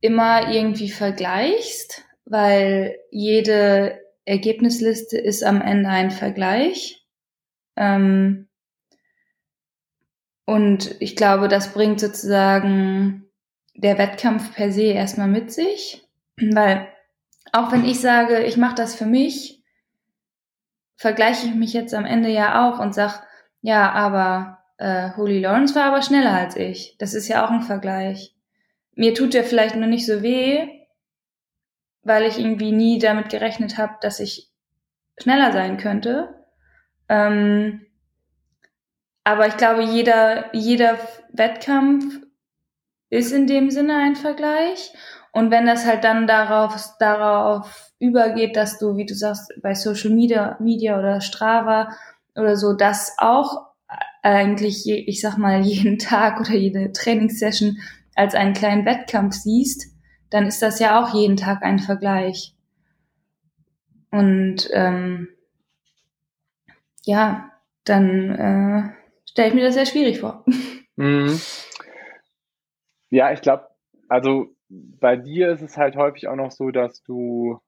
immer 0.00 0.50
irgendwie 0.50 0.90
vergleichst, 0.90 2.04
weil 2.24 2.96
jede 3.10 4.00
Ergebnisliste 4.24 5.18
ist 5.18 5.44
am 5.44 5.60
Ende 5.60 5.88
ein 5.88 6.10
Vergleich. 6.10 7.06
Ähm, 7.76 8.48
und 10.46 10.96
ich 11.00 11.16
glaube, 11.16 11.48
das 11.48 11.72
bringt 11.72 12.00
sozusagen 12.00 13.29
der 13.80 13.96
Wettkampf 13.98 14.54
per 14.54 14.72
se 14.72 14.84
erstmal 14.84 15.28
mit 15.28 15.52
sich, 15.52 16.06
weil 16.36 16.86
auch 17.52 17.72
wenn 17.72 17.84
ich 17.84 18.00
sage, 18.00 18.42
ich 18.44 18.56
mache 18.56 18.74
das 18.74 18.94
für 18.94 19.06
mich, 19.06 19.62
vergleiche 20.96 21.46
ich 21.46 21.54
mich 21.54 21.72
jetzt 21.72 21.94
am 21.94 22.04
Ende 22.04 22.28
ja 22.28 22.68
auch 22.68 22.78
und 22.78 22.94
sag, 22.94 23.22
ja, 23.62 23.90
aber 23.92 24.58
äh, 24.76 25.10
Holy 25.16 25.40
Lawrence 25.40 25.74
war 25.74 25.84
aber 25.84 26.02
schneller 26.02 26.32
als 26.32 26.56
ich. 26.56 26.96
Das 26.98 27.14
ist 27.14 27.28
ja 27.28 27.44
auch 27.44 27.50
ein 27.50 27.62
Vergleich. 27.62 28.34
Mir 28.94 29.14
tut 29.14 29.32
der 29.32 29.44
vielleicht 29.44 29.76
nur 29.76 29.86
nicht 29.86 30.04
so 30.04 30.22
weh, 30.22 30.68
weil 32.02 32.24
ich 32.24 32.38
irgendwie 32.38 32.72
nie 32.72 32.98
damit 32.98 33.30
gerechnet 33.30 33.78
habe, 33.78 33.94
dass 34.02 34.20
ich 34.20 34.50
schneller 35.18 35.52
sein 35.52 35.78
könnte. 35.78 36.44
Ähm, 37.08 37.86
aber 39.24 39.46
ich 39.46 39.56
glaube, 39.56 39.82
jeder, 39.82 40.54
jeder 40.54 40.98
Wettkampf 41.32 42.20
ist 43.10 43.32
in 43.32 43.46
dem 43.46 43.70
Sinne 43.70 43.96
ein 43.96 44.16
Vergleich. 44.16 44.92
Und 45.32 45.50
wenn 45.50 45.66
das 45.66 45.86
halt 45.86 46.04
dann 46.04 46.26
darauf, 46.26 46.74
darauf 46.98 47.92
übergeht, 47.98 48.56
dass 48.56 48.78
du, 48.78 48.96
wie 48.96 49.06
du 49.06 49.14
sagst, 49.14 49.52
bei 49.62 49.74
Social 49.74 50.10
Media, 50.10 50.56
Media 50.60 50.98
oder 50.98 51.20
Strava 51.20 51.90
oder 52.34 52.56
so, 52.56 52.72
das 52.72 53.14
auch 53.18 53.66
eigentlich, 54.22 54.88
ich 54.88 55.20
sag 55.20 55.36
mal, 55.36 55.60
jeden 55.62 55.98
Tag 55.98 56.40
oder 56.40 56.54
jede 56.54 56.92
Trainingssession 56.92 57.78
als 58.14 58.34
einen 58.34 58.54
kleinen 58.54 58.86
Wettkampf 58.86 59.34
siehst, 59.34 59.86
dann 60.30 60.46
ist 60.46 60.62
das 60.62 60.78
ja 60.78 61.00
auch 61.00 61.14
jeden 61.14 61.36
Tag 61.36 61.62
ein 61.62 61.78
Vergleich. 61.78 62.54
Und 64.10 64.68
ähm, 64.72 65.28
ja, 67.04 67.50
dann 67.84 68.30
äh, 68.30 68.90
stelle 69.28 69.48
ich 69.48 69.54
mir 69.54 69.64
das 69.64 69.74
sehr 69.74 69.86
schwierig 69.86 70.20
vor. 70.20 70.44
Mhm. 70.96 71.40
Ja, 73.10 73.32
ich 73.32 73.42
glaube, 73.42 73.66
also 74.08 74.46
bei 74.68 75.16
dir 75.16 75.50
ist 75.50 75.62
es 75.62 75.76
halt 75.76 75.96
häufig 75.96 76.28
auch 76.28 76.36
noch 76.36 76.52
so, 76.52 76.70
dass 76.70 77.02
du, 77.02 77.60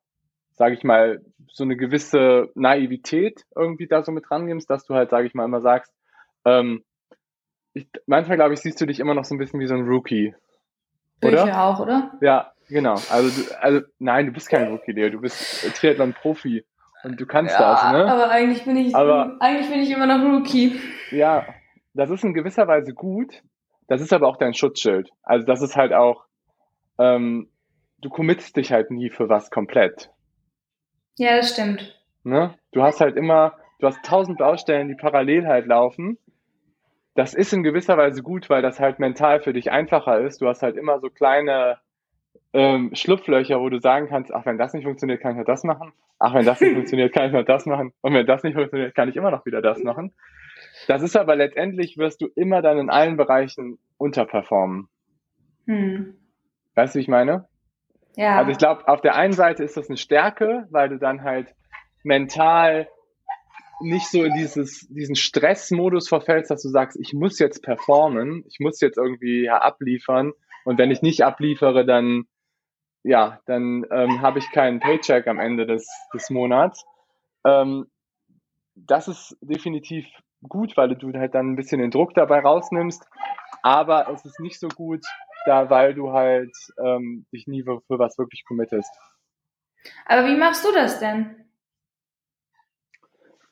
sage 0.53 0.75
ich 0.75 0.85
mal, 0.85 1.21
so 1.49 1.65
eine 1.65 1.77
gewisse 1.77 2.51
Naivität 2.55 3.45
irgendwie 3.55 3.89
da 3.89 4.03
so 4.03 4.13
mit 4.13 4.31
rannimmst, 4.31 4.71
dass 4.71 4.87
du 4.87 4.95
halt, 4.95 5.11
sage 5.11 5.27
ich 5.27 5.35
mal, 5.35 5.45
immer 5.45 5.61
sagst, 5.61 5.93
ähm, 6.45 6.85
ich, 7.75 7.89
manchmal, 8.07 8.37
glaube 8.37 8.55
ich, 8.55 8.61
siehst 8.61 8.81
du 8.81 8.87
dich 8.87 9.01
immer 9.01 9.15
noch 9.15 9.25
so 9.25 9.35
ein 9.35 9.39
bisschen 9.39 9.61
wie 9.61 9.67
so 9.67 9.75
ein 9.75 9.87
Rookie. 9.87 10.35
Oder? 11.23 11.45
Ich 11.45 11.49
ja 11.49 11.65
auch, 11.65 11.81
oder? 11.81 12.13
Ja, 12.21 12.53
genau. 12.69 12.95
Also, 13.11 13.43
du, 13.43 13.63
also 13.63 13.81
nein, 13.99 14.27
du 14.27 14.33
bist 14.33 14.49
kein 14.49 14.69
Rookie, 14.69 14.93
Leo. 14.93 15.11
Du 15.11 15.21
bist 15.21 15.63
Triathlon-Profi 15.77 16.65
und 17.05 17.21
du 17.21 17.27
kannst 17.27 17.55
ja, 17.55 17.73
das, 17.73 17.93
ne? 17.93 18.13
Aber 18.13 18.31
eigentlich 18.31 18.65
bin 18.65 18.77
ich, 18.77 18.95
aber, 18.95 19.37
eigentlich 19.41 19.71
bin 19.71 19.81
ich 19.81 19.91
immer 19.91 20.07
noch 20.07 20.23
Rookie. 20.23 20.81
Ja, 21.11 21.47
das 21.95 22.11
ist 22.11 22.25
in 22.25 22.35
gewisser 22.35 22.69
Weise 22.69 22.93
gut. 22.93 23.43
Das 23.89 24.01
ist 24.01 24.13
aber 24.13 24.29
auch 24.29 24.37
dein 24.37 24.55
Schutzschild. 24.55 25.11
Also 25.23 25.47
das 25.47 25.63
ist 25.63 25.77
halt 25.77 25.93
auch, 25.93 26.25
ähm, 26.99 27.49
du 28.01 28.09
committest 28.09 28.57
dich 28.57 28.73
halt 28.73 28.91
nie 28.91 29.11
für 29.11 29.29
was 29.29 29.51
komplett. 29.51 30.11
Ja, 31.19 31.37
das 31.37 31.53
stimmt. 31.53 31.99
Ne? 32.25 32.55
Du 32.73 32.83
hast 32.83 33.01
halt 33.01 33.17
immer, 33.17 33.55
du 33.81 33.87
hast 33.87 34.03
tausend 34.05 34.39
Baustellen, 34.39 34.89
die 34.89 34.95
parallel 34.95 35.47
halt 35.47 35.67
laufen. 35.67 36.19
Das 37.15 37.35
ist 37.35 37.53
in 37.53 37.63
gewisser 37.63 37.99
Weise 37.99 38.23
gut, 38.23 38.49
weil 38.49 38.63
das 38.63 38.81
halt 38.81 38.99
mental 38.99 39.41
für 39.41 39.53
dich 39.53 39.71
einfacher 39.71 40.21
ist. 40.21 40.41
Du 40.41 40.49
hast 40.49 40.63
halt 40.63 40.77
immer 40.77 41.01
so 41.01 41.11
kleine 41.11 41.79
ähm, 42.55 42.91
Schlupflöcher, 42.95 43.61
wo 43.61 43.69
du 43.69 43.81
sagen 43.81 44.09
kannst, 44.09 44.33
ach, 44.33 44.47
wenn 44.47 44.59
das 44.59 44.73
nicht 44.73 44.85
funktioniert, 44.85 45.21
kann 45.21 45.33
ich 45.33 45.39
noch 45.39 45.45
das 45.45 45.65
machen. 45.65 45.93
Ach, 46.19 46.35
wenn 46.35 46.47
das 46.47 46.61
nicht 46.61 46.73
funktioniert, 46.75 47.13
kann 47.13 47.27
ich 47.27 47.33
noch 47.33 47.45
das 47.45 47.67
machen. 47.67 47.93
Und 48.01 48.15
wenn 48.15 48.27
das 48.27 48.43
nicht 48.43 48.55
funktioniert, 48.55 48.95
kann 48.95 49.09
ich 49.09 49.17
immer 49.17 49.31
noch 49.31 49.45
wieder 49.45 49.61
das 49.61 49.83
machen. 49.83 50.13
Das 50.89 51.03
ist 51.03 51.17
aber 51.17 51.37
letztendlich, 51.37 51.97
wirst 51.99 52.21
du 52.21 52.29
immer 52.35 52.63
dann 52.63 52.79
in 52.79 52.91
allen 52.91 53.17
Bereichen 53.17 53.79
unterperformen. 53.99 54.89
Hm. 55.67 56.17
Weißt 56.75 56.95
du, 56.95 56.99
wie 56.99 57.03
ich 57.03 57.09
meine? 57.09 57.49
Ja. 58.17 58.39
Also 58.39 58.51
ich 58.51 58.59
glaube, 58.59 58.89
auf 58.89 59.01
der 59.01 59.15
einen 59.15 59.33
Seite 59.33 59.65
ist 59.65 59.77
das 59.77 59.89
eine 59.89 59.97
Stärke, 59.97 60.67
weil 60.71 60.89
du 60.89 60.99
dann 60.99 61.23
halt 61.23 61.55
mental 62.03 62.89
nicht 63.81 64.09
so 64.09 64.23
in 64.23 64.35
dieses, 64.35 64.87
diesen 64.89 65.17
Stressmodus 65.17 66.09
verfällst, 66.09 66.51
dass 66.51 66.63
du 66.63 66.69
sagst, 66.69 66.99
ich 67.01 67.15
muss 67.15 67.39
jetzt 67.39 67.63
performen, 67.63 68.45
ich 68.49 68.61
muss 68.61 68.81
jetzt 68.81 68.97
irgendwie 68.97 69.45
ja, 69.45 69.59
abliefern 69.59 70.33
und 70.65 70.79
wenn 70.79 70.91
ich 70.91 71.03
nicht 71.03 71.23
abliefere, 71.23 71.85
dann 71.85 72.27
ja, 73.05 73.41
dann 73.47 73.85
ähm, 73.91 74.23
habe 74.23 74.39
ich 74.39 74.51
keinen 74.53 74.79
Paycheck 74.79 75.27
am 75.27 75.41
Ende 75.41 75.67
des, 75.67 75.89
des 76.15 76.31
Monats. 76.31 76.85
Ähm, 77.45 77.87
das 78.75 79.09
ist 79.09 79.37
definitiv 79.41 80.07
gut, 80.49 80.77
weil 80.77 80.95
du 80.95 81.13
halt 81.13 81.35
dann 81.35 81.53
ein 81.53 81.57
bisschen 81.57 81.81
den 81.81 81.91
Druck 81.91 82.15
dabei 82.15 82.41
rausnimmst. 82.41 83.05
Aber 83.63 84.09
es 84.09 84.25
ist 84.25 84.41
nicht 84.41 84.59
so 84.59 84.69
gut, 84.69 85.05
da 85.47 85.71
weil 85.71 85.95
du 85.95 86.13
halt 86.13 86.55
ähm, 86.79 87.27
dich 87.33 87.47
nie 87.47 87.63
für, 87.63 87.81
was 87.89 88.19
wirklich 88.19 88.45
committest. 88.47 88.91
Aber 90.07 90.27
wie 90.27 90.37
machst 90.37 90.65
du 90.65 90.73
das 90.73 90.99
denn? 90.99 91.37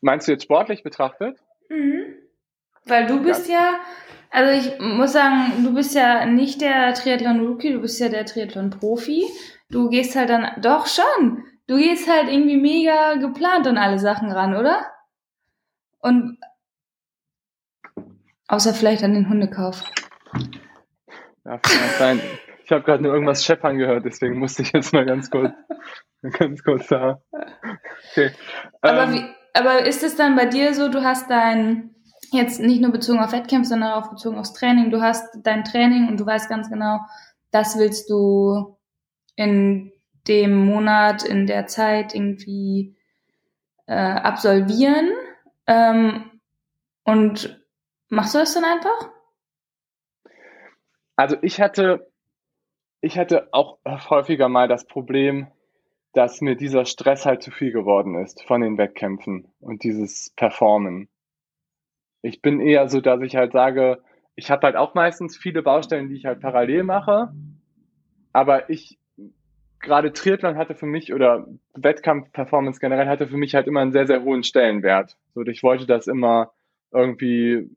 Meinst 0.00 0.26
du 0.26 0.32
jetzt 0.32 0.44
sportlich 0.44 0.82
betrachtet? 0.82 1.38
Mhm. 1.68 2.14
Weil 2.86 3.06
du 3.06 3.22
bist 3.22 3.48
ja, 3.48 3.54
ja 3.54 3.80
also 4.30 4.52
ich 4.52 4.78
muss 4.80 5.12
sagen, 5.12 5.64
du 5.64 5.74
bist 5.74 5.94
ja 5.94 6.24
nicht 6.24 6.60
der 6.60 6.94
Triathlon-Rookie, 6.94 7.72
du 7.72 7.80
bist 7.80 7.98
ja 8.00 8.08
der 8.08 8.24
Triathlon-Profi. 8.24 9.26
Du 9.70 9.88
gehst 9.88 10.16
halt 10.16 10.30
dann, 10.30 10.60
doch 10.62 10.86
schon, 10.86 11.44
du 11.66 11.76
gehst 11.76 12.08
halt 12.08 12.28
irgendwie 12.28 12.56
mega 12.56 13.14
geplant 13.14 13.66
an 13.66 13.76
alle 13.76 13.98
Sachen 13.98 14.30
ran, 14.30 14.56
oder? 14.56 14.86
Und 16.00 16.38
außer 18.50 18.74
vielleicht 18.74 19.02
an 19.04 19.14
den 19.14 19.28
Hundekauf. 19.28 19.82
Ja, 21.44 21.60
sein. 21.98 22.20
Ich 22.64 22.72
habe 22.72 22.84
gerade 22.84 23.02
nur 23.02 23.12
irgendwas 23.12 23.44
scheppern 23.44 23.78
gehört, 23.78 24.04
deswegen 24.04 24.38
musste 24.38 24.62
ich 24.62 24.72
jetzt 24.72 24.92
mal 24.92 25.04
ganz 25.04 25.30
kurz, 25.30 25.52
ganz 26.38 26.62
kurz 26.62 26.86
da. 26.88 27.22
Okay. 28.10 28.30
Aber, 28.82 29.04
ähm, 29.04 29.14
wie, 29.14 29.24
aber 29.54 29.86
ist 29.86 30.02
es 30.02 30.16
dann 30.16 30.36
bei 30.36 30.46
dir 30.46 30.74
so, 30.74 30.88
du 30.88 31.02
hast 31.02 31.30
dein, 31.30 31.94
jetzt 32.32 32.60
nicht 32.60 32.80
nur 32.80 32.92
bezogen 32.92 33.20
auf 33.20 33.32
Wettkämpfe, 33.32 33.70
sondern 33.70 33.92
auch 33.92 34.10
bezogen 34.10 34.38
aufs 34.38 34.52
Training, 34.52 34.90
du 34.90 35.00
hast 35.00 35.24
dein 35.42 35.64
Training 35.64 36.08
und 36.08 36.20
du 36.20 36.26
weißt 36.26 36.48
ganz 36.48 36.68
genau, 36.68 37.00
das 37.50 37.78
willst 37.78 38.10
du 38.10 38.76
in 39.36 39.92
dem 40.28 40.66
Monat, 40.66 41.24
in 41.24 41.46
der 41.46 41.66
Zeit 41.66 42.14
irgendwie 42.14 42.96
äh, 43.86 43.94
absolvieren. 43.94 45.10
Ähm, 45.66 46.30
und 47.04 47.59
machst 48.10 48.34
du 48.34 48.38
das 48.38 48.54
dann 48.54 48.64
einfach? 48.64 49.10
Also 51.16 51.36
ich 51.42 51.60
hatte, 51.60 52.10
ich 53.00 53.18
hatte 53.18 53.48
auch 53.52 53.78
häufiger 53.86 54.48
mal 54.48 54.68
das 54.68 54.86
Problem, 54.86 55.46
dass 56.12 56.40
mir 56.40 56.56
dieser 56.56 56.84
Stress 56.84 57.24
halt 57.24 57.42
zu 57.42 57.50
viel 57.50 57.72
geworden 57.72 58.16
ist 58.16 58.42
von 58.44 58.60
den 58.60 58.78
Wettkämpfen 58.78 59.52
und 59.60 59.84
dieses 59.84 60.30
Performen. 60.36 61.08
Ich 62.22 62.42
bin 62.42 62.60
eher 62.60 62.88
so, 62.88 63.00
dass 63.00 63.22
ich 63.22 63.36
halt 63.36 63.52
sage, 63.52 64.02
ich 64.34 64.50
habe 64.50 64.66
halt 64.66 64.76
auch 64.76 64.94
meistens 64.94 65.36
viele 65.36 65.62
Baustellen, 65.62 66.08
die 66.08 66.16
ich 66.16 66.26
halt 66.26 66.40
parallel 66.40 66.82
mache, 66.82 67.32
aber 68.32 68.70
ich 68.70 68.98
gerade 69.80 70.12
Triathlon 70.12 70.56
hatte 70.56 70.74
für 70.74 70.86
mich 70.86 71.12
oder 71.12 71.46
Wettkampf-Performance 71.74 72.80
generell 72.80 73.06
hatte 73.06 73.26
für 73.26 73.36
mich 73.36 73.54
halt 73.54 73.66
immer 73.66 73.80
einen 73.80 73.92
sehr, 73.92 74.06
sehr 74.06 74.22
hohen 74.22 74.42
Stellenwert. 74.42 75.16
So, 75.34 75.42
ich 75.42 75.62
wollte 75.62 75.86
das 75.86 76.06
immer 76.06 76.52
irgendwie, 76.92 77.70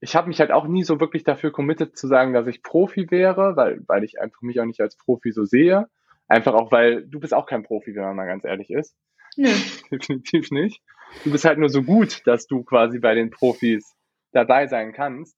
ich 0.00 0.16
habe 0.16 0.28
mich 0.28 0.40
halt 0.40 0.50
auch 0.50 0.66
nie 0.66 0.82
so 0.82 0.98
wirklich 0.98 1.24
dafür 1.24 1.52
committed 1.52 1.96
zu 1.96 2.08
sagen, 2.08 2.32
dass 2.32 2.46
ich 2.46 2.62
Profi 2.62 3.10
wäre, 3.10 3.56
weil, 3.56 3.82
weil 3.86 4.02
ich 4.02 4.20
einfach 4.20 4.40
mich 4.40 4.58
auch 4.60 4.64
nicht 4.64 4.80
als 4.80 4.96
Profi 4.96 5.30
so 5.30 5.44
sehe. 5.44 5.88
Einfach 6.26 6.54
auch, 6.54 6.72
weil 6.72 7.06
du 7.06 7.20
bist 7.20 7.34
auch 7.34 7.46
kein 7.46 7.62
Profi, 7.62 7.94
wenn 7.94 8.04
man 8.04 8.16
mal 8.16 8.26
ganz 8.26 8.44
ehrlich 8.44 8.70
ist. 8.70 8.96
Nö. 9.36 9.48
Definitiv 9.90 10.50
nicht. 10.50 10.82
Du 11.24 11.32
bist 11.32 11.44
halt 11.44 11.58
nur 11.58 11.68
so 11.68 11.82
gut, 11.82 12.26
dass 12.26 12.46
du 12.46 12.62
quasi 12.62 12.98
bei 12.98 13.14
den 13.14 13.30
Profis 13.30 13.94
dabei 14.32 14.68
sein 14.68 14.92
kannst. 14.92 15.36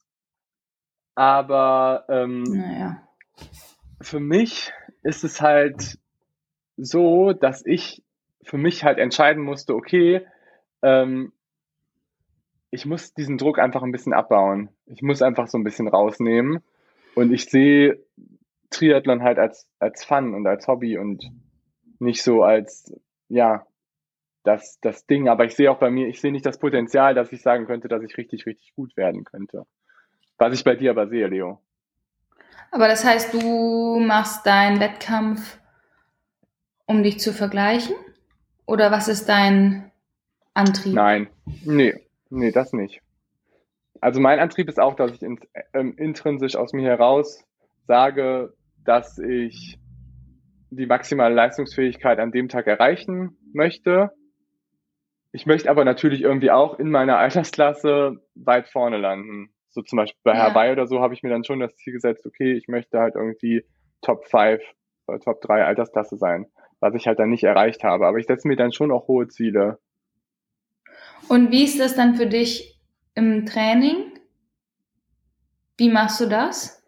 Aber 1.15 2.05
ähm, 2.09 2.43
naja. 2.43 3.03
für 4.01 4.21
mich 4.21 4.73
ist 5.03 5.25
es 5.25 5.41
halt 5.41 5.99
so, 6.77 7.33
dass 7.33 7.67
ich 7.67 8.03
für 8.45 8.59
mich 8.59 8.85
halt 8.85 8.99
entscheiden 8.99 9.43
musste, 9.43 9.75
okay, 9.75 10.27
ähm, 10.83 11.33
ich 12.73 12.87
muss 12.87 13.13
diesen 13.13 13.37
Druck 13.37 13.59
einfach 13.59 13.83
ein 13.83 13.93
bisschen 13.93 14.15
abbauen. 14.15 14.71
Ich 14.87 15.03
muss 15.03 15.21
einfach 15.21 15.47
so 15.47 15.59
ein 15.59 15.63
bisschen 15.63 15.89
rausnehmen. 15.89 16.63
Und 17.15 17.31
ich 17.31 17.45
sehe 17.45 18.03
Triathlon 18.71 19.23
halt 19.23 19.39
als, 19.39 19.69
als 19.79 20.05
Fun 20.05 20.35
und 20.35 20.47
als 20.47 20.67
Hobby 20.67 20.97
und 20.97 21.23
nicht 21.99 22.23
so 22.23 22.43
als, 22.43 22.91
ja, 23.29 23.67
das, 24.43 24.81
das 24.81 25.07
Ding. 25.07 25.29
Aber 25.29 25.45
ich 25.45 25.55
sehe 25.55 25.71
auch 25.71 25.79
bei 25.79 25.91
mir, 25.91 26.09
ich 26.09 26.23
sehe 26.23 26.33
nicht 26.33 26.47
das 26.47 26.59
Potenzial, 26.59 27.15
dass 27.15 27.31
ich 27.31 27.43
sagen 27.43 27.67
könnte, 27.67 27.89
dass 27.89 28.03
ich 28.03 28.17
richtig, 28.17 28.47
richtig 28.47 28.75
gut 28.75 28.97
werden 28.97 29.25
könnte. 29.25 29.67
Was 30.39 30.55
ich 30.55 30.65
bei 30.65 30.75
dir 30.75 30.93
aber 30.93 31.09
sehe, 31.09 31.27
Leo. 31.27 31.61
Aber 32.71 32.89
das 32.89 33.05
heißt, 33.05 33.35
du 33.35 34.01
machst 34.01 34.47
deinen 34.47 34.81
Wettkampf, 34.81 35.59
um 36.87 37.03
dich 37.03 37.21
zu 37.21 37.35
vergleichen? 37.35 37.95
Oder 38.65 38.91
was 38.91 39.09
ist 39.09 39.29
dein 39.29 39.93
Antrieb? 40.55 40.95
Nein, 40.95 41.29
nee, 41.67 42.01
nee, 42.33 42.51
das 42.51 42.73
nicht. 42.73 43.01
Also 44.01 44.21
mein 44.21 44.41
Antrieb 44.41 44.69
ist 44.69 44.81
auch, 44.81 44.95
dass 44.95 45.13
ich 45.13 45.23
in, 45.23 45.39
ähm, 45.75 45.95
intrinsisch 45.97 46.57
aus 46.57 46.73
mir 46.73 46.89
heraus 46.89 47.45
sage, 47.87 48.55
dass 48.85 49.19
ich 49.19 49.79
die 50.71 50.87
maximale 50.87 51.35
Leistungsfähigkeit 51.35 52.19
an 52.19 52.33
dem 52.33 52.49
Tag 52.49 52.67
erreichen 52.67 53.37
möchte. 53.53 54.11
Ich 55.33 55.47
möchte 55.47 55.71
aber 55.71 55.85
natürlich 55.85 56.23
irgendwie 56.23 56.51
auch 56.51 56.79
in 56.79 56.91
meiner 56.91 57.19
Altersklasse 57.19 58.17
weit 58.35 58.69
vorne 58.69 58.99
landen. 58.99 59.53
So 59.71 59.83
zum 59.83 59.99
Beispiel 59.99 60.21
bei 60.25 60.35
ja. 60.35 60.51
Hawaii 60.51 60.73
oder 60.73 60.87
so 60.87 61.01
habe 61.01 61.15
ich 61.15 61.23
mir 61.23 61.31
dann 61.31 61.45
schon 61.45 61.61
das 61.61 61.77
Ziel 61.77 61.93
gesetzt, 61.93 62.27
okay, 62.27 62.53
ich 62.53 62.69
möchte 62.69 62.99
halt 62.99 63.15
irgendwie 63.15 63.65
Top 64.03 64.27
5 64.27 64.63
oder 65.07 65.21
Top 65.21 65.41
3 65.41 65.65
Altersklasse 65.65 66.17
sein. 66.17 66.47
was 66.81 66.95
ich 66.95 67.07
halt 67.07 67.21
dann 67.21 67.31
nicht 67.31 67.45
erreicht 67.45 67.85
habe. 67.85 68.07
Aber 68.07 68.19
ich 68.19 68.27
setze 68.27 68.49
mir 68.49 68.57
dann 68.57 68.73
schon 68.73 68.91
auch 68.91 69.07
hohe 69.07 69.29
Ziele. 69.29 69.79
Und 71.33 71.51
wie 71.51 71.65
ist 71.65 71.81
das 71.81 71.95
dann 71.95 72.17
für 72.17 72.27
dich 72.27 72.79
im 73.15 73.47
Training? 73.47 74.21
Wie 75.79 75.89
machst 75.89 76.21
du 76.21 76.27
das? 76.27 76.83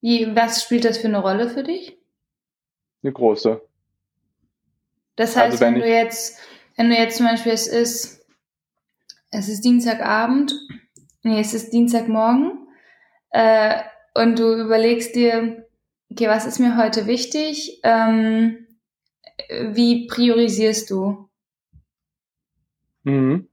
Wie, 0.00 0.36
was 0.36 0.62
spielt 0.62 0.84
das 0.84 0.98
für 0.98 1.08
eine 1.08 1.18
Rolle 1.18 1.50
für 1.50 1.64
dich? 1.64 1.98
Eine 3.02 3.12
große. 3.12 3.60
Das 5.16 5.34
heißt, 5.34 5.54
also 5.54 5.60
wenn, 5.60 5.74
wenn 5.74 5.80
du 5.80 5.88
jetzt, 5.88 6.38
wenn 6.76 6.88
du 6.88 6.96
jetzt 6.96 7.16
zum 7.16 7.26
Beispiel 7.26 7.50
es 7.50 7.66
ist, 7.66 8.24
es 9.32 9.48
ist 9.48 9.64
Dienstagabend, 9.64 10.54
nee, 11.24 11.40
es 11.40 11.52
ist 11.52 11.72
Dienstagmorgen, 11.72 12.68
äh, 13.30 13.82
und 14.14 14.38
du 14.38 14.54
überlegst 14.54 15.16
dir, 15.16 15.66
okay, 16.12 16.28
was 16.28 16.46
ist 16.46 16.60
mir 16.60 16.76
heute 16.76 17.08
wichtig? 17.08 17.80
Ähm, 17.82 18.68
wie 19.72 20.06
priorisierst 20.06 20.90
du? 20.90 21.28
Mhm. 23.02 23.48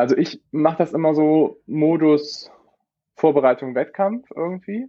Also 0.00 0.16
ich 0.16 0.40
mache 0.50 0.78
das 0.78 0.94
immer 0.94 1.14
so 1.14 1.60
Modus 1.66 2.50
Vorbereitung 3.16 3.74
Wettkampf 3.74 4.30
irgendwie. 4.34 4.88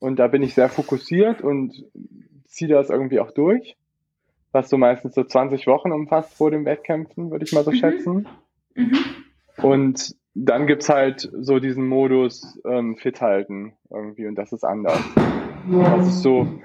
Und 0.00 0.16
da 0.16 0.26
bin 0.26 0.42
ich 0.42 0.54
sehr 0.54 0.68
fokussiert 0.68 1.40
und 1.40 1.84
ziehe 2.46 2.68
das 2.68 2.90
irgendwie 2.90 3.20
auch 3.20 3.30
durch. 3.30 3.76
Was 4.50 4.70
so 4.70 4.76
meistens 4.76 5.14
so 5.14 5.22
20 5.22 5.68
Wochen 5.68 5.92
umfasst 5.92 6.34
vor 6.34 6.50
den 6.50 6.64
Wettkämpfen, 6.64 7.30
würde 7.30 7.44
ich 7.44 7.52
mal 7.52 7.62
so 7.62 7.70
mhm. 7.70 7.76
schätzen. 7.76 8.28
Mhm. 8.74 8.98
Und 9.62 10.16
dann 10.34 10.66
gibt 10.66 10.82
es 10.82 10.88
halt 10.88 11.30
so 11.32 11.60
diesen 11.60 11.86
Modus 11.86 12.60
ähm, 12.64 12.96
fit 12.96 13.20
halten 13.20 13.76
irgendwie 13.88 14.26
und 14.26 14.34
das 14.34 14.52
ist 14.52 14.64
anders. 14.64 15.00
Das 15.70 16.08
ist 16.08 16.22
so, 16.22 16.60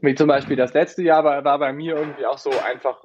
wie 0.00 0.14
zum 0.14 0.28
Beispiel 0.28 0.56
das 0.56 0.74
letzte 0.74 1.02
Jahr 1.02 1.24
war, 1.24 1.42
war 1.42 1.58
bei 1.58 1.72
mir 1.72 1.96
irgendwie 1.96 2.26
auch 2.26 2.36
so 2.36 2.50
einfach 2.50 3.02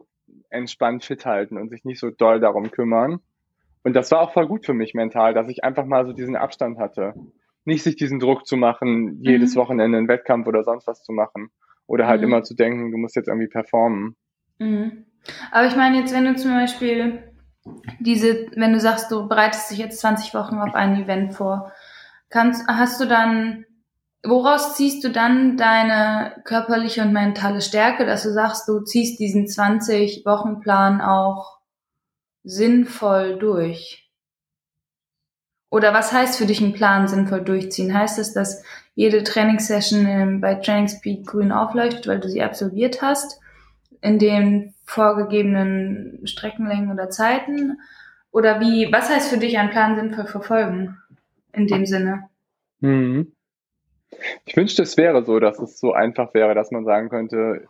entspannt 0.53 1.03
fit 1.03 1.25
halten 1.25 1.57
und 1.57 1.69
sich 1.69 1.83
nicht 1.83 1.99
so 1.99 2.09
doll 2.09 2.39
darum 2.39 2.71
kümmern. 2.71 3.19
Und 3.83 3.93
das 3.95 4.11
war 4.11 4.21
auch 4.21 4.33
voll 4.33 4.47
gut 4.47 4.65
für 4.65 4.73
mich 4.73 4.93
mental, 4.93 5.33
dass 5.33 5.49
ich 5.49 5.63
einfach 5.63 5.85
mal 5.85 6.05
so 6.05 6.13
diesen 6.13 6.35
Abstand 6.35 6.79
hatte. 6.79 7.13
Nicht 7.65 7.83
sich 7.83 7.95
diesen 7.95 8.19
Druck 8.19 8.45
zu 8.45 8.55
machen, 8.55 9.19
jedes 9.21 9.55
mhm. 9.55 9.59
Wochenende 9.59 9.97
einen 9.97 10.07
Wettkampf 10.07 10.47
oder 10.47 10.63
sonst 10.63 10.87
was 10.87 11.03
zu 11.03 11.11
machen. 11.11 11.49
Oder 11.85 12.07
halt 12.07 12.21
mhm. 12.21 12.27
immer 12.27 12.43
zu 12.43 12.55
denken, 12.55 12.91
du 12.91 12.97
musst 12.97 13.15
jetzt 13.15 13.27
irgendwie 13.27 13.47
performen. 13.47 14.15
Mhm. 14.59 15.05
Aber 15.51 15.67
ich 15.67 15.75
meine 15.75 15.99
jetzt, 15.99 16.13
wenn 16.13 16.25
du 16.25 16.35
zum 16.35 16.51
Beispiel 16.51 17.23
diese, 17.99 18.47
wenn 18.55 18.73
du 18.73 18.79
sagst, 18.79 19.11
du 19.11 19.27
bereitest 19.27 19.71
dich 19.71 19.79
jetzt 19.79 19.99
20 19.99 20.33
Wochen 20.33 20.55
auf 20.57 20.75
ein 20.75 21.01
Event 21.01 21.33
vor, 21.33 21.71
kannst, 22.29 22.67
hast 22.67 22.99
du 22.99 23.05
dann 23.05 23.65
Woraus 24.25 24.75
ziehst 24.75 25.03
du 25.03 25.09
dann 25.09 25.57
deine 25.57 26.41
körperliche 26.45 27.01
und 27.01 27.11
mentale 27.11 27.61
Stärke, 27.61 28.05
dass 28.05 28.23
du 28.23 28.31
sagst, 28.31 28.69
du 28.69 28.79
ziehst 28.79 29.19
diesen 29.19 29.47
20-Wochen-Plan 29.47 31.01
auch 31.01 31.59
sinnvoll 32.43 33.37
durch? 33.37 34.09
Oder 35.69 35.93
was 35.93 36.13
heißt 36.13 36.37
für 36.37 36.45
dich 36.45 36.61
ein 36.61 36.73
Plan 36.73 37.09
sinnvoll 37.09 37.41
durchziehen? 37.41 37.93
Heißt 37.93 38.17
es, 38.17 38.31
dass 38.31 38.63
jede 38.95 39.23
Trainingssession 39.23 40.39
bei 40.39 40.55
Trainingspeak 40.55 41.25
grün 41.25 41.51
aufleuchtet, 41.51 42.07
weil 42.07 42.21
du 42.21 42.29
sie 42.29 42.43
absolviert 42.43 43.01
hast, 43.01 43.41
in 43.99 44.19
den 44.19 44.73
vorgegebenen 44.85 46.25
Streckenlängen 46.25 46.91
oder 46.91 47.09
Zeiten? 47.09 47.81
Oder 48.31 48.61
wie, 48.61 48.89
was 48.91 49.09
heißt 49.09 49.29
für 49.29 49.37
dich 49.37 49.57
ein 49.57 49.71
Plan 49.71 49.97
sinnvoll 49.97 50.27
verfolgen 50.27 50.97
in 51.51 51.67
dem 51.67 51.85
Sinne? 51.85 52.29
Mhm. 52.79 53.32
Ich 54.45 54.55
wünschte, 54.55 54.83
es 54.83 54.97
wäre 54.97 55.23
so, 55.23 55.39
dass 55.39 55.59
es 55.59 55.79
so 55.79 55.93
einfach 55.93 56.33
wäre, 56.33 56.55
dass 56.55 56.71
man 56.71 56.85
sagen 56.85 57.09
könnte, 57.09 57.67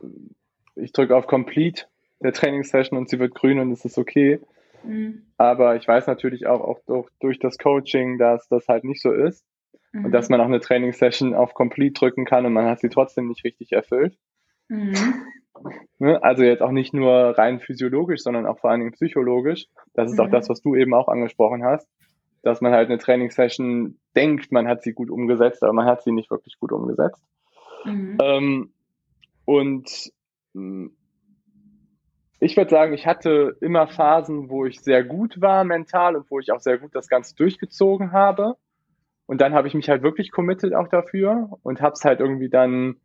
ich 0.76 0.92
drücke 0.92 1.16
auf 1.16 1.28
Complete 1.28 1.86
der 2.22 2.34
Trainingssession 2.34 2.98
und 2.98 3.10
sie 3.10 3.20
wird 3.20 3.36
grün 3.36 3.60
und 3.60 3.72
es 3.72 3.86
ist 3.86 3.98
okay. 3.98 4.40
Mhm. 4.84 5.24
Aber 5.38 5.76
ich 5.76 5.88
weiß 5.88 6.08
natürlich 6.08 6.48
auch, 6.48 6.62
auch 6.62 6.80
durch, 6.86 7.10
durch, 7.20 7.40
das 7.40 7.58
Coaching, 7.58 8.18
dass 8.18 8.48
das 8.48 8.68
halt 8.68 8.84
nicht 8.84 9.02
so 9.02 9.12
ist. 9.12 9.46
Mhm. 9.92 10.06
Und 10.06 10.12
dass 10.12 10.30
man 10.30 10.42
auch 10.42 10.46
eine 10.46 10.60
Trainingssession 10.60 11.34
auf 11.34 11.54
Complete 11.54 11.94
drücken 12.00 12.26
kann 12.26 12.46
und 12.46 12.54
man 12.54 12.66
hat 12.66 12.80
sie 12.80 12.90
trotzdem 12.90 13.28
nicht 13.28 13.44
richtig 13.44 13.72
erfüllt. 13.72 14.18
Mhm. 14.68 14.96
Ne? 16.00 16.22
Also 16.24 16.44
jetzt 16.44 16.62
auch 16.62 16.72
nicht 16.72 16.94
nur 16.94 17.38
rein 17.38 17.60
physiologisch, 17.60 18.22
sondern 18.22 18.46
auch 18.46 18.60
vor 18.60 18.72
allen 18.72 18.80
Dingen 18.80 18.94
psychologisch. 18.94 19.68
Das 19.94 20.12
ist 20.12 20.20
auch 20.20 20.28
mhm. 20.28 20.32
das, 20.32 20.50
was 20.50 20.62
du 20.62 20.76
eben 20.76 20.94
auch 20.94 21.08
angesprochen 21.08 21.64
hast 21.64 21.88
dass 22.44 22.62
man 22.62 22.74
halt 22.74 22.90
eine 22.90 23.00
Trainingssession 23.00 23.98
denkt, 24.16 24.52
man 24.52 24.68
hat 24.68 24.84
sie 24.84 24.94
gut 24.94 25.10
umgesetzt, 25.10 25.64
aber 25.64 25.74
man 25.74 25.86
hat 25.86 26.04
sie 26.04 26.12
nicht 26.12 26.30
wirklich 26.30 26.60
gut 26.60 26.72
umgesetzt. 26.72 27.22
Mhm. 27.86 28.18
Ähm, 28.22 28.74
und 29.46 30.12
hm, 30.54 30.96
ich 32.40 32.58
würde 32.58 32.70
sagen, 32.70 32.94
ich 32.94 33.08
hatte 33.08 33.56
immer 33.62 33.88
Phasen, 33.88 34.50
wo 34.50 34.66
ich 34.66 34.82
sehr 34.82 35.04
gut 35.04 35.40
war 35.40 35.64
mental 35.64 36.18
und 36.18 36.30
wo 36.30 36.40
ich 36.40 36.52
auch 36.52 36.60
sehr 36.60 36.78
gut 36.78 36.94
das 36.94 37.08
Ganze 37.08 37.36
durchgezogen 37.36 38.12
habe. 38.12 38.56
Und 39.26 39.40
dann 39.40 39.54
habe 39.54 39.70
ich 39.70 39.74
mich 39.74 39.90
halt 39.90 40.04
wirklich 40.04 40.32
committed 40.32 40.76
auch 40.76 40.90
dafür 40.90 41.58
und 41.64 41.82
habe 41.82 41.94
es 41.94 42.04
halt 42.04 42.20
irgendwie 42.20 42.50
dann 42.50 42.98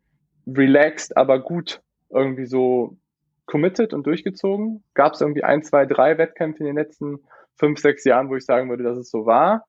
relaxed, 0.45 1.15
aber 1.15 1.39
gut 1.39 1.81
irgendwie 2.09 2.45
so 2.45 2.97
committed 3.45 3.93
und 3.93 4.05
durchgezogen. 4.05 4.83
Gab 4.93 5.13
es 5.13 5.21
irgendwie 5.21 5.43
ein, 5.43 5.63
zwei, 5.63 5.85
drei 5.85 6.17
Wettkämpfe 6.17 6.59
in 6.59 6.65
den 6.65 6.75
letzten 6.75 7.19
fünf, 7.59 7.79
sechs 7.79 8.05
Jahren, 8.05 8.29
wo 8.29 8.35
ich 8.35 8.45
sagen 8.45 8.69
würde, 8.69 8.83
dass 8.83 8.97
es 8.97 9.11
so 9.11 9.25
war. 9.25 9.65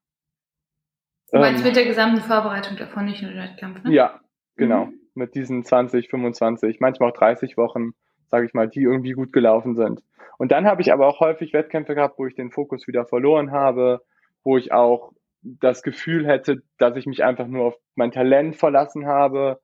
Du 1.33 1.38
meinst 1.38 1.61
ähm, 1.61 1.66
mit 1.66 1.76
der 1.76 1.85
gesamten 1.85 2.22
Vorbereitung 2.22 2.76
davon, 2.76 3.05
nicht 3.05 3.22
nur 3.22 3.33
der 3.33 3.44
Wettkampf, 3.44 3.83
ne? 3.85 3.92
Ja, 3.92 4.20
genau. 4.57 4.87
Mhm. 4.87 5.00
Mit 5.14 5.35
diesen 5.35 5.64
20, 5.64 6.09
25, 6.09 6.81
manchmal 6.81 7.11
auch 7.11 7.16
30 7.16 7.57
Wochen, 7.57 7.90
sage 8.29 8.46
ich 8.46 8.55
mal, 8.55 8.68
die 8.68 8.83
irgendwie 8.83 9.12
gut 9.12 9.33
gelaufen 9.33 9.74
sind. 9.74 10.00
Und 10.38 10.53
dann 10.53 10.66
habe 10.66 10.81
ich 10.81 10.92
aber 10.92 11.07
auch 11.07 11.20
häufig 11.20 11.53
Wettkämpfe 11.53 11.94
gehabt, 11.94 12.18
wo 12.18 12.26
ich 12.26 12.35
den 12.35 12.50
Fokus 12.50 12.87
wieder 12.87 13.05
verloren 13.05 13.50
habe, 13.50 14.00
wo 14.42 14.57
ich 14.57 14.72
auch 14.72 15.12
das 15.42 15.83
Gefühl 15.83 16.26
hätte, 16.26 16.62
dass 16.79 16.96
ich 16.96 17.07
mich 17.07 17.24
einfach 17.24 17.46
nur 17.46 17.66
auf 17.66 17.74
mein 17.94 18.12
Talent 18.12 18.57
verlassen 18.57 19.07
habe, 19.07 19.61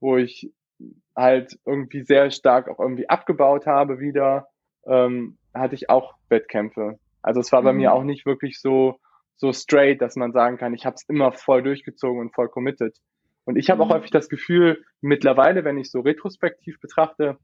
wo 0.00 0.16
ich 0.16 0.52
halt 1.16 1.58
irgendwie 1.66 2.02
sehr 2.02 2.30
stark 2.30 2.68
auch 2.68 2.78
irgendwie 2.78 3.08
abgebaut 3.08 3.66
habe 3.66 3.98
wieder, 3.98 4.48
ähm, 4.86 5.38
hatte 5.54 5.74
ich 5.74 5.90
auch 5.90 6.14
Wettkämpfe. 6.28 6.98
Also 7.22 7.40
es 7.40 7.52
war 7.52 7.62
bei 7.62 7.72
mhm. 7.72 7.78
mir 7.78 7.92
auch 7.92 8.04
nicht 8.04 8.26
wirklich 8.26 8.60
so, 8.60 8.98
so 9.36 9.52
straight, 9.52 10.00
dass 10.00 10.16
man 10.16 10.32
sagen 10.32 10.58
kann, 10.58 10.74
ich 10.74 10.84
habe 10.84 10.94
es 10.94 11.08
immer 11.08 11.32
voll 11.32 11.62
durchgezogen 11.62 12.20
und 12.20 12.34
voll 12.34 12.48
committed. 12.48 12.96
Und 13.44 13.56
ich 13.56 13.70
habe 13.70 13.84
mhm. 13.84 13.90
auch 13.90 13.94
häufig 13.94 14.10
das 14.10 14.28
Gefühl, 14.28 14.84
mittlerweile, 15.00 15.64
wenn 15.64 15.78
ich 15.78 15.90
so 15.90 16.00
retrospektiv 16.00 16.80
betrachte, 16.80 17.38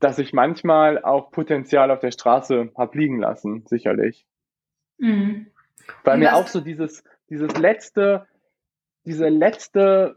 dass 0.00 0.18
ich 0.18 0.32
manchmal 0.32 1.02
auch 1.02 1.30
Potenzial 1.30 1.90
auf 1.90 2.00
der 2.00 2.10
Straße 2.10 2.72
hab 2.76 2.94
liegen 2.94 3.20
lassen, 3.20 3.64
sicherlich. 3.66 4.26
Mhm. 4.98 5.46
Weil 6.04 6.18
mir 6.18 6.34
auch 6.34 6.48
so 6.48 6.60
dieses, 6.60 7.04
dieses 7.30 7.56
letzte, 7.56 8.26
diese 9.04 9.28
letzte, 9.28 10.16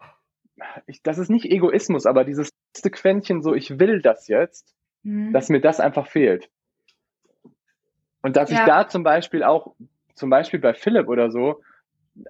ich, 0.87 1.01
das 1.03 1.17
ist 1.17 1.29
nicht 1.29 1.45
Egoismus, 1.45 2.05
aber 2.05 2.23
dieses 2.23 2.51
letzte 2.73 2.91
Quäntchen 2.91 3.41
so, 3.41 3.53
ich 3.53 3.79
will 3.79 4.01
das 4.01 4.27
jetzt, 4.27 4.75
mhm. 5.03 5.31
dass 5.33 5.49
mir 5.49 5.61
das 5.61 5.79
einfach 5.79 6.07
fehlt. 6.07 6.49
Und 8.25 8.37
dass 8.37 8.49
ja. 8.49 8.57
ich 8.57 8.65
da 8.65 8.87
zum 8.87 9.03
Beispiel 9.03 9.43
auch, 9.43 9.75
zum 10.15 10.31
Beispiel 10.31 10.59
bei 10.59 10.73
Philipp 10.73 11.09
oder 11.09 11.29
so, 11.29 11.61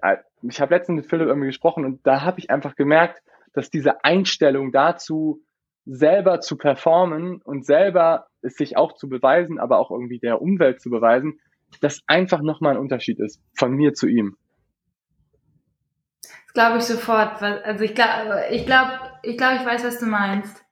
äh, 0.02 0.18
ich 0.42 0.60
habe 0.60 0.74
letztens 0.74 0.96
mit 0.96 1.06
Philipp 1.06 1.26
irgendwie 1.26 1.46
gesprochen 1.46 1.86
und 1.86 2.06
da 2.06 2.20
habe 2.20 2.38
ich 2.38 2.50
einfach 2.50 2.76
gemerkt, 2.76 3.22
dass 3.54 3.70
diese 3.70 4.04
Einstellung 4.04 4.72
dazu, 4.72 5.40
selber 5.86 6.40
zu 6.40 6.58
performen 6.58 7.40
und 7.40 7.64
selber 7.64 8.26
es 8.42 8.56
sich 8.56 8.76
auch 8.76 8.92
zu 8.92 9.08
beweisen, 9.08 9.58
aber 9.58 9.78
auch 9.78 9.90
irgendwie 9.90 10.18
der 10.18 10.42
Umwelt 10.42 10.82
zu 10.82 10.90
beweisen, 10.90 11.40
das 11.80 12.02
einfach 12.06 12.42
nochmal 12.42 12.74
ein 12.74 12.80
Unterschied 12.80 13.18
ist 13.18 13.40
von 13.56 13.72
mir 13.72 13.94
zu 13.94 14.06
ihm. 14.06 14.36
Das 16.20 16.52
glaube 16.52 16.76
ich 16.76 16.84
sofort. 16.84 17.40
Also 17.40 17.84
ich 17.84 17.94
glaube, 17.94 18.44
ich 18.50 18.66
glaube, 18.66 18.92
ich 19.22 19.38
glaube, 19.38 19.56
ich 19.56 19.64
weiß, 19.64 19.82
was 19.82 19.98
du 19.98 20.04
meinst. 20.04 20.65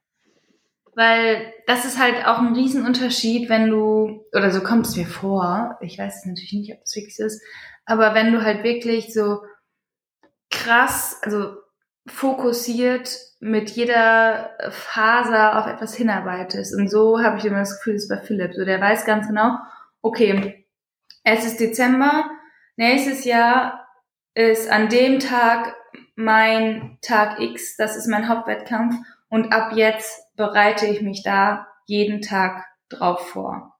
Weil 0.95 1.53
das 1.67 1.83
ist 1.85 1.99
halt 1.99 2.25
auch 2.25 2.39
ein 2.39 2.55
Riesenunterschied, 2.55 3.49
wenn 3.49 3.69
du, 3.69 4.25
oder 4.33 4.49
so 4.51 4.61
kommt 4.61 4.87
es 4.87 4.95
mir 4.95 5.05
vor, 5.05 5.77
ich 5.81 5.99
weiß 5.99 6.25
natürlich 6.25 6.53
nicht, 6.53 6.73
ob 6.73 6.79
das 6.81 6.95
wirklich 6.95 7.19
ist, 7.19 7.41
aber 7.85 8.13
wenn 8.13 8.31
du 8.31 8.43
halt 8.43 8.63
wirklich 8.63 9.13
so 9.13 9.41
krass, 10.49 11.19
also 11.21 11.57
fokussiert 12.07 13.17
mit 13.39 13.71
jeder 13.71 14.51
Faser 14.69 15.59
auf 15.59 15.67
etwas 15.67 15.95
hinarbeitest. 15.95 16.75
Und 16.75 16.89
so 16.89 17.21
habe 17.21 17.37
ich 17.37 17.45
immer 17.45 17.59
das 17.59 17.77
Gefühl, 17.77 17.93
das 17.93 18.03
ist 18.03 18.09
bei 18.09 18.17
Philipp. 18.17 18.53
So, 18.53 18.63
der 18.63 18.79
weiß 18.79 19.05
ganz 19.05 19.27
genau, 19.27 19.57
okay, 20.01 20.65
es 21.23 21.45
ist 21.45 21.59
Dezember, 21.59 22.29
nächstes 22.75 23.25
Jahr 23.25 23.87
ist 24.33 24.69
an 24.69 24.89
dem 24.89 25.19
Tag 25.19 25.75
mein 26.15 26.97
Tag 27.01 27.39
X, 27.39 27.75
das 27.77 27.95
ist 27.97 28.07
mein 28.07 28.29
Hauptwettkampf 28.29 28.95
und 29.29 29.51
ab 29.51 29.71
jetzt 29.73 30.24
bereite 30.35 30.85
ich 30.85 31.01
mich 31.01 31.23
da 31.23 31.67
jeden 31.85 32.21
Tag 32.21 32.65
drauf 32.89 33.27
vor. 33.29 33.75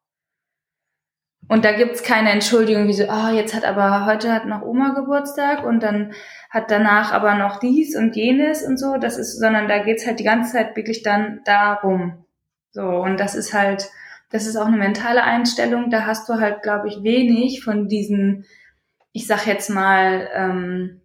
und 1.48 1.64
da 1.64 1.74
gibt's 1.74 2.02
keine 2.02 2.32
Entschuldigung, 2.32 2.88
wie 2.88 2.94
so, 2.94 3.06
oh, 3.06 3.30
jetzt 3.30 3.54
hat 3.54 3.66
aber 3.66 4.06
heute 4.06 4.34
hat 4.34 4.46
noch 4.48 4.64
Oma 4.64 4.94
Geburtstag 4.96 5.64
und 5.64 5.84
dann 5.84 6.14
hat 6.50 6.72
danach 6.72 7.12
aber 7.12 7.36
noch 7.36 7.60
dies 7.60 7.96
und 7.96 8.16
jenes 8.16 8.64
und 8.64 8.78
so. 8.80 8.98
Das 8.98 9.18
ist, 9.18 9.40
sondern 9.40 9.68
da 9.68 9.80
geht's 9.84 10.08
halt 10.08 10.20
die 10.20 10.24
ganze 10.24 10.54
Zeit 10.54 10.76
wirklich 10.76 11.04
dann 11.04 11.42
darum. 11.46 12.26
So, 12.72 12.82
und 12.82 13.20
das 13.20 13.36
ist 13.36 13.54
halt, 13.54 13.90
das 14.32 14.48
ist 14.48 14.56
auch 14.56 14.66
eine 14.66 14.78
mentale 14.78 15.24
Einstellung. 15.24 15.92
Da 15.92 16.06
hast 16.08 16.28
du 16.30 16.36
halt, 16.36 16.64
glaube 16.64 16.88
ich, 16.88 17.04
wenig 17.04 17.64
von 17.64 17.88
diesen, 17.88 18.46
ich 19.12 19.28
sag 19.28 19.46
jetzt 19.46 19.70
mal, 19.70 20.28
ähm, 20.34 21.02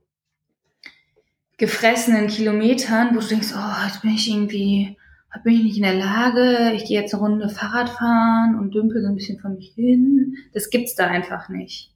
gefressenen 1.59 2.29
Kilometern, 2.29 3.15
wo 3.15 3.21
du 3.21 3.27
denkst, 3.27 3.53
oh, 3.55 3.87
jetzt 3.87 4.01
bin 4.01 4.15
ich 4.15 4.31
irgendwie 4.31 4.97
bin 5.39 5.55
ich 5.55 5.63
nicht 5.63 5.77
in 5.77 5.85
der 5.85 5.95
Lage, 5.95 6.73
ich 6.75 6.87
gehe 6.87 7.01
jetzt 7.01 7.15
eine 7.15 7.23
Runde 7.23 7.49
Fahrrad 7.49 7.89
fahren 7.89 8.59
und 8.59 8.75
dümpel 8.75 9.03
so 9.03 9.09
ein 9.09 9.15
bisschen 9.15 9.39
von 9.39 9.55
mich 9.55 9.73
hin. 9.75 10.37
Das 10.53 10.71
gibt's 10.71 10.95
da 10.95 11.07
einfach 11.07 11.49
nicht. 11.49 11.95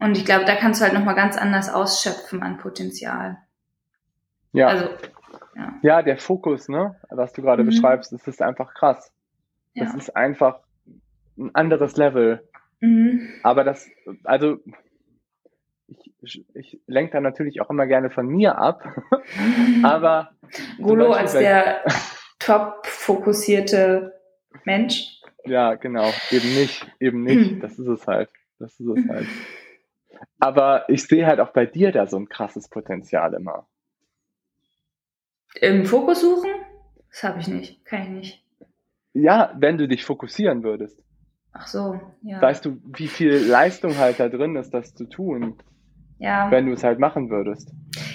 Und 0.00 0.16
ich 0.16 0.24
glaube, 0.24 0.44
da 0.44 0.54
kannst 0.56 0.80
du 0.80 0.84
halt 0.84 0.94
nochmal 0.94 1.14
ganz 1.14 1.36
anders 1.36 1.72
ausschöpfen 1.72 2.42
an 2.42 2.58
Potenzial. 2.58 3.38
Ja. 4.52 4.68
Also, 4.68 4.88
ja. 5.56 5.74
ja, 5.82 6.02
der 6.02 6.18
Fokus, 6.18 6.68
ne, 6.68 6.96
was 7.10 7.32
du 7.32 7.42
gerade 7.42 7.62
mhm. 7.62 7.68
beschreibst, 7.68 8.12
das 8.12 8.26
ist 8.26 8.42
einfach 8.42 8.74
krass. 8.74 9.12
Ja. 9.74 9.84
Das 9.84 9.94
ist 9.94 10.16
einfach 10.16 10.60
ein 11.36 11.54
anderes 11.54 11.96
Level. 11.96 12.48
Mhm. 12.80 13.28
Aber 13.42 13.64
das, 13.64 13.88
also, 14.24 14.58
ich, 16.20 16.80
lenke 16.86 17.12
da 17.12 17.20
natürlich 17.20 17.60
auch 17.60 17.70
immer 17.70 17.86
gerne 17.86 18.10
von 18.10 18.26
mir 18.26 18.58
ab. 18.58 18.84
aber. 19.82 20.32
Gulo 20.78 21.12
als 21.12 21.32
der 21.32 21.84
top 22.38 22.86
fokussierte 22.86 24.20
Mensch. 24.64 25.20
Ja, 25.44 25.74
genau. 25.74 26.10
Eben 26.30 26.54
nicht. 26.54 26.86
Eben 27.00 27.22
nicht. 27.22 27.50
Hm. 27.52 27.60
Das 27.60 27.78
ist 27.78 27.86
es 27.86 28.06
halt. 28.06 28.30
Das 28.58 28.78
ist 28.78 28.86
es 28.86 29.08
halt. 29.08 29.26
Aber 30.40 30.88
ich 30.88 31.04
sehe 31.04 31.26
halt 31.26 31.40
auch 31.40 31.52
bei 31.52 31.66
dir 31.66 31.92
da 31.92 32.06
so 32.06 32.18
ein 32.18 32.28
krasses 32.28 32.68
Potenzial 32.68 33.34
immer. 33.34 33.66
Im 35.60 35.86
Fokus 35.86 36.20
suchen? 36.20 36.50
Das 37.10 37.22
habe 37.22 37.40
ich 37.40 37.48
nicht. 37.48 37.84
Kann 37.84 38.02
ich 38.02 38.08
nicht. 38.08 38.44
Ja, 39.14 39.54
wenn 39.56 39.78
du 39.78 39.88
dich 39.88 40.04
fokussieren 40.04 40.62
würdest. 40.62 41.02
Ach 41.52 41.66
so, 41.66 42.00
ja. 42.22 42.40
Weißt 42.40 42.64
du, 42.64 42.80
wie 42.84 43.08
viel 43.08 43.34
Leistung 43.34 43.96
halt 43.96 44.20
da 44.20 44.28
drin 44.28 44.54
ist, 44.56 44.70
das 44.70 44.94
zu 44.94 45.06
tun? 45.06 45.56
Ja. 46.18 46.50
Wenn 46.50 46.66
du 46.66 46.72
es 46.72 46.84
halt 46.84 46.98
machen 46.98 47.30
würdest. 47.30 47.72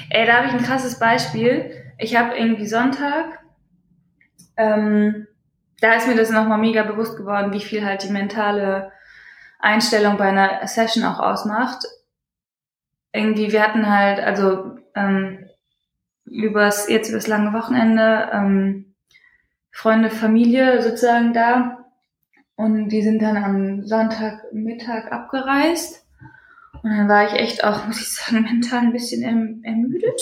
Ey, 0.10 0.26
da 0.26 0.38
habe 0.38 0.48
ich 0.48 0.54
ein 0.54 0.64
krasses 0.64 1.00
Beispiel. 1.00 1.72
Ich 1.98 2.18
habe 2.18 2.36
irgendwie 2.36 2.68
Sonntag, 2.68 3.40
ähm, 4.58 5.28
da 5.80 5.94
ist 5.94 6.08
mir 6.08 6.16
das 6.16 6.30
nochmal 6.30 6.60
mega 6.60 6.84
bewusst 6.84 7.18
geworden, 7.18 7.54
wie 7.54 7.62
viel 7.62 7.86
halt 7.86 8.04
die 8.04 8.12
mentale 8.12 8.92
Einstellung 9.60 10.18
bei 10.18 10.30
einer 10.30 10.68
Session 10.68 11.04
auch 11.04 11.20
ausmacht. 11.20 11.86
Irgendwie, 13.12 13.52
wir 13.52 13.64
hatten 13.64 13.90
halt, 13.90 14.20
also 14.20 14.78
ähm, 14.96 15.46
übers, 16.26 16.90
jetzt 16.90 17.10
übers 17.10 17.28
lange 17.28 17.54
Wochenende, 17.54 18.30
ähm, 18.34 18.96
Freunde, 19.72 20.10
Familie 20.10 20.82
sozusagen 20.82 21.34
da. 21.34 21.86
Und 22.56 22.90
die 22.90 23.02
sind 23.02 23.22
dann 23.22 23.38
am 23.38 23.84
Sonntagmittag 23.84 25.12
abgereist. 25.12 26.03
Und 26.84 26.90
dann 26.90 27.08
war 27.08 27.26
ich 27.26 27.34
echt 27.34 27.64
auch, 27.64 27.86
muss 27.88 28.02
ich 28.02 28.14
sagen, 28.14 28.44
mental 28.44 28.80
ein 28.80 28.94
bisschen 28.94 29.24
erm 29.24 29.62
ermüdet. 29.64 30.22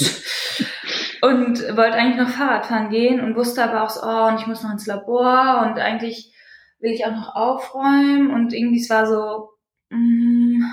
Und 1.21 1.59
wollte 1.77 1.97
eigentlich 1.97 2.17
noch 2.17 2.29
Fahrrad 2.29 2.65
fahren 2.65 2.89
gehen 2.89 3.19
und 3.19 3.35
wusste 3.35 3.63
aber 3.63 3.83
auch 3.83 3.89
so, 3.89 4.01
oh, 4.03 4.27
und 4.27 4.39
ich 4.39 4.47
muss 4.47 4.63
noch 4.63 4.71
ins 4.71 4.87
Labor 4.87 5.61
und 5.63 5.77
eigentlich 5.79 6.33
will 6.79 6.91
ich 6.91 7.05
auch 7.05 7.11
noch 7.11 7.35
aufräumen. 7.35 8.31
Und 8.31 8.53
irgendwie 8.53 8.79
es 8.79 8.89
war 8.89 9.05
so, 9.05 9.49
mm, 9.89 10.63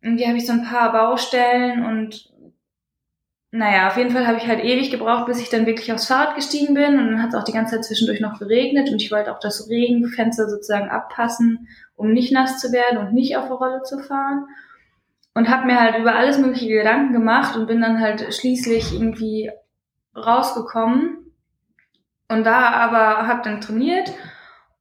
irgendwie 0.00 0.26
habe 0.26 0.38
ich 0.38 0.46
so 0.46 0.52
ein 0.52 0.64
paar 0.64 0.92
Baustellen 0.92 1.84
und 1.84 2.29
naja, 3.52 3.88
auf 3.88 3.96
jeden 3.96 4.10
Fall 4.10 4.28
habe 4.28 4.38
ich 4.38 4.46
halt 4.46 4.62
ewig 4.62 4.92
gebraucht, 4.92 5.26
bis 5.26 5.40
ich 5.40 5.48
dann 5.48 5.66
wirklich 5.66 5.92
aufs 5.92 6.06
Fahrrad 6.06 6.36
gestiegen 6.36 6.74
bin. 6.74 6.98
Und 6.98 7.06
dann 7.10 7.22
hat 7.22 7.30
es 7.30 7.34
auch 7.34 7.42
die 7.42 7.52
ganze 7.52 7.74
Zeit 7.76 7.84
zwischendurch 7.84 8.20
noch 8.20 8.38
geregnet. 8.38 8.90
Und 8.90 9.02
ich 9.02 9.10
wollte 9.10 9.34
auch 9.34 9.40
das 9.40 9.68
Regenfenster 9.68 10.48
sozusagen 10.48 10.88
abpassen, 10.88 11.66
um 11.96 12.12
nicht 12.12 12.32
nass 12.32 12.60
zu 12.60 12.70
werden 12.70 12.98
und 12.98 13.12
nicht 13.12 13.36
auf 13.36 13.48
der 13.48 13.56
Rolle 13.56 13.82
zu 13.82 13.98
fahren. 13.98 14.46
Und 15.34 15.48
habe 15.48 15.66
mir 15.66 15.80
halt 15.80 15.98
über 15.98 16.14
alles 16.14 16.38
mögliche 16.38 16.68
Gedanken 16.68 17.12
gemacht 17.12 17.56
und 17.56 17.66
bin 17.66 17.80
dann 17.80 18.00
halt 18.00 18.32
schließlich 18.32 18.92
irgendwie 18.92 19.50
rausgekommen. 20.16 21.32
Und 22.28 22.44
war 22.44 22.74
aber, 22.76 23.26
habe 23.26 23.42
dann 23.42 23.60
trainiert 23.60 24.12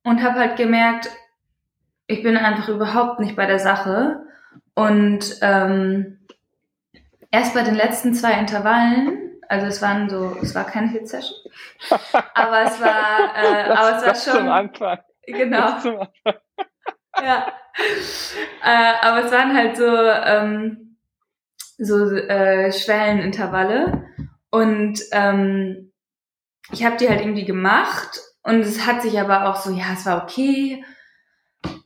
und 0.04 0.22
habe 0.22 0.40
halt 0.40 0.58
gemerkt, 0.58 1.10
ich 2.06 2.22
bin 2.22 2.38
einfach 2.38 2.70
überhaupt 2.70 3.20
nicht 3.20 3.36
bei 3.36 3.48
der 3.48 3.58
Sache. 3.58 4.22
Und 4.76 5.38
ähm, 5.42 6.19
erst 7.32 7.54
bei 7.54 7.64
den 7.64 7.76
letzten 7.76 8.14
zwei 8.14 8.34
Intervallen, 8.34 9.40
also 9.48 9.68
es 9.68 9.82
waren 9.82 10.10
so, 10.10 10.38
es 10.42 10.54
war 10.56 10.66
keine 10.66 10.90
Hit-Session, 10.90 11.38
aber 12.34 12.62
es 12.64 12.80
war, 12.82 13.36
äh, 13.36 13.68
das, 13.68 13.78
aber 13.78 13.98
es 13.98 14.06
war 14.06 14.16
schon. 14.34 14.42
Zum 14.42 14.52
Anfang. 14.52 15.00
Genau. 15.26 15.80
Zum 15.80 16.00
Anfang. 16.00 16.42
ja. 17.24 17.54
Äh, 18.64 18.94
aber 19.02 19.26
es 19.26 19.32
waren 19.32 19.56
halt 19.56 19.78
so, 19.78 19.86
ähm, 19.86 20.98
so 21.78 22.12
äh, 22.12 22.72
Schwellenintervalle 22.72 24.06
und 24.52 25.00
ähm, 25.12 25.94
ich 26.72 26.84
habe 26.84 26.98
die 26.98 27.10
halt 27.10 27.22
irgendwie 27.22 27.46
gemacht 27.46 28.20
und 28.44 28.60
es 28.60 28.86
hat 28.86 29.02
sich 29.02 29.20
aber 29.20 29.50
auch 29.50 29.56
so, 29.56 29.72
ja, 29.72 29.94
es 29.94 30.06
war 30.06 30.24
okay 30.24 30.84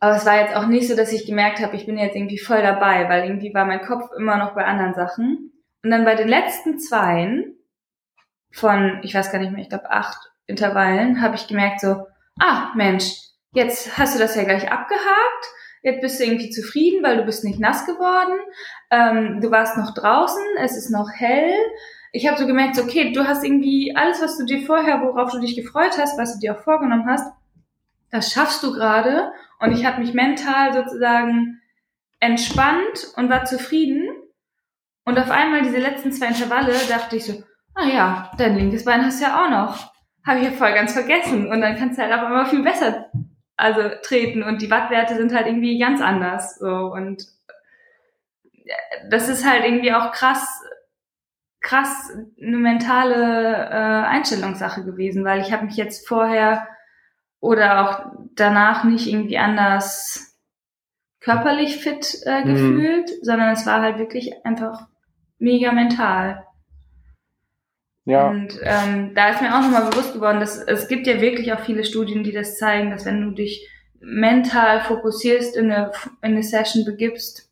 aber 0.04 0.18
es 0.18 0.26
war 0.26 0.38
jetzt 0.38 0.54
auch 0.54 0.68
nicht 0.68 0.90
so, 0.90 0.98
dass 0.98 1.14
ich 1.14 1.26
gemerkt 1.26 1.62
habe, 1.62 1.78
ich 1.78 1.86
bin 1.86 1.98
jetzt 1.98 2.14
irgendwie 2.14 2.38
voll 2.38 2.62
dabei, 2.62 3.08
weil 3.08 3.24
irgendwie 3.24 3.54
war 3.54 3.64
mein 3.64 3.80
Kopf 3.80 4.12
immer 4.18 4.36
noch 4.36 4.54
bei 4.54 4.66
anderen 4.66 4.94
Sachen. 4.94 5.54
Und 5.82 5.92
dann 5.92 6.04
bei 6.04 6.16
den 6.16 6.28
letzten 6.28 6.78
zweien 6.78 7.56
von, 8.52 9.00
ich 9.04 9.16
weiß 9.16 9.32
gar 9.32 9.40
nicht 9.40 9.54
mehr, 9.54 9.62
ich 9.62 9.70
glaube 9.70 9.90
acht 9.90 10.18
Intervallen, 10.46 11.22
habe 11.22 11.36
ich 11.36 11.48
gemerkt 11.48 11.80
so, 11.80 12.06
ah 12.38 12.74
Mensch, 12.76 13.14
jetzt 13.54 13.98
hast 13.98 14.14
du 14.14 14.20
das 14.20 14.36
ja 14.36 14.44
gleich 14.44 14.70
abgehakt, 14.70 15.46
jetzt 15.84 16.02
bist 16.02 16.20
du 16.20 16.26
irgendwie 16.26 16.50
zufrieden, 16.50 17.02
weil 17.02 17.16
du 17.16 17.24
bist 17.24 17.46
nicht 17.46 17.62
nass 17.62 17.86
geworden, 17.86 18.38
ähm, 18.92 19.40
du 19.40 19.52
warst 19.52 19.78
noch 19.78 19.94
draußen, 19.94 20.44
es 20.60 20.76
ist 20.76 20.90
noch 20.90 21.12
hell. 21.16 21.56
Ich 22.12 22.28
habe 22.28 22.38
so 22.38 22.46
gemerkt, 22.46 22.76
so, 22.76 22.84
okay, 22.84 23.14
du 23.14 23.26
hast 23.26 23.46
irgendwie 23.46 23.96
alles, 23.96 24.22
was 24.22 24.38
du 24.38 24.44
dir 24.44 24.66
vorher, 24.66 25.02
worauf 25.02 25.32
du 25.32 25.40
dich 25.40 25.56
gefreut 25.56 25.98
hast, 25.98 26.20
was 26.20 26.34
du 26.34 26.40
dir 26.42 26.58
auch 26.58 26.64
vorgenommen 26.64 27.06
hast, 27.08 27.32
das 28.14 28.32
schaffst 28.32 28.62
du 28.62 28.74
gerade. 28.74 29.32
Und 29.64 29.72
ich 29.72 29.86
habe 29.86 30.02
mich 30.02 30.14
mental 30.14 30.74
sozusagen 30.74 31.62
entspannt 32.20 33.08
und 33.16 33.30
war 33.30 33.46
zufrieden. 33.46 34.10
Und 35.06 35.18
auf 35.18 35.32
einmal 35.32 35.62
diese 35.62 35.78
letzten 35.78 36.12
zwei 36.12 36.28
Intervalle 36.28 36.74
dachte 36.90 37.16
ich 37.16 37.26
so, 37.26 37.44
ah 37.76 37.88
ja, 37.88 38.32
dein 38.38 38.56
linkes 38.56 38.86
Bein 38.86 39.06
hast 39.06 39.22
du 39.22 39.26
ja 39.26 39.44
auch 39.44 39.50
noch. 39.50 39.94
Habe 40.26 40.40
ich 40.40 40.46
ja 40.46 40.52
voll 40.52 40.74
ganz 40.74 40.94
vergessen. 40.94 41.48
Und 41.50 41.62
dann 41.62 41.78
kannst 41.78 41.98
du 41.98 42.04
halt 42.04 42.14
auf 42.14 42.24
einmal 42.24 42.46
viel 42.46 42.64
besser 42.64 43.10
also 43.56 43.82
treten 44.02 44.44
und 44.44 44.62
die 44.62 44.72
Wattwerte 44.72 45.16
sind 45.16 45.34
halt 45.34 45.48
irgendwie 45.48 45.78
ganz 45.80 46.02
anders. 46.02 46.58
So 46.58 46.68
und 46.68 47.26
das 49.10 49.30
ist 49.30 49.48
halt 49.48 49.64
irgendwie 49.64 49.94
auch 49.94 50.12
krass, 50.12 50.64
krass 51.62 52.12
eine 52.42 52.58
mentale 52.58 53.70
äh, 53.70 54.08
Einstellungssache 54.08 54.84
gewesen, 54.84 55.24
weil 55.24 55.42
ich 55.42 55.52
habe 55.52 55.66
mich 55.66 55.78
jetzt 55.78 56.08
vorher 56.08 56.68
oder 57.44 57.82
auch 57.82 58.12
danach 58.36 58.86
nicht 58.86 59.06
irgendwie 59.06 59.38
anders 59.38 60.40
körperlich 61.20 61.78
fit 61.78 62.22
äh, 62.26 62.46
mhm. 62.46 62.48
gefühlt, 62.48 63.10
mhm. 63.10 63.24
sondern 63.24 63.52
es 63.52 63.66
war 63.66 63.82
halt 63.82 63.98
wirklich 63.98 64.46
einfach 64.46 64.88
mega 65.40 65.74
mental. 65.74 66.46
Ja. 68.06 68.30
Und 68.30 68.58
ähm, 68.64 69.14
da 69.14 69.30
ist 69.30 69.42
mir 69.42 69.54
auch 69.54 69.62
nochmal 69.62 69.90
bewusst 69.90 70.14
geworden, 70.14 70.40
dass 70.40 70.58
es 70.58 70.88
gibt 70.88 71.06
ja 71.06 71.20
wirklich 71.20 71.52
auch 71.52 71.60
viele 71.60 71.84
Studien, 71.84 72.24
die 72.24 72.32
das 72.32 72.58
zeigen, 72.58 72.92
dass 72.92 73.06
wenn 73.06 73.22
du 73.22 73.32
dich 73.32 73.70
mental 74.00 74.80
fokussierst, 74.82 75.58
in 75.58 75.70
eine, 75.70 75.92
in 76.22 76.32
eine 76.32 76.44
Session 76.44 76.86
begibst 76.86 77.52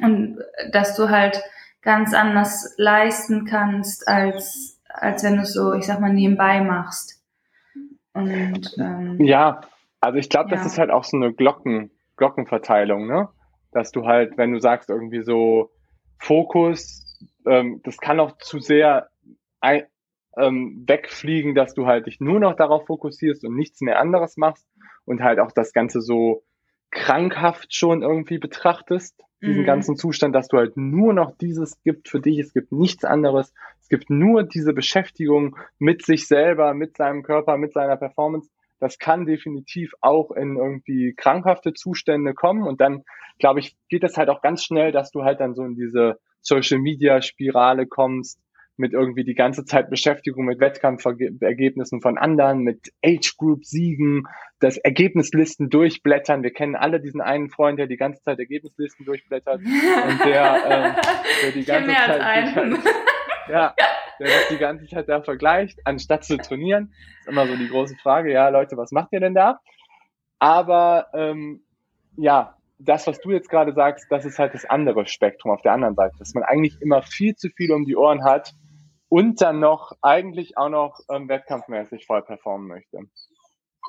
und 0.00 0.38
dass 0.72 0.96
du 0.96 1.10
halt 1.10 1.40
ganz 1.80 2.12
anders 2.12 2.74
leisten 2.76 3.44
kannst, 3.44 4.08
als, 4.08 4.80
als 4.88 5.22
wenn 5.22 5.36
du 5.36 5.42
es 5.42 5.52
so, 5.52 5.74
ich 5.74 5.86
sag 5.86 6.00
mal, 6.00 6.12
nebenbei 6.12 6.60
machst. 6.60 7.21
Und, 8.12 8.76
ähm, 8.78 9.20
ja, 9.20 9.62
also 10.00 10.18
ich 10.18 10.28
glaube, 10.28 10.50
ja. 10.50 10.56
das 10.56 10.66
ist 10.66 10.78
halt 10.78 10.90
auch 10.90 11.04
so 11.04 11.16
eine 11.16 11.32
Glocken, 11.32 11.90
Glockenverteilung, 12.16 13.06
ne? 13.06 13.28
Dass 13.72 13.90
du 13.90 14.06
halt, 14.06 14.36
wenn 14.36 14.52
du 14.52 14.60
sagst 14.60 14.90
irgendwie 14.90 15.22
so 15.22 15.70
Fokus, 16.18 17.20
ähm, 17.46 17.80
das 17.84 17.98
kann 17.98 18.20
auch 18.20 18.36
zu 18.38 18.58
sehr 18.58 19.08
ein, 19.60 19.84
ähm, 20.36 20.84
wegfliegen, 20.86 21.54
dass 21.54 21.74
du 21.74 21.86
halt 21.86 22.06
dich 22.06 22.20
nur 22.20 22.40
noch 22.40 22.54
darauf 22.54 22.86
fokussierst 22.86 23.44
und 23.44 23.54
nichts 23.54 23.80
mehr 23.80 23.98
anderes 23.98 24.36
machst 24.36 24.66
und 25.04 25.22
halt 25.22 25.38
auch 25.38 25.52
das 25.52 25.72
Ganze 25.72 26.00
so 26.00 26.42
krankhaft 26.90 27.74
schon 27.74 28.02
irgendwie 28.02 28.38
betrachtest, 28.38 29.22
diesen 29.40 29.62
mhm. 29.62 29.66
ganzen 29.66 29.96
Zustand, 29.96 30.34
dass 30.34 30.48
du 30.48 30.58
halt 30.58 30.76
nur 30.76 31.12
noch 31.12 31.36
dieses 31.36 31.82
gibt 31.82 32.08
für 32.08 32.20
dich, 32.20 32.38
es 32.38 32.52
gibt 32.52 32.70
nichts 32.70 33.04
anderes, 33.04 33.52
es 33.80 33.81
gibt 33.92 34.08
nur 34.08 34.42
diese 34.42 34.72
Beschäftigung 34.72 35.54
mit 35.78 36.02
sich 36.02 36.26
selber, 36.26 36.72
mit 36.72 36.96
seinem 36.96 37.22
Körper, 37.22 37.58
mit 37.58 37.74
seiner 37.74 37.98
Performance, 37.98 38.48
das 38.80 38.98
kann 38.98 39.26
definitiv 39.26 39.92
auch 40.00 40.30
in 40.30 40.56
irgendwie 40.56 41.12
krankhafte 41.14 41.74
Zustände 41.74 42.32
kommen. 42.32 42.62
Und 42.62 42.80
dann, 42.80 43.02
glaube 43.38 43.60
ich, 43.60 43.76
geht 43.90 44.02
es 44.02 44.16
halt 44.16 44.30
auch 44.30 44.40
ganz 44.40 44.64
schnell, 44.64 44.92
dass 44.92 45.10
du 45.10 45.24
halt 45.24 45.40
dann 45.40 45.54
so 45.54 45.62
in 45.64 45.74
diese 45.74 46.18
Social 46.40 46.78
Media 46.78 47.20
Spirale 47.20 47.86
kommst, 47.86 48.40
mit 48.78 48.94
irgendwie 48.94 49.24
die 49.24 49.34
ganze 49.34 49.66
Zeit 49.66 49.90
Beschäftigung 49.90 50.46
mit 50.46 50.58
Wettkampfergebnissen 50.58 52.00
von 52.00 52.16
anderen, 52.16 52.60
mit 52.60 52.94
Age 53.04 53.36
Group 53.36 53.66
Siegen, 53.66 54.24
das 54.58 54.78
Ergebnislisten 54.78 55.68
durchblättern. 55.68 56.42
Wir 56.42 56.54
kennen 56.54 56.76
alle 56.76 56.98
diesen 56.98 57.20
einen 57.20 57.50
Freund, 57.50 57.78
der 57.78 57.88
die 57.88 57.98
ganze 57.98 58.22
Zeit 58.22 58.38
Ergebnislisten 58.38 59.04
durchblättert 59.04 59.60
und 60.08 60.24
der, 60.24 60.64
äh, 60.64 60.94
der 61.42 61.52
die 61.52 61.64
ganze 61.64 61.90
Zeit, 61.90 62.54
ja, 63.48 63.74
der 64.18 64.26
das 64.26 64.48
die 64.50 64.58
ganze 64.58 64.86
Zeit 64.86 65.08
da 65.08 65.22
vergleicht, 65.22 65.80
anstatt 65.84 66.24
zu 66.24 66.36
trainieren. 66.38 66.92
Ist 67.20 67.28
immer 67.28 67.46
so 67.46 67.56
die 67.56 67.68
große 67.68 67.96
Frage, 67.96 68.32
ja 68.32 68.48
Leute, 68.48 68.76
was 68.76 68.92
macht 68.92 69.08
ihr 69.12 69.20
denn 69.20 69.34
da? 69.34 69.60
Aber 70.38 71.08
ähm, 71.14 71.64
ja, 72.16 72.56
das, 72.78 73.06
was 73.06 73.20
du 73.20 73.30
jetzt 73.30 73.48
gerade 73.48 73.72
sagst, 73.72 74.06
das 74.10 74.24
ist 74.24 74.38
halt 74.38 74.54
das 74.54 74.64
andere 74.64 75.06
Spektrum 75.06 75.52
auf 75.52 75.62
der 75.62 75.72
anderen 75.72 75.94
Seite, 75.94 76.16
dass 76.18 76.34
man 76.34 76.42
eigentlich 76.42 76.80
immer 76.80 77.02
viel 77.02 77.34
zu 77.36 77.48
viel 77.50 77.72
um 77.72 77.84
die 77.84 77.96
Ohren 77.96 78.24
hat 78.24 78.54
und 79.08 79.40
dann 79.40 79.60
noch 79.60 79.92
eigentlich 80.02 80.56
auch 80.58 80.68
noch 80.68 81.00
ähm, 81.10 81.28
wettkampfmäßig 81.28 82.06
voll 82.06 82.22
performen 82.22 82.68
möchte. 82.68 82.98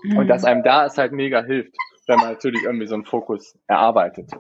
Mhm. 0.03 0.17
Und 0.17 0.27
dass 0.27 0.43
einem 0.43 0.63
da 0.63 0.85
es 0.85 0.97
halt 0.97 1.11
mega 1.11 1.43
hilft, 1.43 1.75
wenn 2.07 2.19
man 2.19 2.33
natürlich 2.33 2.63
irgendwie 2.63 2.87
so 2.87 2.95
einen 2.95 3.05
Fokus 3.05 3.57
erarbeitet. 3.67 4.31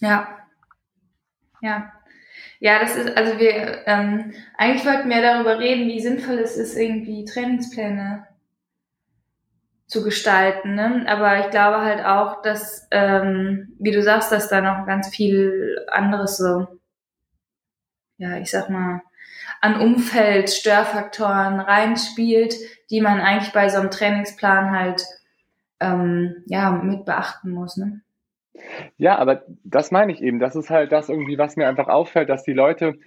Ja. 0.00 0.46
Ja. 1.60 1.92
Ja, 2.60 2.80
das 2.80 2.96
ist, 2.96 3.16
also 3.16 3.38
wir, 3.38 3.86
ähm, 3.86 4.32
eigentlich 4.56 4.84
wollten 4.84 5.08
wir 5.08 5.22
darüber 5.22 5.58
reden, 5.58 5.88
wie 5.88 6.00
sinnvoll 6.00 6.38
es 6.38 6.56
ist, 6.56 6.76
irgendwie 6.76 7.24
Trainingspläne 7.24 8.26
zu 9.86 10.02
gestalten. 10.02 10.74
Ne? 10.74 11.04
Aber 11.08 11.40
ich 11.40 11.50
glaube 11.50 11.82
halt 11.82 12.04
auch, 12.04 12.42
dass, 12.42 12.88
ähm, 12.90 13.74
wie 13.78 13.92
du 13.92 14.02
sagst, 14.02 14.32
dass 14.32 14.48
da 14.48 14.60
noch 14.60 14.86
ganz 14.86 15.08
viel 15.08 15.86
anderes 15.88 16.36
so, 16.36 16.66
ja, 18.18 18.36
ich 18.38 18.50
sag 18.50 18.70
mal, 18.70 19.02
an 19.60 19.80
Umfeld, 19.80 20.50
Störfaktoren 20.50 21.60
reinspielt, 21.60 22.54
die 22.90 23.00
man 23.00 23.20
eigentlich 23.20 23.52
bei 23.52 23.68
so 23.68 23.78
einem 23.78 23.90
Trainingsplan 23.90 24.70
halt 24.72 25.04
ähm, 25.80 26.44
ja 26.46 26.70
mit 26.70 27.04
beachten 27.04 27.50
muss. 27.50 27.76
Ne? 27.76 28.00
Ja, 28.96 29.16
aber 29.18 29.44
das 29.64 29.90
meine 29.90 30.12
ich 30.12 30.22
eben. 30.22 30.38
Das 30.38 30.56
ist 30.56 30.70
halt 30.70 30.92
das 30.92 31.08
irgendwie, 31.08 31.38
was 31.38 31.56
mir 31.56 31.68
einfach 31.68 31.88
auffällt, 31.88 32.28
dass 32.28 32.42
die 32.42 32.52
Leute 32.52 32.98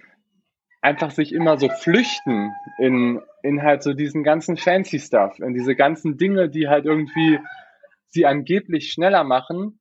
einfach 0.80 1.10
sich 1.10 1.32
immer 1.32 1.58
so 1.58 1.68
flüchten 1.68 2.52
in, 2.78 3.22
in 3.42 3.62
halt 3.62 3.82
so 3.82 3.94
diesen 3.94 4.24
ganzen 4.24 4.56
fancy 4.56 4.98
Stuff, 4.98 5.38
in 5.38 5.54
diese 5.54 5.76
ganzen 5.76 6.16
Dinge, 6.18 6.48
die 6.48 6.68
halt 6.68 6.84
irgendwie 6.84 7.38
sie 8.08 8.26
angeblich 8.26 8.90
schneller 8.90 9.24
machen, 9.24 9.78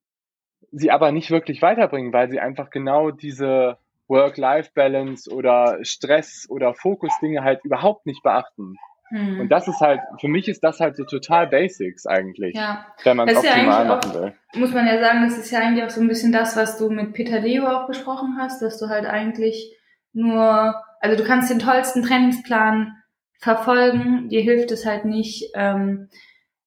sie 0.72 0.92
aber 0.92 1.12
nicht 1.12 1.32
wirklich 1.32 1.62
weiterbringen, 1.62 2.14
weil 2.14 2.30
sie 2.30 2.40
einfach 2.40 2.70
genau 2.70 3.12
diese 3.12 3.78
Work-Life-Balance 4.08 5.34
oder 5.34 5.80
Stress 5.84 6.46
oder 6.50 6.74
Fokus-Dinge 6.74 7.44
halt 7.44 7.66
überhaupt 7.66 8.06
nicht 8.06 8.24
beachten. 8.24 8.76
Hm. 9.12 9.42
Und 9.42 9.50
das 9.50 9.68
ist 9.68 9.80
halt, 9.80 10.00
für 10.20 10.28
mich 10.28 10.48
ist 10.48 10.64
das 10.64 10.80
halt 10.80 10.96
so 10.96 11.04
total 11.04 11.48
Basics 11.48 12.08
eigentlich, 12.08 12.56
ja. 12.56 12.86
wenn 13.04 13.18
man 13.18 13.28
es 13.28 13.38
optimal 13.38 13.86
ja 13.86 13.96
machen 13.96 14.14
will. 14.14 14.34
Muss 14.56 14.74
man 14.74 14.88
ja 14.88 15.00
sagen, 15.00 15.24
das 15.24 15.38
ist 15.38 15.52
ja 15.52 15.60
eigentlich 15.60 15.84
auch 15.86 15.90
so 15.90 16.02
ein 16.02 16.08
bisschen 16.08 16.32
das, 16.32 16.58
was 16.58 16.78
du 16.78 16.90
mit 16.90 17.14
Peter 17.14 17.40
Leo 17.40 17.68
auch 17.68 17.88
besprochen 17.88 18.38
hast, 18.40 18.62
dass 18.62 18.80
du 18.80 18.90
halt 18.90 19.06
eigentlich 19.06 19.78
nur 20.14 20.76
also 21.02 21.18
du 21.18 21.28
kannst 21.28 21.50
den 21.50 21.60
tollsten 21.60 22.04
Trainingsplan 22.04 22.96
verfolgen, 23.40 24.30
dir 24.30 24.42
hilft 24.42 24.72
es 24.72 24.86
halt 24.86 25.04
nicht, 25.04 25.52
ähm, 25.56 26.10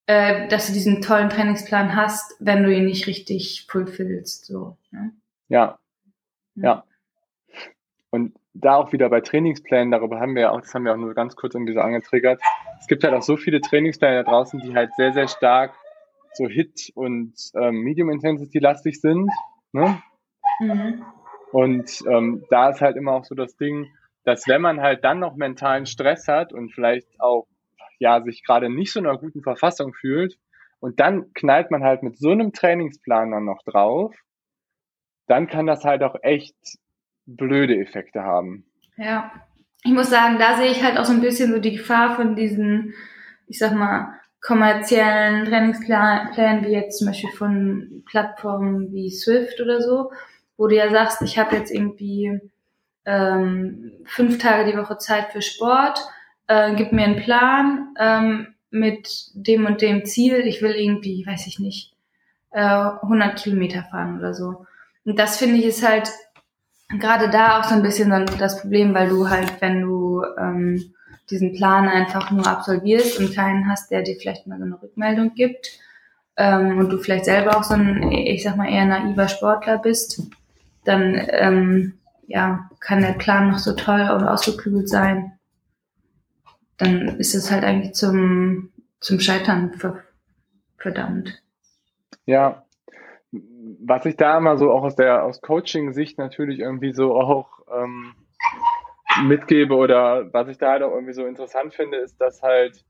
äh, 0.07 0.49
dass 0.49 0.66
du 0.66 0.72
diesen 0.72 1.01
tollen 1.01 1.30
Trainingsplan 1.30 1.95
hast, 1.95 2.34
wenn 2.40 2.64
du 2.64 2.74
ihn 2.74 2.84
nicht 2.84 3.07
richtig 3.07 3.66
fulfillst. 3.70 4.45
So, 4.45 4.76
ne? 4.90 5.12
ja. 5.49 5.78
ja. 6.57 6.84
Und 8.11 8.34
da 8.55 8.76
auch 8.76 8.92
wieder 8.92 9.11
bei 9.11 9.20
Trainingsplänen, 9.20 9.90
darüber 9.90 10.20
haben 10.20 10.34
wir 10.34 10.42
ja 10.42 10.50
auch, 10.52 10.61
das 10.61 10.72
haben 10.74 10.84
wir 10.84 10.92
auch 10.92 10.96
nur 10.96 11.14
ganz 11.14 11.34
kurz 11.36 11.55
irgendwie 11.55 11.74
so 11.74 11.80
angetriggert. 11.80 12.40
Es 12.80 12.86
gibt 12.86 13.02
halt 13.05 13.14
auch 13.14 13.22
so 13.22 13.36
viele 13.36 13.61
Trainingspläne 13.61 14.22
da 14.22 14.30
draußen, 14.30 14.61
die 14.61 14.74
halt 14.74 14.94
sehr, 14.96 15.12
sehr 15.12 15.28
stark 15.28 15.74
so 16.34 16.48
Hit 16.48 16.90
und 16.94 17.34
ähm, 17.55 17.80
Medium 17.82 18.11
Intensity 18.11 18.59
lastig 18.59 19.00
sind. 19.00 19.30
Ne? 19.72 20.02
Mhm. 20.61 21.05
Und 21.52 22.02
ähm, 22.09 22.44
da 22.50 22.70
ist 22.70 22.80
halt 22.80 22.96
immer 22.96 23.12
auch 23.12 23.24
so 23.24 23.34
das 23.34 23.57
Ding, 23.57 23.92
dass 24.24 24.48
wenn 24.48 24.62
man 24.62 24.80
halt 24.80 25.05
dann 25.05 25.20
noch 25.20 25.36
mentalen 25.36 25.86
Stress 25.86 26.26
hat 26.28 26.52
und 26.52 26.72
vielleicht 26.72 27.20
auch 27.20 27.46
ja 27.98 28.22
sich 28.22 28.44
gerade 28.44 28.68
nicht 28.68 28.92
so 28.92 29.00
in 29.00 29.07
einer 29.07 29.18
guten 29.18 29.42
Verfassung 29.42 29.94
fühlt 29.94 30.36
und 30.80 30.98
dann 31.00 31.32
knallt 31.34 31.70
man 31.70 31.84
halt 31.84 32.02
mit 32.02 32.18
so 32.18 32.30
einem 32.30 32.52
Trainingsplan 32.52 33.30
dann 33.30 33.44
noch 33.44 33.62
drauf, 33.64 34.14
dann 35.26 35.46
kann 35.46 35.66
das 35.66 35.84
halt 35.84 36.02
auch 36.02 36.16
echt 36.22 36.57
blöde 37.27 37.79
Effekte 37.79 38.22
haben. 38.22 38.64
Ja, 38.97 39.33
ich 39.83 39.93
muss 39.93 40.11
sagen, 40.11 40.39
da 40.39 40.57
sehe 40.57 40.70
ich 40.70 40.83
halt 40.83 40.99
auch 40.99 41.05
so 41.05 41.12
ein 41.12 41.20
bisschen 41.20 41.53
so 41.53 41.59
die 41.59 41.77
Gefahr 41.77 42.16
von 42.16 42.37
diesen, 42.37 42.95
ich 43.47 43.59
sag 43.59 43.75
mal, 43.75 44.14
kommerziellen 44.41 45.47
Trainingsplänen, 45.47 46.64
wie 46.64 46.72
jetzt 46.72 46.99
zum 46.99 47.09
Beispiel 47.09 47.31
von 47.31 48.03
Plattformen 48.07 48.93
wie 48.93 49.11
Swift 49.11 49.61
oder 49.61 49.81
so, 49.81 50.11
wo 50.57 50.68
du 50.68 50.77
ja 50.77 50.91
sagst, 50.91 51.22
ich 51.22 51.39
habe 51.39 51.57
jetzt 51.57 51.72
irgendwie 51.72 52.41
ähm, 53.07 53.93
fünf 54.05 54.39
Tage 54.39 54.70
die 54.70 54.77
Woche 54.77 54.99
Zeit 54.99 55.33
für 55.33 55.43
Sport, 55.43 56.01
äh, 56.47 56.75
gib 56.75 56.93
mir 56.93 57.05
einen 57.05 57.22
Plan 57.22 57.95
ähm, 57.99 58.55
mit 58.70 59.31
dem 59.35 59.66
und 59.66 59.81
dem 59.81 60.05
Ziel. 60.05 60.41
Ich 60.47 60.61
will 60.62 60.72
irgendwie, 60.72 61.27
weiß 61.27 61.47
ich 61.47 61.59
nicht, 61.59 61.95
äh, 62.51 62.61
100 62.61 63.39
Kilometer 63.39 63.85
fahren 63.85 64.18
oder 64.18 64.35
so. 64.35 64.66
Und 65.05 65.18
das 65.18 65.39
finde 65.39 65.57
ich 65.57 65.64
ist 65.64 65.87
halt 65.87 66.11
gerade 66.89 67.30
da 67.30 67.59
auch 67.59 67.64
so 67.64 67.74
ein 67.74 67.82
bisschen 67.82 68.11
das 68.39 68.61
Problem, 68.61 68.95
weil 68.95 69.09
du 69.09 69.28
halt, 69.28 69.61
wenn 69.61 69.82
du 69.82 70.22
ähm, 70.39 70.95
diesen 71.30 71.55
Plan 71.55 71.89
einfach 71.89 72.30
nur 72.30 72.47
absolvierst 72.47 73.18
und 73.18 73.35
keinen 73.35 73.68
hast, 73.68 73.91
der 73.91 74.03
dir 74.03 74.16
vielleicht 74.16 74.47
mal 74.47 74.59
so 74.59 74.64
eine 74.64 74.80
Rückmeldung 74.80 75.35
gibt 75.35 75.78
ähm, 76.37 76.78
und 76.78 76.91
du 76.91 76.99
vielleicht 76.99 77.24
selber 77.24 77.57
auch 77.57 77.64
so 77.64 77.74
ein, 77.74 78.12
ich 78.12 78.43
sag 78.43 78.57
mal, 78.57 78.70
eher 78.70 78.85
naiver 78.85 79.28
Sportler 79.28 79.78
bist, 79.78 80.22
dann 80.85 81.20
ähm, 81.30 81.95
ja, 82.26 82.68
kann 82.80 83.01
der 83.01 83.12
Plan 83.12 83.51
noch 83.51 83.59
so 83.59 83.72
toll 83.72 84.01
und 84.01 84.24
ausgeklügelt 84.24 84.89
sein, 84.89 85.32
dann 86.76 87.18
ist 87.18 87.35
es 87.35 87.51
halt 87.51 87.64
eigentlich 87.64 87.95
zum, 87.95 88.70
zum 89.01 89.20
Scheitern 89.20 89.72
verdammt. 90.76 91.43
Ja, 92.26 92.63
was 93.87 94.07
ich 94.07 94.16
da 94.16 94.39
immer 94.39 94.57
so 94.57 94.70
auch 94.70 94.82
aus 94.82 94.97
der 94.97 95.24
aus 95.24 95.41
Coaching-Sicht 95.41 96.18
natürlich 96.18 96.61
irgendwie 96.61 96.93
so 96.93 97.14
auch 97.14 97.61
ähm, 97.72 98.14
mitgebe 99.24 99.74
oder 99.74 100.32
was 100.32 100.49
ich 100.49 100.59
da 100.59 100.72
halt 100.72 100.82
auch 100.82 100.93
irgendwie 100.93 101.12
so 101.12 101.26
interessant 101.26 101.74
finde, 101.74 101.99
ist, 101.99 102.20
dass 102.20 102.43
halt 102.43 102.85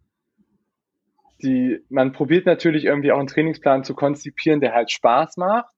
die, 1.43 1.85
man 1.91 2.13
probiert 2.13 2.47
natürlich 2.47 2.85
irgendwie 2.85 3.13
auch 3.13 3.19
einen 3.19 3.27
Trainingsplan 3.27 3.85
zu 3.85 3.95
konzipieren, 3.95 4.61
der 4.61 4.73
halt 4.73 4.91
Spaß 4.91 5.37
macht 5.37 5.75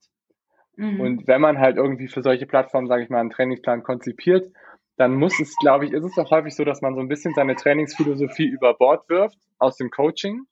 Mhm. 0.77 1.01
Und 1.01 1.27
wenn 1.27 1.41
man 1.41 1.59
halt 1.59 1.77
irgendwie 1.77 2.09
für 2.09 2.23
solche 2.23 2.47
Plattformen, 2.47 2.87
sage 2.87 3.03
ich 3.03 3.11
mal, 3.11 3.21
einen 3.21 3.31
Trainingsplan 3.31 3.83
konzipiert, 3.83 4.53
dann 4.97 5.15
muss 5.15 5.39
es, 5.41 5.57
glaube 5.57 5.87
ich, 5.87 5.93
ist 5.93 6.05
es 6.05 6.17
auch 6.19 6.31
häufig 6.31 6.55
so, 6.55 6.65
dass 6.65 6.81
man 6.81 6.95
so 6.95 7.01
ein 7.01 7.09
bisschen 7.09 7.35
seine 7.35 7.55
Trainingsphilosophie 7.55 8.47
über 8.47 8.75
Bord 8.75 9.09
wirft 9.09 9.39
aus 9.59 9.77
dem 9.77 9.91
Coaching, 9.91 10.45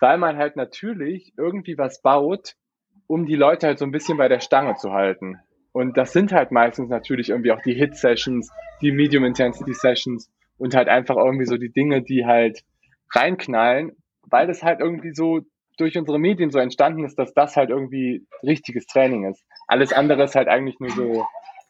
weil 0.00 0.18
man 0.18 0.36
halt 0.36 0.56
natürlich 0.56 1.32
irgendwie 1.36 1.78
was 1.78 2.00
baut, 2.02 2.54
um 3.06 3.26
die 3.26 3.36
Leute 3.36 3.66
halt 3.66 3.78
so 3.78 3.84
ein 3.84 3.92
bisschen 3.92 4.18
bei 4.18 4.28
der 4.28 4.40
Stange 4.40 4.76
zu 4.76 4.92
halten. 4.92 5.38
Und 5.72 5.96
das 5.96 6.12
sind 6.12 6.32
halt 6.32 6.52
meistens 6.52 6.88
natürlich 6.88 7.30
irgendwie 7.30 7.52
auch 7.52 7.60
die 7.60 7.74
Hit-Sessions, 7.74 8.50
die 8.80 8.92
Medium-Intensity-Sessions 8.92 10.30
und 10.58 10.74
halt 10.74 10.88
einfach 10.88 11.16
irgendwie 11.16 11.44
so 11.44 11.56
die 11.56 11.70
Dinge, 11.70 12.02
die 12.02 12.24
halt 12.24 12.62
reinknallen, 13.14 13.92
weil 14.22 14.46
das 14.46 14.62
halt 14.62 14.80
irgendwie 14.80 15.12
so 15.12 15.42
durch 15.76 15.98
unsere 15.98 16.18
Medien 16.18 16.50
so 16.50 16.58
entstanden 16.58 17.04
ist, 17.04 17.18
dass 17.18 17.34
das 17.34 17.56
halt 17.56 17.70
irgendwie 17.70 18.26
richtiges 18.42 18.86
Training 18.86 19.30
ist. 19.30 19.44
Alles 19.68 19.92
andere 19.92 20.24
ist 20.24 20.34
halt 20.34 20.48
eigentlich 20.48 20.80
nur 20.80 20.90
so 20.90 21.26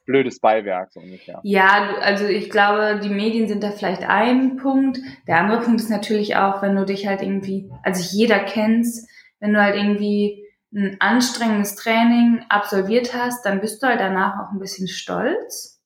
blödes 0.07 0.39
Beiwerk, 0.39 0.93
so 0.93 1.01
ungefähr. 1.01 1.41
Ja, 1.43 1.97
also 2.01 2.26
ich 2.26 2.49
glaube, 2.49 3.01
die 3.03 3.09
Medien 3.09 3.49
sind 3.49 3.62
da 3.64 3.72
vielleicht 3.72 4.09
ein 4.09 4.57
Punkt. 4.57 5.01
Der 5.26 5.39
andere 5.39 5.61
Punkt 5.61 5.80
ist 5.80 5.91
natürlich 5.91 6.37
auch, 6.37 6.62
wenn 6.62 6.76
du 6.76 6.84
dich 6.84 7.09
halt 7.09 7.22
irgendwie, 7.22 7.68
also 7.82 8.16
jeder 8.16 8.39
kennt's, 8.39 9.09
wenn 9.41 9.53
du 9.53 9.61
halt 9.61 9.74
irgendwie 9.74 10.45
ein 10.77 10.97
anstrengendes 11.01 11.74
Training 11.74 12.45
absolviert 12.51 13.14
hast, 13.14 13.45
dann 13.47 13.61
bist 13.61 13.83
du 13.83 13.87
halt 13.87 13.99
danach 13.99 14.39
auch 14.39 14.53
ein 14.53 14.59
bisschen 14.59 14.89
stolz 14.89 15.83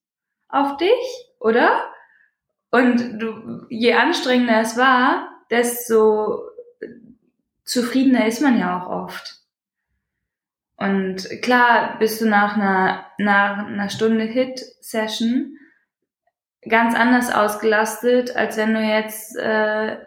auf 0.48 0.76
dich, 0.78 0.90
oder? 1.38 1.88
Und 2.70 3.20
du, 3.20 3.66
je 3.68 3.94
anstrengender 3.94 4.60
es 4.60 4.76
war, 4.76 5.28
desto 5.50 6.42
zufriedener 7.64 8.26
ist 8.26 8.42
man 8.42 8.58
ja 8.58 8.80
auch 8.82 8.90
oft. 8.90 9.36
Und 10.76 11.28
klar 11.42 11.98
bist 11.98 12.20
du 12.20 12.26
nach 12.26 12.56
einer, 12.56 13.06
nach 13.18 13.66
einer 13.66 13.90
Stunde 13.90 14.24
Hit-Session 14.24 15.56
ganz 16.68 16.94
anders 16.94 17.32
ausgelastet, 17.32 18.34
als 18.34 18.56
wenn 18.56 18.74
du 18.74 18.80
jetzt 18.80 19.36
äh, 19.36 19.98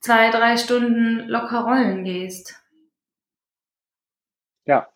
zwei, 0.00 0.30
drei 0.30 0.56
Stunden 0.56 1.26
locker 1.28 1.60
rollen 1.60 2.04
gehst. 2.04 2.60
Ja. 4.68 4.92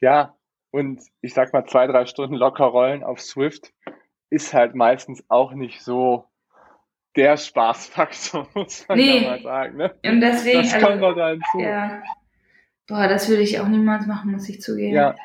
Ja, 0.00 0.36
und 0.70 1.00
ich 1.22 1.34
sag 1.34 1.52
mal, 1.52 1.64
zwei, 1.66 1.86
drei 1.86 2.06
Stunden 2.06 2.34
locker 2.34 2.66
rollen 2.66 3.02
auf 3.02 3.20
Swift 3.20 3.72
ist 4.30 4.52
halt 4.52 4.74
meistens 4.74 5.24
auch 5.28 5.52
nicht 5.52 5.80
so 5.82 6.24
der 7.16 7.36
Spaßfaktor, 7.36 8.48
muss 8.54 8.86
man 8.88 8.98
nee. 8.98 9.22
ja 9.22 9.30
mal 9.30 9.42
sagen. 9.42 9.76
Ne? 9.76 9.94
Und 10.04 10.20
deswegen, 10.20 10.62
das 10.62 10.72
kommt 10.72 11.02
also, 11.02 11.12
da 11.12 11.30
hinzu. 11.30 11.58
Ja. 11.60 12.02
Boah, 12.88 13.08
das 13.08 13.28
würde 13.28 13.42
ich 13.42 13.58
auch 13.58 13.68
niemals 13.68 14.06
machen, 14.06 14.32
muss 14.32 14.48
ich 14.48 14.60
zugeben. 14.60 14.94
Ja, 14.94 15.16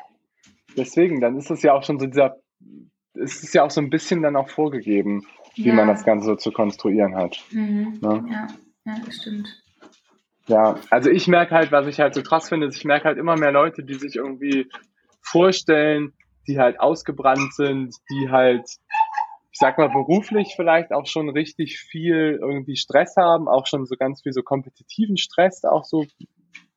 deswegen, 0.76 1.20
dann 1.20 1.36
ist 1.36 1.50
es 1.50 1.62
ja 1.62 1.74
auch 1.74 1.84
schon 1.84 2.00
so 2.00 2.06
dieser, 2.06 2.36
es 3.14 3.42
ist 3.42 3.54
ja 3.54 3.62
auch 3.62 3.70
so 3.70 3.80
ein 3.80 3.90
bisschen 3.90 4.22
dann 4.22 4.36
auch 4.36 4.48
vorgegeben, 4.48 5.26
wie 5.54 5.68
ja. 5.68 5.74
man 5.74 5.86
das 5.86 6.04
Ganze 6.04 6.26
so 6.26 6.36
zu 6.36 6.50
konstruieren 6.50 7.14
hat. 7.14 7.38
Mhm. 7.50 7.98
Ne? 8.00 8.24
Ja, 8.30 8.46
ja, 8.84 8.96
das 9.04 9.16
stimmt. 9.16 9.62
Ja, 10.46 10.76
also 10.90 11.10
ich 11.10 11.28
merke 11.28 11.54
halt, 11.54 11.70
was 11.70 11.86
ich 11.86 12.00
halt 12.00 12.14
so 12.14 12.22
krass 12.22 12.48
finde, 12.48 12.66
ist, 12.66 12.76
ich 12.76 12.84
merke 12.84 13.04
halt 13.04 13.18
immer 13.18 13.36
mehr 13.36 13.52
Leute, 13.52 13.84
die 13.84 13.94
sich 13.94 14.16
irgendwie 14.16 14.68
vorstellen, 15.20 16.12
die 16.48 16.58
halt 16.58 16.80
ausgebrannt 16.80 17.54
sind, 17.54 17.94
die 18.10 18.30
halt, 18.30 18.66
ich 19.52 19.58
sag 19.58 19.78
mal, 19.78 19.88
beruflich 19.88 20.54
vielleicht 20.56 20.92
auch 20.92 21.06
schon 21.06 21.28
richtig 21.28 21.78
viel 21.78 22.38
irgendwie 22.40 22.76
Stress 22.76 23.16
haben, 23.16 23.48
auch 23.48 23.66
schon 23.66 23.86
so 23.86 23.94
ganz 23.96 24.22
viel 24.22 24.32
so 24.32 24.42
kompetitiven 24.42 25.16
Stress, 25.16 25.64
auch 25.64 25.84
so, 25.84 26.04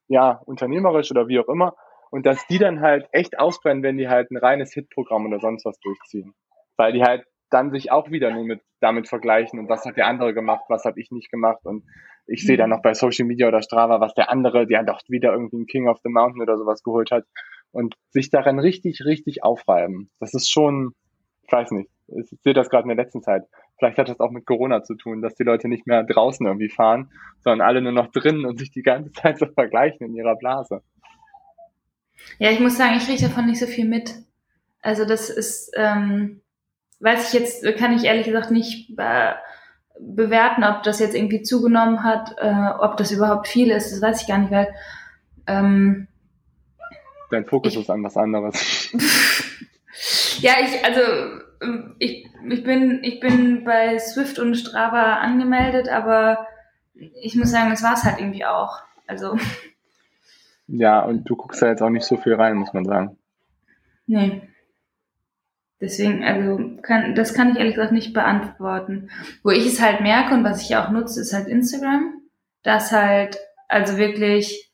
ja, 0.07 0.41
unternehmerisch 0.45 1.09
oder 1.09 1.27
wie 1.27 1.39
auch 1.39 1.47
immer. 1.47 1.75
Und 2.11 2.27
dass 2.27 2.45
die 2.47 2.59
dann 2.59 2.81
halt 2.81 3.07
echt 3.11 3.39
ausbrennen, 3.39 3.81
wenn 3.81 3.97
die 3.97 4.07
halt 4.07 4.29
ein 4.29 4.37
reines 4.37 4.73
Hitprogramm 4.73 5.25
oder 5.25 5.39
sonst 5.39 5.65
was 5.65 5.79
durchziehen. 5.79 6.35
Weil 6.77 6.93
die 6.93 7.01
halt 7.01 7.25
dann 7.55 7.71
sich 7.71 7.89
auch 7.89 8.11
wieder 8.11 8.31
nur 8.31 8.43
mit 8.43 8.61
damit 8.81 9.07
vergleichen 9.07 9.57
und 9.59 9.69
was 9.69 9.85
hat 9.85 9.95
der 9.95 10.07
andere 10.07 10.33
gemacht, 10.33 10.65
was 10.67 10.83
habe 10.83 10.99
ich 10.99 11.09
nicht 11.09 11.31
gemacht 11.31 11.61
und 11.63 11.85
ich 12.27 12.45
sehe 12.45 12.57
dann 12.57 12.69
mhm. 12.69 12.75
noch 12.75 12.81
bei 12.81 12.93
Social 12.93 13.25
Media 13.25 13.47
oder 13.47 13.61
Strava, 13.61 14.01
was 14.01 14.13
der 14.13 14.29
andere, 14.29 14.67
der 14.67 14.83
doch 14.83 14.99
wieder 15.07 15.31
irgendwie 15.31 15.59
ein 15.59 15.65
King 15.65 15.87
of 15.87 15.99
the 16.03 16.09
Mountain 16.09 16.41
oder 16.41 16.57
sowas 16.57 16.83
geholt 16.83 17.11
hat 17.11 17.23
und 17.71 17.95
sich 18.09 18.29
daran 18.29 18.59
richtig, 18.59 19.05
richtig 19.05 19.43
aufreiben. 19.43 20.09
Das 20.19 20.33
ist 20.33 20.51
schon, 20.51 20.93
ich 21.43 21.51
weiß 21.51 21.71
nicht, 21.71 21.89
ich 22.07 22.37
sehe 22.41 22.53
das 22.53 22.69
gerade 22.69 22.89
in 22.89 22.95
der 22.95 23.03
letzten 23.03 23.21
Zeit. 23.21 23.43
Vielleicht 23.77 23.97
hat 23.97 24.09
das 24.09 24.19
auch 24.19 24.31
mit 24.31 24.45
Corona 24.45 24.83
zu 24.83 24.95
tun, 24.95 25.21
dass 25.21 25.35
die 25.35 25.43
Leute 25.43 25.69
nicht 25.69 25.87
mehr 25.87 26.03
draußen 26.03 26.45
irgendwie 26.45 26.69
fahren, 26.69 27.09
sondern 27.39 27.65
alle 27.65 27.81
nur 27.81 27.93
noch 27.93 28.11
drinnen 28.11 28.45
und 28.45 28.59
sich 28.59 28.71
die 28.71 28.83
ganze 28.83 29.11
Zeit 29.13 29.39
so 29.39 29.45
vergleichen 29.45 30.07
in 30.07 30.13
ihrer 30.13 30.35
Blase. 30.35 30.81
Ja, 32.37 32.51
ich 32.51 32.59
muss 32.59 32.77
sagen, 32.77 32.97
ich 32.97 33.05
kriege 33.05 33.21
davon 33.21 33.45
nicht 33.45 33.59
so 33.59 33.65
viel 33.65 33.85
mit. 33.87 34.13
Also 34.81 35.05
das 35.05 35.29
ist, 35.29 35.71
ähm, 35.77 36.41
weiß 37.05 37.27
ich 37.27 37.39
jetzt, 37.39 37.77
kann 37.77 37.93
ich 37.93 38.03
ehrlich 38.03 38.25
gesagt 38.25 38.51
nicht 38.51 38.89
äh, 38.97 39.33
bewerten, 39.99 40.63
ob 40.63 40.83
das 40.83 40.99
jetzt 40.99 41.15
irgendwie 41.15 41.41
zugenommen 41.43 42.03
hat, 42.03 42.35
äh, 42.37 42.69
ob 42.79 42.97
das 42.97 43.11
überhaupt 43.11 43.47
viel 43.47 43.71
ist, 43.71 43.91
das 43.91 44.01
weiß 44.01 44.21
ich 44.21 44.27
gar 44.27 44.39
nicht, 44.39 44.51
weil 44.51 44.73
ähm, 45.47 46.07
Dein 47.31 47.45
Fokus 47.45 47.73
ich, 47.73 47.79
ist 47.79 47.89
an 47.89 48.03
was 48.03 48.17
anderes. 48.17 48.91
ja, 50.41 50.53
ich, 50.61 50.83
also 50.83 51.01
ich, 51.99 52.27
ich, 52.49 52.63
bin, 52.63 53.03
ich 53.03 53.19
bin 53.19 53.63
bei 53.63 53.97
Swift 53.99 54.39
und 54.39 54.55
Strava 54.55 55.15
angemeldet, 55.15 55.89
aber 55.89 56.47
ich 56.93 57.35
muss 57.35 57.51
sagen, 57.51 57.69
das 57.69 57.83
war 57.83 57.93
es 57.93 58.03
halt 58.03 58.19
irgendwie 58.19 58.45
auch. 58.45 58.79
Also. 59.07 59.37
Ja, 60.67 61.01
und 61.01 61.29
du 61.29 61.35
guckst 61.35 61.61
da 61.61 61.67
jetzt 61.67 61.81
auch 61.81 61.89
nicht 61.89 62.05
so 62.05 62.17
viel 62.17 62.33
rein, 62.33 62.55
muss 62.55 62.73
man 62.73 62.85
sagen. 62.85 63.17
Nee. 64.07 64.41
Deswegen, 65.85 66.23
also 66.23 66.59
kann, 66.81 67.13
das 67.13 67.35
kann 67.35 67.51
ich 67.51 67.57
ehrlich 67.57 67.75
gesagt 67.75 67.91
nicht 67.91 68.11
beantworten. 68.11 69.11
Wo 69.43 69.51
ich 69.51 69.67
es 69.67 69.79
halt 69.79 70.01
merke 70.01 70.33
und 70.33 70.43
was 70.43 70.63
ich 70.63 70.75
auch 70.75 70.89
nutze, 70.89 71.21
ist 71.21 71.31
halt 71.31 71.47
Instagram. 71.47 72.21
Das 72.63 72.91
halt, 72.91 73.37
also 73.67 73.97
wirklich, 73.97 74.71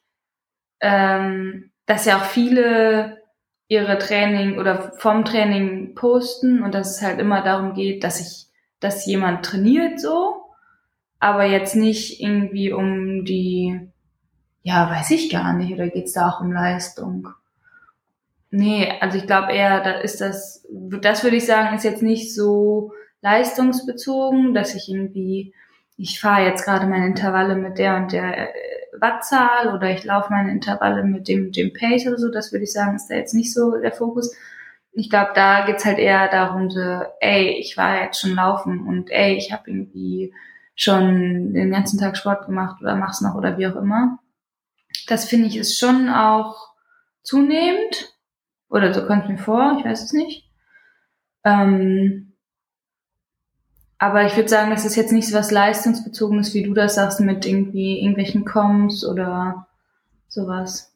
ähm, 0.79 1.71
dass 1.85 2.05
ja 2.05 2.15
auch 2.15 2.23
viele 2.23 3.21
ihre 3.67 3.97
Training 3.97 4.57
oder 4.57 4.93
vom 4.99 5.25
Training 5.25 5.95
posten 5.95 6.63
und 6.63 6.73
dass 6.73 6.95
es 6.95 7.01
halt 7.01 7.19
immer 7.19 7.41
darum 7.41 7.73
geht, 7.73 8.05
dass 8.05 8.21
ich, 8.21 8.47
dass 8.79 9.05
jemand 9.05 9.43
trainiert 9.45 9.99
so, 9.99 10.45
aber 11.19 11.43
jetzt 11.43 11.75
nicht 11.75 12.21
irgendwie 12.21 12.71
um 12.71 13.25
die, 13.25 13.81
ja, 14.63 14.89
weiß 14.89 15.11
ich 15.11 15.29
gar 15.29 15.51
nicht, 15.51 15.73
oder 15.73 15.89
geht's 15.89 16.13
da 16.13 16.29
auch 16.29 16.39
um 16.39 16.53
Leistung? 16.53 17.27
Nee, 18.51 18.91
also 18.99 19.17
ich 19.17 19.25
glaube 19.25 19.53
eher, 19.53 19.81
da 19.81 19.91
ist 19.91 20.19
das, 20.19 20.67
das 20.69 21.23
würde 21.23 21.37
ich 21.37 21.45
sagen, 21.45 21.75
ist 21.75 21.85
jetzt 21.85 22.03
nicht 22.03 22.35
so 22.35 22.91
leistungsbezogen, 23.21 24.53
dass 24.53 24.75
ich 24.75 24.89
irgendwie, 24.89 25.53
ich 25.95 26.19
fahre 26.19 26.45
jetzt 26.45 26.65
gerade 26.65 26.85
meine 26.85 27.07
Intervalle 27.07 27.55
mit 27.55 27.77
der 27.77 27.95
und 27.95 28.11
der 28.11 28.49
Wattzahl 28.99 29.73
oder 29.73 29.91
ich 29.91 30.03
laufe 30.03 30.33
meine 30.33 30.51
Intervalle 30.51 31.03
mit 31.03 31.29
dem, 31.29 31.53
dem 31.53 31.71
Pace 31.71 32.07
oder 32.07 32.17
so, 32.17 32.29
das 32.29 32.51
würde 32.51 32.63
ich 32.63 32.73
sagen, 32.73 32.95
ist 32.95 33.07
da 33.07 33.15
jetzt 33.15 33.33
nicht 33.33 33.53
so 33.53 33.77
der 33.77 33.93
Fokus. 33.93 34.35
Ich 34.91 35.09
glaube, 35.09 35.31
da 35.33 35.65
geht's 35.65 35.85
halt 35.85 35.97
eher 35.97 36.27
darum, 36.27 36.69
so, 36.69 36.81
ey, 37.21 37.57
ich 37.57 37.77
war 37.77 38.03
jetzt 38.03 38.19
schon 38.19 38.35
laufen 38.35 38.85
und 38.85 39.09
ey, 39.11 39.35
ich 39.37 39.53
habe 39.53 39.71
irgendwie 39.71 40.33
schon 40.75 41.53
den 41.53 41.71
ganzen 41.71 41.99
Tag 41.99 42.17
Sport 42.17 42.47
gemacht 42.47 42.81
oder 42.81 42.95
mach's 42.95 43.21
noch 43.21 43.35
oder 43.35 43.57
wie 43.57 43.67
auch 43.67 43.75
immer. 43.75 44.19
Das 45.07 45.25
finde 45.25 45.47
ich 45.47 45.55
ist 45.55 45.79
schon 45.79 46.09
auch 46.09 46.73
zunehmend. 47.23 48.10
Oder 48.71 48.93
so 48.93 49.05
kommt 49.05 49.27
mir 49.29 49.37
vor, 49.37 49.75
ich 49.77 49.85
weiß 49.85 50.03
es 50.03 50.13
nicht. 50.13 50.49
Ähm, 51.43 52.33
aber 53.97 54.25
ich 54.25 54.35
würde 54.35 54.49
sagen, 54.49 54.71
das 54.71 54.85
ist 54.85 54.95
jetzt 54.95 55.11
nicht 55.11 55.27
so 55.27 55.37
was 55.37 55.51
Leistungsbezogenes, 55.51 56.53
wie 56.53 56.63
du 56.63 56.73
das 56.73 56.95
sagst, 56.95 57.19
mit 57.19 57.45
irgendwie 57.45 57.99
irgendwelchen 57.99 58.45
Coms 58.45 59.05
oder 59.05 59.67
sowas. 60.27 60.95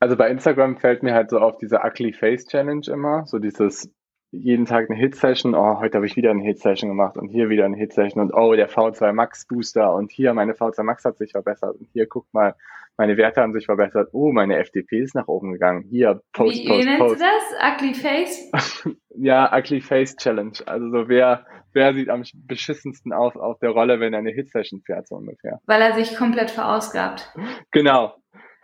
Also 0.00 0.16
bei 0.16 0.30
Instagram 0.30 0.78
fällt 0.78 1.02
mir 1.02 1.14
halt 1.14 1.30
so 1.30 1.38
auf 1.38 1.58
diese 1.58 1.80
Ugly 1.84 2.12
Face 2.12 2.46
Challenge 2.46 2.86
immer, 2.88 3.26
so 3.26 3.38
dieses 3.38 3.90
jeden 4.32 4.66
Tag 4.66 4.90
eine 4.90 4.98
Hit-Session, 4.98 5.54
oh, 5.54 5.78
heute 5.78 5.96
habe 5.96 6.06
ich 6.06 6.16
wieder 6.16 6.30
eine 6.30 6.42
Hit-Session 6.42 6.88
gemacht 6.90 7.16
und 7.16 7.28
hier 7.28 7.48
wieder 7.48 7.64
eine 7.64 7.76
Hit-Session 7.76 8.20
und 8.20 8.32
oh, 8.34 8.54
der 8.54 8.68
V2 8.68 9.12
Max 9.12 9.46
Booster 9.46 9.94
und 9.94 10.10
hier 10.10 10.34
meine 10.34 10.54
V2 10.54 10.82
Max 10.82 11.04
hat 11.04 11.18
sich 11.18 11.32
verbessert 11.32 11.76
und 11.78 11.88
hier 11.92 12.06
guck 12.06 12.26
mal, 12.32 12.54
meine 12.96 13.16
Werte 13.16 13.42
haben 13.42 13.52
sich 13.52 13.66
verbessert, 13.66 14.08
oh, 14.12 14.32
meine 14.32 14.58
FDP 14.58 15.00
ist 15.00 15.14
nach 15.14 15.28
oben 15.28 15.52
gegangen, 15.52 15.84
hier 15.88 16.20
Post, 16.32 16.56
wie, 16.56 16.68
Post, 16.68 16.80
wie 16.80 16.84
nennst 16.84 17.14
du 17.14 17.18
das? 17.18 17.74
Ugly 17.74 17.94
Face? 17.94 18.50
ja, 19.16 19.56
Ugly 19.56 19.80
Face 19.80 20.16
Challenge, 20.16 20.58
also 20.66 20.90
so 20.90 21.08
wer, 21.08 21.46
wer 21.72 21.94
sieht 21.94 22.08
am 22.08 22.22
beschissensten 22.34 23.12
aus 23.12 23.36
auf 23.36 23.58
der 23.58 23.70
Rolle, 23.70 24.00
wenn 24.00 24.12
er 24.12 24.20
eine 24.20 24.30
Hit-Session 24.30 24.82
fährt, 24.82 25.08
so 25.08 25.16
ungefähr. 25.16 25.60
Weil 25.66 25.82
er 25.82 25.94
sich 25.94 26.16
komplett 26.16 26.50
verausgabt. 26.50 27.32
Genau, 27.70 28.14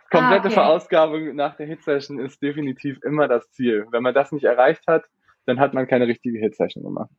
komplette 0.09 0.43
ah, 0.43 0.45
okay. 0.45 0.53
Verausgabung 0.53 1.35
nach 1.35 1.55
der 1.55 1.67
Hit-Session 1.67 2.19
ist 2.19 2.41
definitiv 2.41 2.97
immer 3.03 3.27
das 3.27 3.51
Ziel. 3.51 3.85
Wenn 3.91 4.03
man 4.03 4.13
das 4.13 4.31
nicht 4.31 4.45
erreicht 4.45 4.83
hat, 4.87 5.03
dann 5.45 5.59
hat 5.59 5.73
man 5.73 5.87
keine 5.87 6.07
richtige 6.07 6.39
Hit-Session 6.39 6.83
gemacht. 6.83 7.09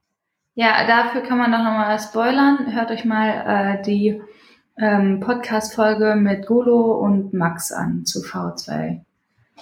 Ja, 0.55 0.87
dafür 0.87 1.23
kann 1.23 1.39
man 1.39 1.51
doch 1.51 1.59
nochmal 1.59 1.99
spoilern. 1.99 2.73
Hört 2.75 2.91
euch 2.93 3.05
mal 3.05 3.79
äh, 3.79 3.83
die 3.83 4.23
ähm, 4.79 5.21
Podcast-Folge 5.21 6.17
mit 6.17 6.47
Golo 6.47 6.99
und 6.99 7.33
Max 7.33 7.73
an 7.73 8.05
zu 8.05 8.21
V2 8.21 9.01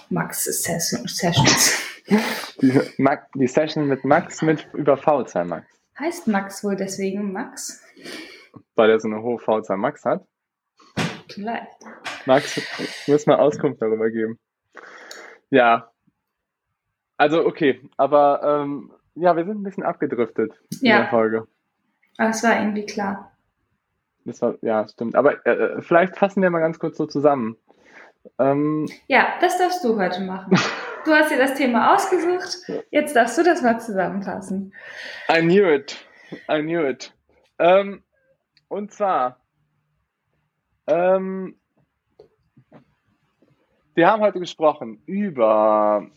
Max 0.09 0.43
Sessions. 0.45 1.81
Die, 2.61 2.79
die 3.35 3.47
Session 3.47 3.87
mit 3.87 4.03
Max 4.03 4.41
mit 4.41 4.67
über 4.73 4.95
V2 4.95 5.45
Max. 5.45 5.67
Heißt 5.97 6.27
Max 6.27 6.63
wohl 6.63 6.75
deswegen 6.75 7.31
Max? 7.31 7.81
Weil 8.75 8.89
er 8.89 8.99
so 8.99 9.07
eine 9.07 9.21
hohe 9.21 9.37
V2 9.37 9.77
Max 9.77 10.03
hat? 10.03 10.25
Vielleicht. 11.29 11.77
Max, 12.25 12.61
muss 13.07 13.25
mal 13.25 13.37
Auskunft 13.37 13.81
darüber 13.81 14.09
geben. 14.09 14.37
Ja, 15.49 15.93
also 17.17 17.45
okay, 17.45 17.81
aber 17.97 18.41
ähm, 18.43 18.91
ja, 19.15 19.35
wir 19.35 19.45
sind 19.45 19.61
ein 19.61 19.63
bisschen 19.63 19.83
abgedriftet 19.83 20.51
in 20.81 20.87
ja. 20.87 20.97
der 20.99 21.09
Folge. 21.09 21.47
Aber 22.17 22.29
es 22.29 22.43
war 22.43 22.59
irgendwie 22.59 22.85
klar. 22.85 23.32
Das 24.25 24.41
war, 24.41 24.55
ja, 24.61 24.87
stimmt. 24.87 25.15
Aber 25.15 25.45
äh, 25.45 25.51
äh, 25.51 25.81
vielleicht 25.81 26.17
fassen 26.17 26.41
wir 26.41 26.49
mal 26.49 26.59
ganz 26.59 26.79
kurz 26.79 26.97
so 26.97 27.05
zusammen. 27.05 27.57
Ähm, 28.39 28.87
ja, 29.07 29.33
das 29.41 29.57
darfst 29.57 29.83
du 29.83 29.99
heute 29.99 30.21
machen. 30.21 30.57
Du 31.05 31.11
hast 31.11 31.31
dir 31.31 31.37
das 31.37 31.55
Thema 31.55 31.93
ausgesucht. 31.93 32.59
Jetzt 32.89 33.13
darfst 33.13 33.37
du 33.37 33.43
das 33.43 33.61
mal 33.61 33.77
zusammenfassen. 33.79 34.73
I 35.29 35.41
knew 35.41 35.69
it. 35.69 35.97
I 36.49 36.61
knew 36.61 36.87
it. 36.87 37.13
Ähm, 37.59 38.03
und 38.69 38.93
zwar, 38.93 39.41
ähm, 40.87 41.59
wir 43.95 44.09
haben 44.09 44.21
heute 44.21 44.39
gesprochen 44.39 45.03
über 45.05 46.07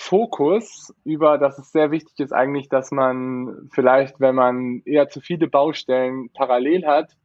Fokus 0.00 0.94
über, 1.04 1.38
dass 1.38 1.58
es 1.58 1.72
sehr 1.72 1.90
wichtig 1.90 2.20
ist 2.20 2.32
eigentlich, 2.32 2.68
dass 2.68 2.92
man 2.92 3.68
vielleicht, 3.72 4.20
wenn 4.20 4.36
man 4.36 4.80
eher 4.84 5.08
zu 5.08 5.20
viele 5.20 5.48
Baustellen 5.48 6.30
parallel 6.32 6.86
hat, 6.86 7.16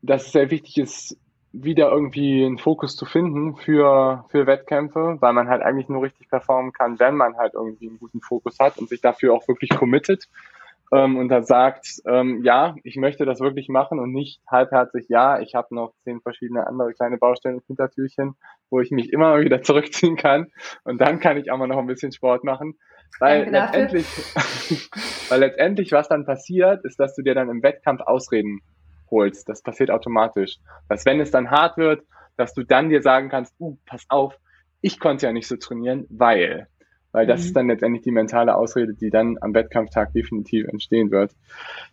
dass 0.00 0.26
es 0.26 0.32
sehr 0.32 0.50
wichtig 0.50 0.78
ist, 0.78 1.18
wieder 1.52 1.90
irgendwie 1.90 2.44
einen 2.44 2.58
Fokus 2.58 2.94
zu 2.94 3.04
finden 3.04 3.56
für, 3.56 4.24
für 4.28 4.46
Wettkämpfe, 4.46 5.16
weil 5.20 5.32
man 5.32 5.48
halt 5.48 5.62
eigentlich 5.62 5.88
nur 5.88 6.04
richtig 6.04 6.28
performen 6.28 6.72
kann, 6.72 7.00
wenn 7.00 7.16
man 7.16 7.36
halt 7.36 7.54
irgendwie 7.54 7.88
einen 7.88 7.98
guten 7.98 8.20
Fokus 8.20 8.60
hat 8.60 8.78
und 8.78 8.88
sich 8.88 9.00
dafür 9.00 9.34
auch 9.34 9.46
wirklich 9.48 9.70
committet. 9.70 10.28
Ähm, 10.94 11.16
und 11.16 11.28
da 11.28 11.42
sagt, 11.42 12.02
ähm, 12.06 12.42
ja, 12.44 12.76
ich 12.84 12.96
möchte 12.96 13.24
das 13.24 13.40
wirklich 13.40 13.68
machen 13.68 13.98
und 13.98 14.12
nicht 14.12 14.40
halbherzig, 14.48 15.06
ja, 15.08 15.40
ich 15.40 15.54
habe 15.54 15.74
noch 15.74 15.92
zehn 16.04 16.20
verschiedene 16.20 16.66
andere 16.66 16.92
kleine 16.92 17.18
Baustellen 17.18 17.56
und 17.56 17.66
Hintertürchen, 17.66 18.36
wo 18.70 18.80
ich 18.80 18.90
mich 18.90 19.12
immer 19.12 19.40
wieder 19.40 19.62
zurückziehen 19.62 20.16
kann 20.16 20.52
und 20.84 21.00
dann 21.00 21.18
kann 21.18 21.36
ich 21.36 21.50
auch 21.50 21.58
mal 21.58 21.66
noch 21.66 21.78
ein 21.78 21.86
bisschen 21.86 22.12
Sport 22.12 22.44
machen. 22.44 22.74
Weil 23.20 23.48
letztendlich, 23.50 24.06
weil 25.28 25.40
letztendlich, 25.40 25.92
was 25.92 26.08
dann 26.08 26.26
passiert, 26.26 26.84
ist, 26.84 26.98
dass 26.98 27.14
du 27.14 27.22
dir 27.22 27.34
dann 27.34 27.48
im 27.48 27.62
Wettkampf 27.62 28.00
Ausreden 28.00 28.60
holst. 29.10 29.48
Das 29.48 29.62
passiert 29.62 29.90
automatisch. 29.90 30.58
Dass 30.88 31.06
wenn 31.06 31.20
es 31.20 31.30
dann 31.30 31.50
hart 31.50 31.76
wird, 31.76 32.04
dass 32.36 32.54
du 32.54 32.64
dann 32.64 32.88
dir 32.88 33.02
sagen 33.02 33.28
kannst, 33.28 33.54
uh, 33.60 33.76
pass 33.86 34.04
auf, 34.08 34.36
ich 34.80 34.98
konnte 34.98 35.26
ja 35.26 35.32
nicht 35.32 35.46
so 35.46 35.56
trainieren, 35.56 36.06
weil 36.10 36.66
weil 37.14 37.26
das 37.26 37.40
mhm. 37.40 37.46
ist 37.46 37.56
dann 37.56 37.68
letztendlich 37.68 38.02
die 38.02 38.10
mentale 38.10 38.56
Ausrede, 38.56 38.92
die 38.92 39.08
dann 39.08 39.38
am 39.40 39.54
Wettkampftag 39.54 40.12
definitiv 40.12 40.66
entstehen 40.66 41.12
wird. 41.12 41.32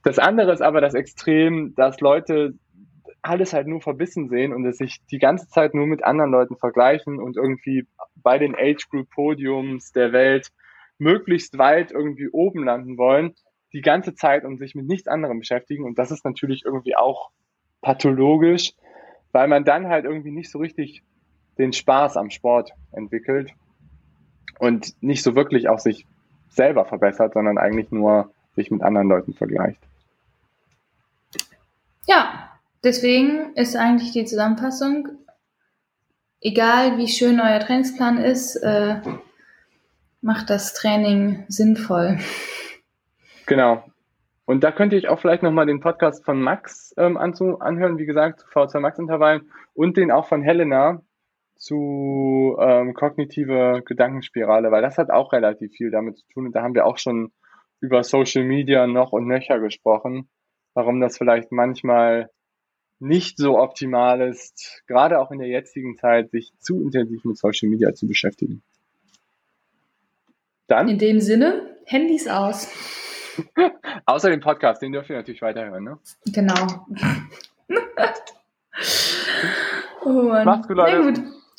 Das 0.04 0.18
andere 0.18 0.52
ist 0.52 0.64
aber 0.64 0.82
das 0.82 0.96
Extrem, 0.96 1.76
dass 1.76 2.00
Leute 2.00 2.56
alles 3.22 3.54
halt 3.54 3.68
nur 3.68 3.82
verbissen 3.82 4.30
sehen 4.30 4.52
und 4.52 4.66
es 4.66 4.78
sich 4.78 5.06
die 5.12 5.20
ganze 5.20 5.48
Zeit 5.48 5.76
nur 5.76 5.86
mit 5.86 6.04
anderen 6.04 6.32
Leuten 6.32 6.58
vergleichen 6.58 7.20
und 7.20 7.38
irgendwie 7.38 7.86
bei 8.16 8.40
den 8.40 8.56
Age 8.56 8.90
Group 8.90 9.12
Podiums 9.12 9.92
der 9.92 10.12
Welt 10.12 10.50
möglichst 10.98 11.60
weit 11.60 11.92
irgendwie 11.92 12.30
oben 12.30 12.64
landen 12.64 12.98
wollen, 12.98 13.36
die 13.74 13.82
ganze 13.82 14.16
Zeit 14.16 14.44
und 14.44 14.58
sich 14.58 14.74
mit 14.74 14.88
nichts 14.88 15.08
anderem 15.08 15.38
beschäftigen. 15.38 15.86
Und 15.86 16.00
das 16.00 16.10
ist 16.10 16.26
natürlich 16.26 16.66
irgendwie 16.66 16.96
auch 16.96 17.30
pathologisch, 17.82 18.74
weil 19.34 19.48
man 19.48 19.66
dann 19.66 19.88
halt 19.88 20.06
irgendwie 20.06 20.32
nicht 20.32 20.50
so 20.50 20.58
richtig 20.58 21.04
den 21.60 21.74
Spaß 21.74 22.18
am 22.18 22.32
Sport 22.32 22.72
entwickelt 22.92 23.54
und 24.62 24.94
nicht 25.02 25.24
so 25.24 25.34
wirklich 25.34 25.70
auch 25.70 25.80
sich 25.80 26.06
selber 26.50 26.86
verbessert, 26.86 27.34
sondern 27.34 27.58
eigentlich 27.58 27.92
nur 27.92 28.32
sich 28.56 28.70
mit 28.70 28.84
anderen 28.84 29.10
Leuten 29.10 29.34
vergleicht. 29.34 29.80
Ja, 32.06 32.52
deswegen 32.84 33.56
ist 33.56 33.76
eigentlich 33.76 34.12
die 34.12 34.24
Zusammenfassung, 34.24 35.08
egal 36.42 37.00
wie 37.00 37.08
schön 37.08 37.40
euer 37.40 37.60
Trainingsplan 37.60 38.18
ist, 38.18 38.56
äh, 38.58 39.02
macht 40.22 40.52
das 40.52 40.74
Training 40.74 41.44
sinnvoll. 41.48 42.20
Genau. 43.48 43.84
Und 44.46 44.64
da 44.64 44.72
könnte 44.72 44.96
ich 44.96 45.10
auch 45.10 45.20
vielleicht 45.20 45.44
nochmal 45.44 45.66
den 45.66 45.82
Podcast 45.82 46.24
von 46.24 46.40
Max 46.40 46.94
ähm, 46.96 47.18
anhören, 47.18 47.98
wie 47.98 48.06
gesagt, 48.06 48.46
V2 48.54 48.80
Max 48.80 48.98
Intervallen 48.98 49.52
und 49.74 49.98
den 49.98 50.10
auch 50.10 50.28
von 50.28 50.42
Helena, 50.42 51.02
zu 51.62 52.58
ähm, 52.60 52.96
kognitive 52.96 53.84
Gedankenspirale, 53.86 54.72
weil 54.72 54.82
das 54.82 54.98
hat 54.98 55.12
auch 55.12 55.32
relativ 55.32 55.72
viel 55.74 55.92
damit 55.92 56.18
zu 56.18 56.28
tun. 56.34 56.48
Und 56.48 56.54
da 56.54 56.64
haben 56.64 56.74
wir 56.74 56.88
auch 56.88 56.98
schon 56.98 57.32
über 57.80 58.04
Social 58.04 58.44
Media 58.44 58.88
noch 58.88 59.12
und 59.12 59.28
nöcher 59.28 59.60
gesprochen, 59.60 60.28
warum 60.74 61.00
das 61.00 61.20
vielleicht 61.20 61.52
manchmal 61.52 62.32
nicht 62.98 63.38
so 63.38 63.60
optimal 63.60 64.22
ist, 64.22 64.82
gerade 64.88 65.20
auch 65.20 65.30
in 65.30 65.38
der 65.38 65.50
jetzigen 65.50 65.98
Zeit, 65.98 66.32
sich 66.32 66.52
zu 66.60 66.82
intensiv 66.82 67.24
mit 67.26 67.38
Social 67.38 67.70
Media 67.70 67.94
zu 67.94 68.08
beschäftigen. 68.08 68.64
Dann? 70.66 70.88
In 70.88 70.98
dem 70.98 71.20
Sinne, 71.20 71.78
Handys 71.86 72.28
aus. 72.28 72.72
Außer 74.06 74.32
dem 74.32 74.40
Podcast, 74.40 74.82
den 74.82 74.94
dürft 74.94 75.12
ihr 75.12 75.16
natürlich 75.16 75.44
weiterhören, 75.44 75.84
ne? 75.84 76.00
Genau. 76.26 76.88
oh 80.04 80.10
Mann. 80.10 80.46
Macht's 80.46 80.68
gut, 80.68 80.78
Leute. 80.78 81.24